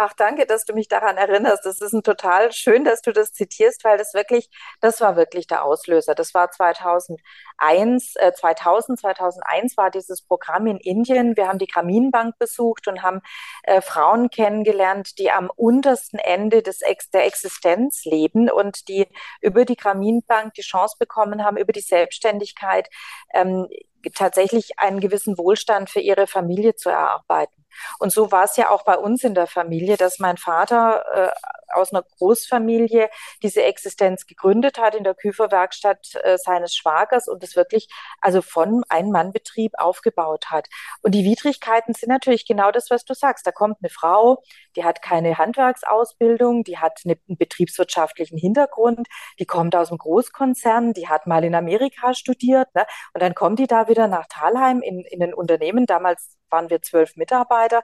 Ach, 0.00 0.12
danke, 0.12 0.46
dass 0.46 0.64
du 0.64 0.74
mich 0.74 0.86
daran 0.86 1.16
erinnerst. 1.16 1.66
Das 1.66 1.80
ist 1.80 1.92
ein 1.92 2.04
total 2.04 2.52
schön, 2.52 2.84
dass 2.84 3.02
du 3.02 3.12
das 3.12 3.32
zitierst, 3.32 3.82
weil 3.82 3.98
das 3.98 4.14
wirklich, 4.14 4.48
das 4.80 5.00
war 5.00 5.16
wirklich 5.16 5.48
der 5.48 5.64
Auslöser. 5.64 6.14
Das 6.14 6.34
war 6.34 6.52
2001, 6.52 8.14
äh, 8.14 8.32
2000, 8.32 9.00
2001 9.00 9.76
war 9.76 9.90
dieses 9.90 10.22
Programm 10.22 10.68
in 10.68 10.76
Indien. 10.76 11.36
Wir 11.36 11.48
haben 11.48 11.58
die 11.58 11.66
Grameenbank 11.66 12.38
besucht 12.38 12.86
und 12.86 13.02
haben 13.02 13.22
äh, 13.64 13.80
Frauen 13.80 14.30
kennengelernt, 14.30 15.18
die 15.18 15.32
am 15.32 15.50
untersten 15.56 16.20
Ende 16.20 16.62
des 16.62 16.80
Ex 16.80 17.10
der 17.10 17.26
Existenz 17.26 18.04
leben 18.04 18.48
und 18.50 18.86
die 18.86 19.08
über 19.40 19.64
die 19.64 19.76
Grameenbank 19.76 20.54
die 20.54 20.62
Chance 20.62 20.94
bekommen 21.00 21.44
haben, 21.44 21.56
über 21.56 21.72
die 21.72 21.80
Selbstständigkeit 21.80 22.88
ähm, 23.34 23.66
tatsächlich 24.14 24.78
einen 24.78 25.00
gewissen 25.00 25.36
Wohlstand 25.38 25.90
für 25.90 26.00
ihre 26.00 26.28
Familie 26.28 26.76
zu 26.76 26.88
erarbeiten. 26.88 27.57
Und 27.98 28.12
so 28.12 28.32
war 28.32 28.44
es 28.44 28.56
ja 28.56 28.70
auch 28.70 28.84
bei 28.84 28.96
uns 28.96 29.24
in 29.24 29.34
der 29.34 29.46
Familie, 29.46 29.96
dass 29.96 30.18
mein 30.18 30.36
Vater 30.36 31.04
äh, 31.14 31.30
aus 31.72 31.92
einer 31.92 32.02
Großfamilie 32.02 33.10
diese 33.42 33.62
Existenz 33.62 34.26
gegründet 34.26 34.78
hat 34.78 34.94
in 34.94 35.04
der 35.04 35.14
Küferwerkstatt 35.14 36.14
äh, 36.22 36.38
seines 36.38 36.74
Schwagers 36.74 37.28
und 37.28 37.42
es 37.42 37.56
wirklich 37.56 37.88
also 38.20 38.42
von 38.42 38.82
Ein-Mann-Betrieb 38.88 39.72
aufgebaut 39.78 40.46
hat. 40.50 40.68
Und 41.02 41.14
die 41.14 41.24
Widrigkeiten 41.24 41.94
sind 41.94 42.08
natürlich 42.08 42.46
genau 42.46 42.70
das, 42.70 42.90
was 42.90 43.04
du 43.04 43.14
sagst. 43.14 43.46
Da 43.46 43.52
kommt 43.52 43.78
eine 43.80 43.90
Frau, 43.90 44.42
die 44.76 44.84
hat 44.84 45.02
keine 45.02 45.38
Handwerksausbildung, 45.38 46.64
die 46.64 46.78
hat 46.78 47.00
eine, 47.04 47.18
einen 47.28 47.38
betriebswirtschaftlichen 47.38 48.38
Hintergrund, 48.38 49.08
die 49.38 49.46
kommt 49.46 49.74
aus 49.76 49.90
einem 49.90 49.98
Großkonzern, 49.98 50.92
die 50.92 51.08
hat 51.08 51.26
mal 51.26 51.44
in 51.44 51.54
Amerika 51.54 52.14
studiert 52.14 52.74
ne? 52.74 52.86
und 53.14 53.22
dann 53.22 53.34
kommt 53.34 53.58
die 53.58 53.66
da 53.66 53.88
wieder 53.88 54.08
nach 54.08 54.26
Thalheim 54.28 54.82
in, 54.82 55.00
in 55.00 55.22
ein 55.22 55.34
Unternehmen. 55.34 55.86
Damals 55.86 56.36
waren 56.50 56.70
wir 56.70 56.82
zwölf 56.82 57.16
Mitarbeiter. 57.16 57.82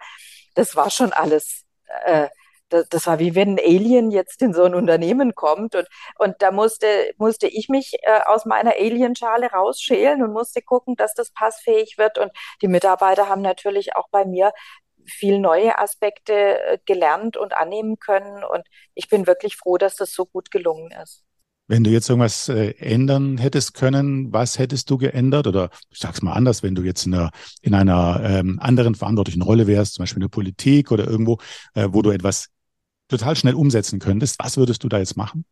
Das 0.54 0.76
war 0.76 0.90
schon 0.90 1.12
alles. 1.12 1.64
Äh, 2.04 2.28
das, 2.68 2.88
das, 2.88 3.06
war 3.06 3.18
wie 3.18 3.34
wenn 3.34 3.54
ein 3.54 3.58
Alien 3.58 4.10
jetzt 4.10 4.42
in 4.42 4.52
so 4.52 4.64
ein 4.64 4.74
Unternehmen 4.74 5.34
kommt 5.34 5.74
und, 5.74 5.88
und 6.18 6.36
da 6.40 6.50
musste, 6.50 7.12
musste 7.18 7.46
ich 7.46 7.68
mich 7.68 7.94
äh, 8.02 8.20
aus 8.26 8.44
meiner 8.46 8.72
Alienschale 8.72 9.50
rausschälen 9.50 10.22
und 10.22 10.32
musste 10.32 10.62
gucken, 10.62 10.96
dass 10.96 11.14
das 11.14 11.30
passfähig 11.30 11.98
wird 11.98 12.18
und 12.18 12.30
die 12.62 12.68
Mitarbeiter 12.68 13.28
haben 13.28 13.42
natürlich 13.42 13.96
auch 13.96 14.08
bei 14.10 14.24
mir 14.24 14.52
viel 15.06 15.38
neue 15.38 15.78
Aspekte 15.78 16.34
äh, 16.34 16.78
gelernt 16.86 17.36
und 17.36 17.54
annehmen 17.54 17.98
können 17.98 18.44
und 18.44 18.66
ich 18.94 19.08
bin 19.08 19.26
wirklich 19.26 19.56
froh, 19.56 19.76
dass 19.76 19.96
das 19.96 20.12
so 20.12 20.26
gut 20.26 20.50
gelungen 20.50 20.90
ist. 21.02 21.24
Wenn 21.66 21.82
du 21.82 21.90
jetzt 21.90 22.10
irgendwas 22.10 22.48
äh, 22.48 22.74
ändern 22.78 23.38
hättest 23.38 23.74
können, 23.74 24.32
was 24.32 24.58
hättest 24.58 24.90
du 24.90 24.98
geändert? 24.98 25.46
Oder 25.46 25.70
ich 25.90 25.98
sag's 25.98 26.20
mal 26.20 26.34
anders, 26.34 26.62
wenn 26.62 26.74
du 26.74 26.82
jetzt 26.82 27.06
in 27.06 27.14
einer, 27.14 27.30
in 27.62 27.74
einer 27.74 28.20
ähm, 28.22 28.58
anderen 28.60 28.94
verantwortlichen 28.94 29.42
Rolle 29.42 29.66
wärst, 29.66 29.94
zum 29.94 30.02
Beispiel 30.02 30.22
in 30.22 30.28
der 30.28 30.34
Politik 30.34 30.92
oder 30.92 31.06
irgendwo, 31.06 31.38
äh, 31.74 31.88
wo 31.90 32.02
du 32.02 32.10
etwas 32.10 32.48
total 33.08 33.36
schnell 33.36 33.54
umsetzen 33.54 33.98
könntest, 33.98 34.38
was 34.38 34.56
würdest 34.56 34.84
du 34.84 34.88
da 34.88 34.98
jetzt 34.98 35.16
machen? 35.16 35.46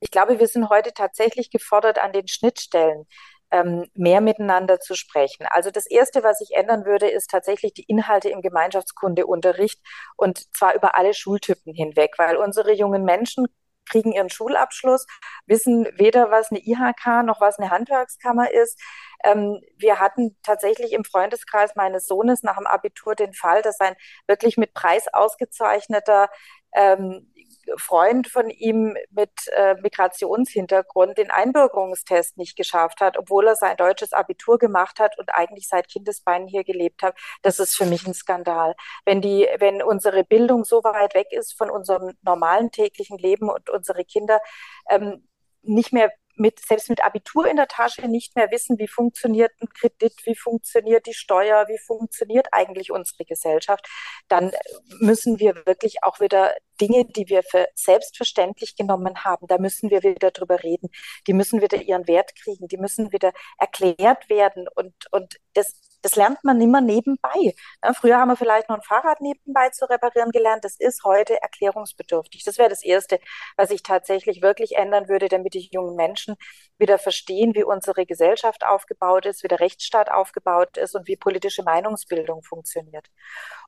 Ich 0.00 0.10
glaube, 0.10 0.38
wir 0.38 0.48
sind 0.48 0.68
heute 0.68 0.92
tatsächlich 0.92 1.50
gefordert, 1.50 1.98
an 1.98 2.12
den 2.12 2.26
Schnittstellen 2.26 3.06
ähm, 3.50 3.86
mehr 3.94 4.20
miteinander 4.20 4.80
zu 4.80 4.94
sprechen. 4.96 5.46
Also 5.48 5.70
das 5.70 5.86
Erste, 5.86 6.24
was 6.24 6.40
ich 6.40 6.56
ändern 6.56 6.84
würde, 6.84 7.08
ist 7.08 7.30
tatsächlich 7.30 7.72
die 7.72 7.84
Inhalte 7.84 8.28
im 8.28 8.42
Gemeinschaftskundeunterricht 8.42 9.80
und 10.16 10.54
zwar 10.56 10.74
über 10.74 10.96
alle 10.96 11.14
Schultypen 11.14 11.72
hinweg, 11.72 12.14
weil 12.18 12.36
unsere 12.36 12.72
jungen 12.72 13.04
Menschen 13.04 13.46
kriegen 13.88 14.12
ihren 14.12 14.30
Schulabschluss, 14.30 15.06
wissen 15.46 15.86
weder, 15.96 16.30
was 16.30 16.50
eine 16.50 16.60
IHK 16.60 17.24
noch 17.24 17.40
was 17.40 17.58
eine 17.58 17.70
Handwerkskammer 17.70 18.50
ist. 18.50 18.80
Ähm, 19.24 19.60
wir 19.76 20.00
hatten 20.00 20.36
tatsächlich 20.42 20.92
im 20.92 21.04
Freundeskreis 21.04 21.74
meines 21.76 22.06
Sohnes 22.06 22.42
nach 22.42 22.56
dem 22.56 22.66
Abitur 22.66 23.14
den 23.14 23.32
Fall, 23.32 23.62
dass 23.62 23.80
ein 23.80 23.96
wirklich 24.26 24.56
mit 24.56 24.74
Preis 24.74 25.06
ausgezeichneter 25.12 26.28
ähm, 26.74 27.32
Freund 27.76 28.28
von 28.28 28.50
ihm 28.50 28.96
mit 29.10 29.30
äh, 29.54 29.74
Migrationshintergrund 29.80 31.18
den 31.18 31.30
Einbürgerungstest 31.30 32.36
nicht 32.36 32.56
geschafft 32.56 33.00
hat, 33.00 33.16
obwohl 33.18 33.46
er 33.48 33.56
sein 33.56 33.76
deutsches 33.76 34.12
Abitur 34.12 34.58
gemacht 34.58 35.00
hat 35.00 35.18
und 35.18 35.34
eigentlich 35.34 35.68
seit 35.68 35.88
Kindesbeinen 35.88 36.48
hier 36.48 36.64
gelebt 36.64 37.02
hat. 37.02 37.16
Das 37.42 37.58
ist 37.58 37.76
für 37.76 37.86
mich 37.86 38.06
ein 38.06 38.14
Skandal. 38.14 38.74
Wenn 39.04 39.20
die, 39.20 39.46
wenn 39.58 39.82
unsere 39.82 40.24
Bildung 40.24 40.64
so 40.64 40.82
weit 40.84 41.14
weg 41.14 41.28
ist 41.30 41.56
von 41.56 41.70
unserem 41.70 42.12
normalen 42.22 42.70
täglichen 42.70 43.18
Leben 43.18 43.48
und 43.48 43.70
unsere 43.70 44.04
Kinder 44.04 44.40
ähm, 44.88 45.28
nicht 45.62 45.92
mehr 45.92 46.10
mit, 46.36 46.60
selbst 46.60 46.90
mit 46.90 47.04
Abitur 47.04 47.46
in 47.46 47.56
der 47.56 47.68
Tasche 47.68 48.08
nicht 48.08 48.36
mehr 48.36 48.50
wissen, 48.50 48.78
wie 48.78 48.88
funktioniert 48.88 49.52
ein 49.60 49.68
Kredit, 49.68 50.14
wie 50.24 50.34
funktioniert 50.34 51.06
die 51.06 51.14
Steuer, 51.14 51.68
wie 51.68 51.78
funktioniert 51.78 52.48
eigentlich 52.52 52.90
unsere 52.90 53.24
Gesellschaft, 53.24 53.86
dann 54.28 54.52
müssen 55.00 55.38
wir 55.38 55.54
wirklich 55.66 56.02
auch 56.02 56.20
wieder 56.20 56.54
Dinge, 56.80 57.04
die 57.04 57.28
wir 57.28 57.42
für 57.42 57.68
selbstverständlich 57.74 58.76
genommen 58.76 59.24
haben, 59.24 59.46
da 59.46 59.58
müssen 59.58 59.90
wir 59.90 60.02
wieder 60.02 60.30
drüber 60.30 60.62
reden. 60.62 60.88
Die 61.26 61.32
müssen 61.32 61.62
wieder 61.62 61.80
ihren 61.80 62.08
Wert 62.08 62.34
kriegen, 62.34 62.68
die 62.68 62.78
müssen 62.78 63.12
wieder 63.12 63.32
erklärt 63.58 64.28
werden 64.28 64.66
und, 64.74 64.94
und 65.12 65.36
das 65.54 65.74
das 66.04 66.16
lernt 66.16 66.44
man 66.44 66.60
immer 66.60 66.82
nebenbei. 66.82 67.54
Ja, 67.82 67.94
früher 67.94 68.18
haben 68.18 68.28
wir 68.28 68.36
vielleicht 68.36 68.68
noch 68.68 68.76
ein 68.76 68.82
Fahrrad 68.82 69.22
nebenbei 69.22 69.70
zu 69.70 69.88
reparieren 69.88 70.32
gelernt. 70.32 70.62
Das 70.62 70.76
ist 70.78 71.02
heute 71.02 71.40
erklärungsbedürftig. 71.40 72.44
Das 72.44 72.58
wäre 72.58 72.68
das 72.68 72.84
Erste, 72.84 73.18
was 73.56 73.70
ich 73.70 73.82
tatsächlich 73.82 74.42
wirklich 74.42 74.76
ändern 74.76 75.08
würde, 75.08 75.28
damit 75.28 75.54
die 75.54 75.66
jungen 75.72 75.96
Menschen 75.96 76.36
wieder 76.76 76.98
verstehen, 76.98 77.54
wie 77.54 77.64
unsere 77.64 78.04
Gesellschaft 78.04 78.66
aufgebaut 78.66 79.24
ist, 79.24 79.42
wie 79.44 79.48
der 79.48 79.60
Rechtsstaat 79.60 80.10
aufgebaut 80.10 80.76
ist 80.76 80.94
und 80.94 81.08
wie 81.08 81.16
politische 81.16 81.62
Meinungsbildung 81.62 82.42
funktioniert. 82.42 83.08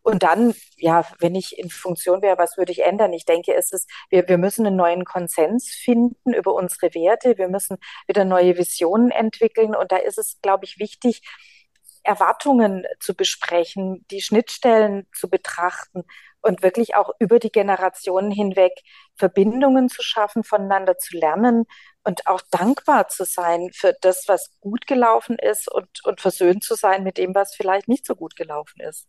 Und 0.03 0.23
dann, 0.23 0.55
ja, 0.77 1.07
wenn 1.21 1.35
ich 1.35 1.59
in 1.59 1.71
Funktion 1.71 2.21
wäre, 2.21 2.37
was 2.37 2.59
würde 2.59 2.73
ich 2.73 2.85
ändern? 2.85 3.15
Ich 3.15 3.25
denke, 3.25 3.55
es 3.55 3.73
ist, 3.73 3.91
wir, 4.11 4.29
wir 4.29 4.37
müssen 4.37 4.67
einen 4.67 4.77
neuen 4.77 5.07
Konsens 5.07 5.71
finden 5.71 6.35
über 6.35 6.53
unsere 6.53 6.95
Werte. 6.95 7.39
Wir 7.39 7.49
müssen 7.49 7.79
wieder 8.07 8.27
neue 8.27 8.59
Visionen 8.59 9.11
entwickeln. 9.11 9.75
Und 9.75 9.91
da 9.91 9.97
ist 9.97 10.19
es, 10.19 10.39
glaube 10.43 10.67
ich, 10.67 10.79
wichtig, 10.79 11.23
Erwartungen 12.07 12.85
zu 13.01 13.15
besprechen, 13.15 14.05
die 14.11 14.23
Schnittstellen 14.23 15.07
zu 15.13 15.29
betrachten 15.29 16.05
und 16.41 16.63
wirklich 16.63 16.95
auch 16.95 17.11
über 17.19 17.39
die 17.39 17.51
Generationen 17.51 18.31
hinweg 18.31 18.73
Verbindungen 19.17 19.89
zu 19.89 20.03
schaffen, 20.03 20.45
voneinander 20.45 20.97
zu 20.99 21.17
lernen 21.17 21.65
und 22.05 22.27
auch 22.27 22.41
dankbar 22.51 23.09
zu 23.09 23.25
sein 23.25 23.71
für 23.73 23.95
das, 24.01 24.25
was 24.29 24.51
gut 24.61 24.87
gelaufen 24.87 25.37
ist 25.39 25.71
und, 25.71 25.89
und 26.05 26.21
versöhnt 26.21 26.63
zu 26.63 26.77
sein 26.77 27.03
mit 27.03 27.19
dem, 27.19 27.35
was 27.35 27.55
vielleicht 27.55 27.89
nicht 27.89 28.07
so 28.07 28.15
gut 28.15 28.37
gelaufen 28.37 28.81
ist. 28.81 29.07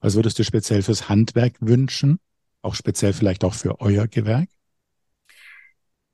Was 0.00 0.14
würdest 0.14 0.38
du 0.38 0.44
speziell 0.44 0.82
fürs 0.82 1.08
Handwerk 1.08 1.54
wünschen? 1.60 2.20
Auch 2.60 2.74
speziell 2.74 3.12
vielleicht 3.12 3.44
auch 3.44 3.54
für 3.54 3.80
euer 3.80 4.06
Gewerk? 4.06 4.48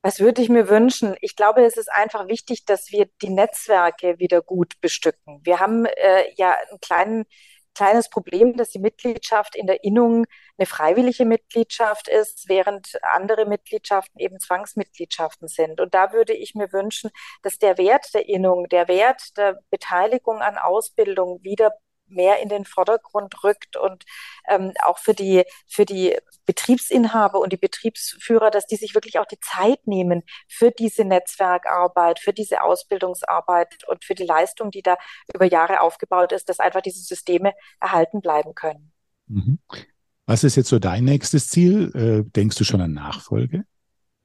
Was 0.03 0.19
würde 0.19 0.43
ich 0.43 0.49
mir 0.49 0.69
wünschen? 0.69 1.15
Ich 1.21 1.37
glaube, 1.37 1.65
es 1.65 1.77
ist 1.77 1.91
einfach 1.91 2.27
wichtig, 2.27 2.65
dass 2.65 2.91
wir 2.91 3.07
die 3.23 3.31
Netzwerke 3.31 4.19
wieder 4.19 4.43
gut 4.43 4.81
bestücken. 4.81 5.41
Wir 5.45 5.61
haben 5.61 5.87
äh, 5.87 6.25
ja 6.37 6.57
ein 6.73 6.81
kleinen, 6.81 7.25
kleines 7.75 8.11
Problem, 8.11 8.57
dass 8.57 8.71
die 8.71 8.81
Mitgliedschaft 8.81 9.55
in 9.55 9.69
der 9.69 9.85
Innung 9.85 10.25
eine 10.59 10.67
freiwillige 10.67 11.25
Mitgliedschaft 11.25 12.09
ist, 12.09 12.49
während 12.49 12.99
andere 13.03 13.47
Mitgliedschaften 13.47 14.19
eben 14.21 14.41
Zwangsmitgliedschaften 14.41 15.47
sind. 15.47 15.81
Und 15.81 15.95
da 15.95 16.13
würde 16.13 16.35
ich 16.35 16.57
mir 16.57 16.73
wünschen, 16.73 17.11
dass 17.43 17.59
der 17.59 17.79
Wert 17.79 18.13
der 18.13 18.29
Innung, 18.29 18.69
der 18.69 18.89
Wert 18.89 19.37
der 19.37 19.61
Beteiligung 19.71 20.41
an 20.41 20.59
Ausbildung 20.59 21.39
wieder 21.45 21.73
mehr 22.13 22.41
in 22.41 22.49
den 22.49 22.65
Vordergrund 22.65 23.43
rückt 23.45 23.77
und 23.77 24.05
ähm, 24.49 24.73
auch 24.83 24.99
für 24.99 25.15
die, 25.15 25.45
für 25.67 25.85
die 25.85 26.17
Betriebsinhaber 26.47 27.41
und 27.41 27.53
die 27.53 27.59
Betriebsführer, 27.59 28.51
dass 28.51 28.67
die 28.67 28.77
sich 28.77 28.95
wirklich 28.95 29.19
auch 29.19 29.27
die 29.27 29.41
Zeit 29.41 29.87
nehmen 29.87 30.23
für 30.49 30.71
diese 30.71 31.05
Netzwerkarbeit, 31.05 32.19
für 32.21 32.33
diese 32.33 32.63
Ausbildungsarbeit 32.63 33.87
und 33.89 34.05
für 34.05 34.15
die 34.15 34.25
Leistung, 34.25 34.71
die 34.71 34.83
da 34.83 34.97
über 35.35 35.45
Jahre 35.45 35.81
aufgebaut 35.81 36.33
ist, 36.33 36.49
dass 36.49 36.61
einfach 36.61 36.83
diese 36.83 37.03
Systeme 37.03 37.53
erhalten 37.81 38.21
bleiben 38.21 38.55
können. 38.55 38.93
Mhm. 39.27 39.59
Was 40.27 40.45
ist 40.45 40.57
jetzt 40.57 40.69
so 40.69 40.79
dein 40.79 41.05
nächstes 41.05 41.49
Ziel? 41.49 41.91
Äh, 41.95 42.31
denkst 42.31 42.57
du 42.57 42.65
schon 42.65 42.81
an 42.81 42.93
Nachfolge? 42.93 43.65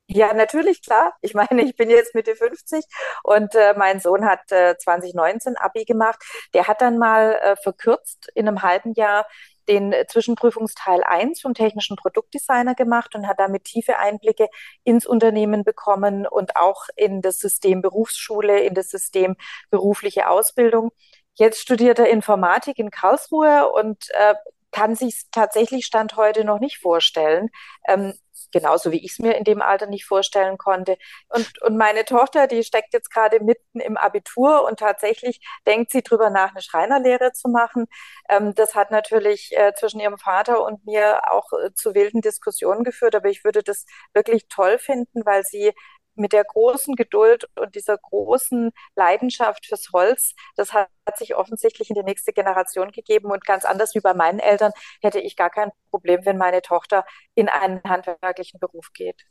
Ja, 0.09 0.33
natürlich, 0.33 0.81
klar. 0.81 1.13
Ich 1.21 1.33
meine, 1.33 1.63
ich 1.63 1.75
bin 1.75 1.89
jetzt 1.89 2.15
Mitte 2.15 2.35
50 2.35 2.85
und 3.23 3.53
äh, 3.55 3.73
mein 3.77 3.99
Sohn 3.99 4.25
hat 4.25 4.51
äh, 4.51 4.77
2019 4.77 5.57
Abi 5.57 5.83
gemacht. 5.85 6.19
Der 6.53 6.67
hat 6.67 6.81
dann 6.81 6.97
mal 6.97 7.33
äh, 7.41 7.55
verkürzt 7.57 8.29
in 8.33 8.47
einem 8.47 8.61
halben 8.61 8.93
Jahr 8.93 9.25
den 9.67 9.93
Zwischenprüfungsteil 10.07 11.03
1 11.03 11.41
vom 11.41 11.53
technischen 11.53 11.97
Produktdesigner 11.97 12.73
gemacht 12.73 13.15
und 13.15 13.27
hat 13.27 13.37
damit 13.39 13.65
tiefe 13.65 13.97
Einblicke 13.97 14.47
ins 14.85 15.05
Unternehmen 15.05 15.65
bekommen 15.65 16.25
und 16.25 16.55
auch 16.55 16.85
in 16.95 17.21
das 17.21 17.39
System 17.39 17.81
Berufsschule, 17.81 18.61
in 18.61 18.75
das 18.75 18.89
System 18.89 19.35
berufliche 19.71 20.29
Ausbildung. 20.29 20.91
Jetzt 21.33 21.59
studiert 21.59 21.99
er 21.99 22.07
Informatik 22.09 22.79
in 22.79 22.91
Karlsruhe 22.91 23.69
und 23.73 24.05
äh, 24.11 24.35
kann 24.71 24.95
sich 24.95 25.25
tatsächlich 25.31 25.85
Stand 25.85 26.15
heute 26.17 26.43
noch 26.43 26.59
nicht 26.59 26.79
vorstellen, 26.79 27.49
ähm, 27.87 28.13
genauso 28.51 28.91
wie 28.91 29.03
ich 29.03 29.13
es 29.13 29.19
mir 29.19 29.35
in 29.35 29.43
dem 29.43 29.61
Alter 29.61 29.87
nicht 29.87 30.05
vorstellen 30.05 30.57
konnte. 30.57 30.97
Und, 31.29 31.61
und 31.61 31.77
meine 31.77 32.05
Tochter, 32.05 32.47
die 32.47 32.63
steckt 32.63 32.93
jetzt 32.93 33.11
gerade 33.11 33.39
mitten 33.43 33.79
im 33.79 33.97
Abitur 33.97 34.63
und 34.65 34.79
tatsächlich 34.79 35.41
denkt 35.65 35.91
sie 35.91 36.01
drüber 36.01 36.29
nach, 36.29 36.51
eine 36.51 36.61
Schreinerlehre 36.61 37.33
zu 37.33 37.49
machen. 37.49 37.87
Ähm, 38.29 38.53
das 38.55 38.75
hat 38.75 38.91
natürlich 38.91 39.51
äh, 39.55 39.73
zwischen 39.73 39.99
ihrem 39.99 40.17
Vater 40.17 40.63
und 40.63 40.85
mir 40.85 41.31
auch 41.31 41.51
äh, 41.53 41.73
zu 41.73 41.93
wilden 41.93 42.21
Diskussionen 42.21 42.83
geführt, 42.83 43.15
aber 43.15 43.29
ich 43.29 43.43
würde 43.43 43.63
das 43.63 43.85
wirklich 44.13 44.47
toll 44.47 44.77
finden, 44.79 45.25
weil 45.25 45.43
sie 45.43 45.73
mit 46.17 46.33
der 46.33 46.43
großen 46.43 46.95
Geduld 46.95 47.47
und 47.55 47.75
dieser 47.75 47.97
großen 47.97 48.71
Leidenschaft 48.95 49.65
fürs 49.65 49.89
Holz, 49.93 50.33
das 50.55 50.73
hat, 50.73 50.89
hat, 51.05 51.17
sich 51.17 51.35
offensichtlich 51.35 51.89
in 51.89 51.95
die 51.95 52.03
nächste 52.03 52.33
Generation 52.33 52.91
gegeben. 52.91 53.31
Und 53.31 53.45
ganz 53.45 53.65
anders 53.65 53.95
wie 53.95 53.99
bei 53.99 54.13
meinen 54.13 54.39
Eltern 54.39 54.71
hätte 55.01 55.19
ich 55.19 55.35
gar 55.35 55.49
kein 55.49 55.71
Problem, 55.89 56.25
wenn 56.25 56.37
meine 56.37 56.61
Tochter 56.61 57.05
in 57.35 57.49
einen 57.49 57.81
handwerklichen 57.83 58.59
Beruf 58.59 58.91
geht. 58.93 59.25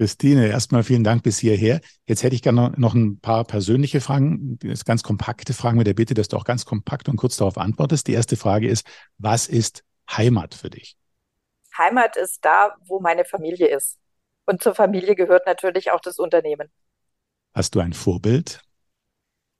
Christine, 0.00 0.48
erstmal 0.48 0.82
vielen 0.82 1.04
Dank 1.04 1.22
bis 1.22 1.38
hierher. 1.38 1.82
Jetzt 2.06 2.22
hätte 2.22 2.34
ich 2.34 2.40
gerne 2.40 2.72
noch 2.78 2.94
ein 2.94 3.20
paar 3.20 3.44
persönliche 3.44 4.00
Fragen, 4.00 4.58
ganz 4.86 5.02
kompakte 5.02 5.52
Fragen 5.52 5.76
mit 5.76 5.86
der 5.86 5.92
Bitte, 5.92 6.14
dass 6.14 6.28
du 6.28 6.38
auch 6.38 6.44
ganz 6.44 6.64
kompakt 6.64 7.10
und 7.10 7.16
kurz 7.16 7.36
darauf 7.36 7.58
antwortest. 7.58 8.06
Die 8.06 8.14
erste 8.14 8.38
Frage 8.38 8.66
ist, 8.66 8.86
was 9.18 9.46
ist 9.46 9.84
Heimat 10.10 10.54
für 10.54 10.70
dich? 10.70 10.96
Heimat 11.76 12.16
ist 12.16 12.42
da, 12.44 12.76
wo 12.86 13.00
meine 13.00 13.26
Familie 13.26 13.68
ist. 13.68 13.99
Und 14.50 14.60
zur 14.64 14.74
Familie 14.74 15.14
gehört 15.14 15.46
natürlich 15.46 15.92
auch 15.92 16.00
das 16.00 16.18
Unternehmen. 16.18 16.72
Hast 17.54 17.76
du 17.76 17.78
ein 17.80 17.92
Vorbild? 17.92 18.60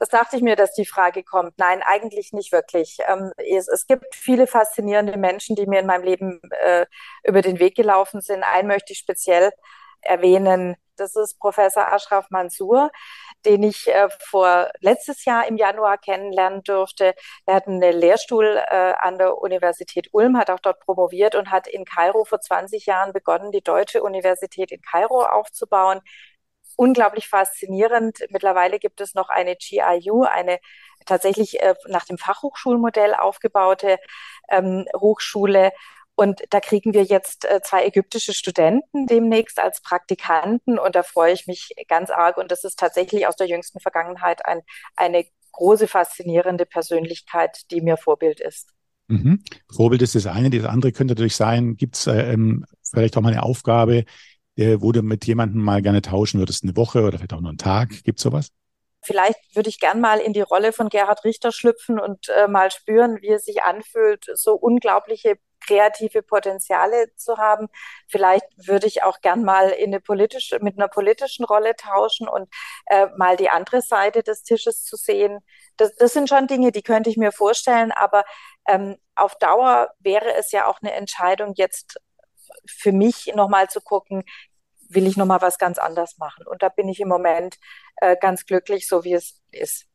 Das 0.01 0.09
dachte 0.09 0.37
ich 0.37 0.43
mir, 0.43 0.57
dass 0.57 0.75
die 0.75 0.85
Frage 0.85 1.23
kommt. 1.23 1.53
Nein, 1.59 1.81
eigentlich 1.85 2.33
nicht 2.33 2.51
wirklich. 2.51 2.99
Ähm, 3.07 3.31
es, 3.37 3.69
es, 3.69 3.87
gibt 3.87 4.13
viele 4.17 4.49
faszinierende 4.49 5.17
Menschen, 5.17 5.55
die 5.55 5.67
mir 5.67 5.79
in 5.79 5.87
meinem 5.87 6.03
Leben 6.03 6.41
äh, 6.65 6.87
über 7.23 7.41
den 7.41 7.61
Weg 7.61 7.77
gelaufen 7.77 8.21
sind. 8.21 8.43
Einen 8.43 8.67
möchte 8.67 8.93
ich 8.93 8.99
speziell 8.99 9.53
erwähnen. 10.01 10.75
Das 10.97 11.15
ist 11.15 11.39
Professor 11.39 11.93
Ashraf 11.93 12.29
Mansour, 12.31 12.91
den 13.45 13.63
ich 13.63 13.89
äh, 13.89 14.09
vor 14.21 14.71
letztes 14.81 15.25
Jahr 15.25 15.47
im 15.47 15.57
Januar 15.57 15.99
kennenlernen 15.99 16.63
durfte. 16.63 17.15
Er 17.47 17.55
hat 17.55 17.67
einen 17.67 17.81
Lehrstuhl 17.81 18.45
äh, 18.45 18.95
an 18.99 19.19
der 19.19 19.39
Universität 19.39 20.09
Ulm, 20.13 20.37
hat 20.37 20.51
auch 20.51 20.61
dort 20.61 20.81
promoviert 20.81 21.35
und 21.35 21.51
hat 21.51 21.67
in 21.67 21.85
Kairo 21.85 22.25
vor 22.25 22.41
20 22.41 22.87
Jahren 22.87 23.13
begonnen, 23.13 23.53
die 23.53 23.63
Deutsche 23.63 24.03
Universität 24.03 24.73
in 24.73 24.83
Kairo 24.83 25.23
aufzubauen. 25.25 26.01
Unglaublich 26.77 27.29
faszinierend. 27.29 28.21
Mittlerweile 28.31 28.79
gibt 28.79 29.01
es 29.01 29.15
noch 29.15 29.29
eine 29.29 29.57
GIU, 29.57 30.25
eine 30.25 30.59
tatsächlich 31.07 31.61
äh, 31.61 31.75
nach 31.89 32.05
dem 32.05 32.19
Fachhochschulmodell 32.19 33.15
aufgebaute 33.15 33.99
ähm, 34.49 34.87
Hochschule 34.97 35.73
und 36.21 36.43
da 36.51 36.61
kriegen 36.61 36.93
wir 36.93 37.05
jetzt 37.05 37.47
äh, 37.47 37.63
zwei 37.63 37.87
ägyptische 37.87 38.35
Studenten 38.35 39.07
demnächst 39.07 39.59
als 39.59 39.81
Praktikanten 39.81 40.79
und 40.79 40.95
da 40.95 41.03
freue 41.03 41.33
ich 41.33 41.47
mich 41.47 41.71
ganz 41.89 42.11
arg. 42.11 42.37
Und 42.37 42.51
das 42.51 42.63
ist 42.63 42.79
tatsächlich 42.79 43.27
aus 43.27 43.37
der 43.37 43.47
jüngsten 43.47 43.81
Vergangenheit 43.81 44.45
ein, 44.45 44.61
eine 44.97 45.25
große, 45.53 45.89
faszinierende 45.89 46.67
Persönlichkeit, 46.67 47.63
die 47.71 47.81
mir 47.81 47.97
Vorbild 47.97 48.39
ist. 48.39 48.69
Mhm. 49.09 49.43
Vorbild 49.75 50.03
ist 50.03 50.15
das 50.15 50.27
eine. 50.27 50.51
Das 50.51 50.67
andere 50.67 50.93
könnte 50.93 51.15
natürlich 51.15 51.37
sein, 51.37 51.77
gibt 51.77 51.97
es 51.97 52.07
äh, 52.07 52.35
ähm, 52.35 52.67
vielleicht 52.83 53.17
auch 53.17 53.23
mal 53.23 53.33
eine 53.33 53.43
Aufgabe, 53.43 54.05
äh, 54.57 54.77
wo 54.79 54.93
du 54.93 55.01
mit 55.01 55.25
jemandem 55.25 55.63
mal 55.63 55.81
gerne 55.81 56.03
tauschen 56.03 56.39
würdest, 56.39 56.65
eine 56.65 56.77
Woche 56.77 57.03
oder 57.03 57.17
vielleicht 57.17 57.33
auch 57.33 57.41
nur 57.41 57.49
einen 57.49 57.57
Tag. 57.57 58.05
Gibt 58.05 58.19
es 58.19 58.25
sowas? 58.25 58.51
Vielleicht 59.03 59.39
würde 59.57 59.71
ich 59.71 59.81
gern 59.81 60.03
mal 60.03 60.19
in 60.19 60.35
die 60.35 60.43
Rolle 60.43 60.75
von 60.75 60.91
Gerhard 60.91 61.25
Richter 61.25 61.51
schlüpfen 61.51 61.99
und 61.99 62.29
äh, 62.29 62.47
mal 62.47 62.71
spüren, 62.71 63.23
wie 63.23 63.31
es 63.31 63.47
sich 63.47 63.63
anfühlt, 63.63 64.27
so 64.35 64.53
unglaubliche 64.53 65.39
kreative 65.61 66.23
Potenziale 66.23 67.15
zu 67.17 67.39
haben. 67.39 67.69
Vielleicht 68.09 68.45
würde 68.57 68.87
ich 68.87 69.03
auch 69.03 69.21
gern 69.21 69.45
mal 69.45 69.71
in 69.71 69.91
eine 69.91 70.01
politische, 70.01 70.59
mit 70.61 70.77
einer 70.77 70.89
politischen 70.89 71.45
Rolle 71.45 71.77
tauschen 71.77 72.29
und 72.29 72.49
äh, 72.87 73.07
mal 73.17 73.37
die 73.37 73.51
andere 73.51 73.83
Seite 73.83 74.23
des 74.23 74.43
Tisches 74.43 74.85
zu 74.85 74.97
sehen. 74.97 75.41
Das, 75.77 75.95
das 75.97 76.13
sind 76.13 76.29
schon 76.29 76.47
Dinge, 76.47 76.73
die 76.73 76.83
könnte 76.83 77.11
ich 77.11 77.17
mir 77.17 77.33
vorstellen, 77.33 77.93
aber 77.93 78.25
ähm, 78.69 78.97
auf 79.15 79.37
Dauer 79.37 79.91
wäre 79.99 80.35
es 80.35 80.53
ja 80.53 80.67
auch 80.67 80.81
eine 80.83 80.93
Entscheidung, 80.93 81.55
jetzt 81.57 82.01
für 82.67 82.93
mich 82.93 83.33
nochmal 83.35 83.69
zu 83.69 83.81
gucken, 83.81 84.25
will 84.89 85.07
ich 85.07 85.17
nochmal 85.17 85.41
was 85.41 85.59
ganz 85.59 85.79
anders 85.79 86.19
machen. 86.19 86.47
Und 86.47 86.63
da 86.63 86.69
bin 86.69 86.89
ich 86.89 87.01
im 87.01 87.09
Moment 87.09 87.57
äh, 87.97 88.17
ganz 88.21 88.45
glücklich, 88.45 88.89
so 88.89 89.05
wie 89.05 89.15
es 89.15 89.41
ist. 89.53 89.87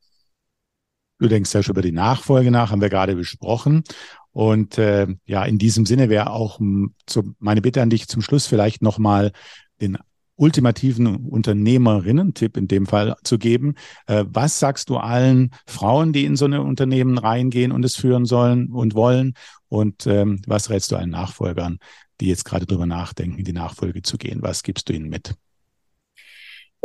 Du 1.18 1.28
denkst 1.28 1.52
ja 1.54 1.62
schon 1.62 1.74
über 1.74 1.82
die 1.82 1.92
Nachfolge 1.92 2.50
nach, 2.50 2.70
haben 2.70 2.82
wir 2.82 2.90
gerade 2.90 3.16
besprochen. 3.16 3.84
Und 4.32 4.76
äh, 4.76 5.06
ja, 5.24 5.44
in 5.44 5.58
diesem 5.58 5.86
Sinne 5.86 6.10
wäre 6.10 6.30
auch 6.30 6.60
m, 6.60 6.94
so 7.08 7.22
meine 7.38 7.62
Bitte 7.62 7.80
an 7.80 7.88
dich 7.90 8.06
zum 8.06 8.20
Schluss 8.20 8.46
vielleicht 8.46 8.82
nochmal 8.82 9.32
den 9.80 9.96
ultimativen 10.36 11.06
Unternehmerinnen-Tipp 11.06 12.58
in 12.58 12.68
dem 12.68 12.84
Fall 12.84 13.16
zu 13.24 13.38
geben. 13.38 13.74
Äh, 14.06 14.24
was 14.28 14.58
sagst 14.58 14.90
du 14.90 14.98
allen 14.98 15.52
Frauen, 15.66 16.12
die 16.12 16.26
in 16.26 16.36
so 16.36 16.44
eine 16.44 16.62
Unternehmen 16.62 17.16
reingehen 17.16 17.72
und 17.72 17.84
es 17.84 17.96
führen 17.96 18.26
sollen 18.26 18.70
und 18.70 18.94
wollen? 18.94 19.32
Und 19.68 20.06
ähm, 20.06 20.42
was 20.46 20.68
rätst 20.68 20.92
du 20.92 20.96
allen 20.96 21.10
Nachfolgern, 21.10 21.78
die 22.20 22.26
jetzt 22.26 22.44
gerade 22.44 22.66
drüber 22.66 22.84
nachdenken, 22.84 23.38
in 23.38 23.44
die 23.44 23.54
Nachfolge 23.54 24.02
zu 24.02 24.18
gehen? 24.18 24.42
Was 24.42 24.62
gibst 24.62 24.90
du 24.90 24.92
ihnen 24.92 25.08
mit? 25.08 25.34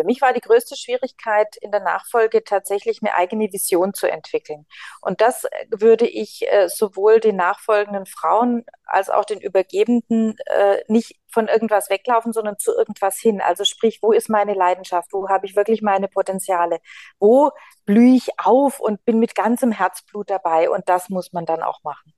Für 0.01 0.07
mich 0.07 0.19
war 0.19 0.33
die 0.33 0.41
größte 0.41 0.75
Schwierigkeit 0.75 1.57
in 1.57 1.69
der 1.69 1.79
Nachfolge 1.79 2.43
tatsächlich 2.43 3.03
eine 3.03 3.13
eigene 3.13 3.53
Vision 3.53 3.93
zu 3.93 4.09
entwickeln. 4.09 4.65
Und 4.99 5.21
das 5.21 5.45
würde 5.69 6.07
ich 6.07 6.51
äh, 6.51 6.69
sowohl 6.69 7.19
den 7.19 7.35
nachfolgenden 7.35 8.07
Frauen 8.07 8.65
als 8.83 9.11
auch 9.11 9.25
den 9.25 9.39
Übergebenden 9.39 10.37
äh, 10.47 10.77
nicht 10.87 11.19
von 11.27 11.47
irgendwas 11.47 11.91
weglaufen, 11.91 12.33
sondern 12.33 12.57
zu 12.57 12.75
irgendwas 12.75 13.19
hin. 13.19 13.41
Also 13.41 13.63
sprich, 13.63 13.99
wo 14.01 14.11
ist 14.11 14.27
meine 14.27 14.55
Leidenschaft? 14.55 15.13
Wo 15.13 15.29
habe 15.29 15.45
ich 15.45 15.55
wirklich 15.55 15.83
meine 15.83 16.07
Potenziale? 16.07 16.79
Wo 17.19 17.51
blühe 17.85 18.15
ich 18.15 18.29
auf 18.39 18.79
und 18.79 19.05
bin 19.05 19.19
mit 19.19 19.35
ganzem 19.35 19.71
Herzblut 19.71 20.31
dabei? 20.31 20.71
Und 20.71 20.89
das 20.89 21.09
muss 21.09 21.31
man 21.31 21.45
dann 21.45 21.61
auch 21.61 21.83
machen. 21.83 22.11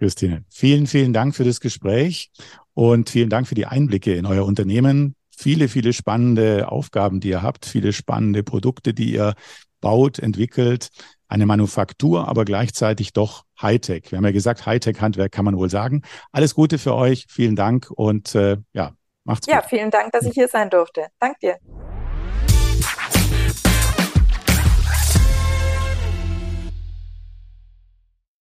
Christine, 0.00 0.44
vielen, 0.50 0.88
vielen 0.88 1.12
Dank 1.12 1.36
für 1.36 1.44
das 1.44 1.60
Gespräch 1.60 2.32
und 2.74 3.10
vielen 3.10 3.30
Dank 3.30 3.46
für 3.46 3.54
die 3.54 3.66
Einblicke 3.66 4.16
in 4.16 4.26
euer 4.26 4.44
Unternehmen 4.44 5.14
viele, 5.38 5.68
viele 5.68 5.92
spannende 5.92 6.70
Aufgaben, 6.70 7.20
die 7.20 7.28
ihr 7.28 7.42
habt, 7.42 7.64
viele 7.64 7.92
spannende 7.92 8.42
Produkte, 8.42 8.92
die 8.92 9.12
ihr 9.12 9.34
baut, 9.80 10.18
entwickelt. 10.18 10.88
Eine 11.28 11.46
Manufaktur, 11.46 12.26
aber 12.26 12.44
gleichzeitig 12.44 13.12
doch 13.12 13.44
Hightech. 13.60 14.10
Wir 14.10 14.16
haben 14.16 14.24
ja 14.24 14.32
gesagt, 14.32 14.66
Hightech-Handwerk 14.66 15.30
kann 15.30 15.44
man 15.44 15.56
wohl 15.56 15.68
sagen. 15.68 16.02
Alles 16.32 16.54
Gute 16.54 16.78
für 16.78 16.94
euch. 16.94 17.26
Vielen 17.28 17.54
Dank 17.54 17.90
und 17.90 18.34
äh, 18.34 18.56
ja, 18.72 18.92
macht's 19.24 19.46
gut. 19.46 19.54
Ja, 19.54 19.62
vielen 19.62 19.90
Dank, 19.90 20.12
dass 20.12 20.24
ich 20.24 20.32
hier 20.32 20.48
sein 20.48 20.70
durfte. 20.70 21.08
Dank 21.20 21.38
dir. 21.40 21.58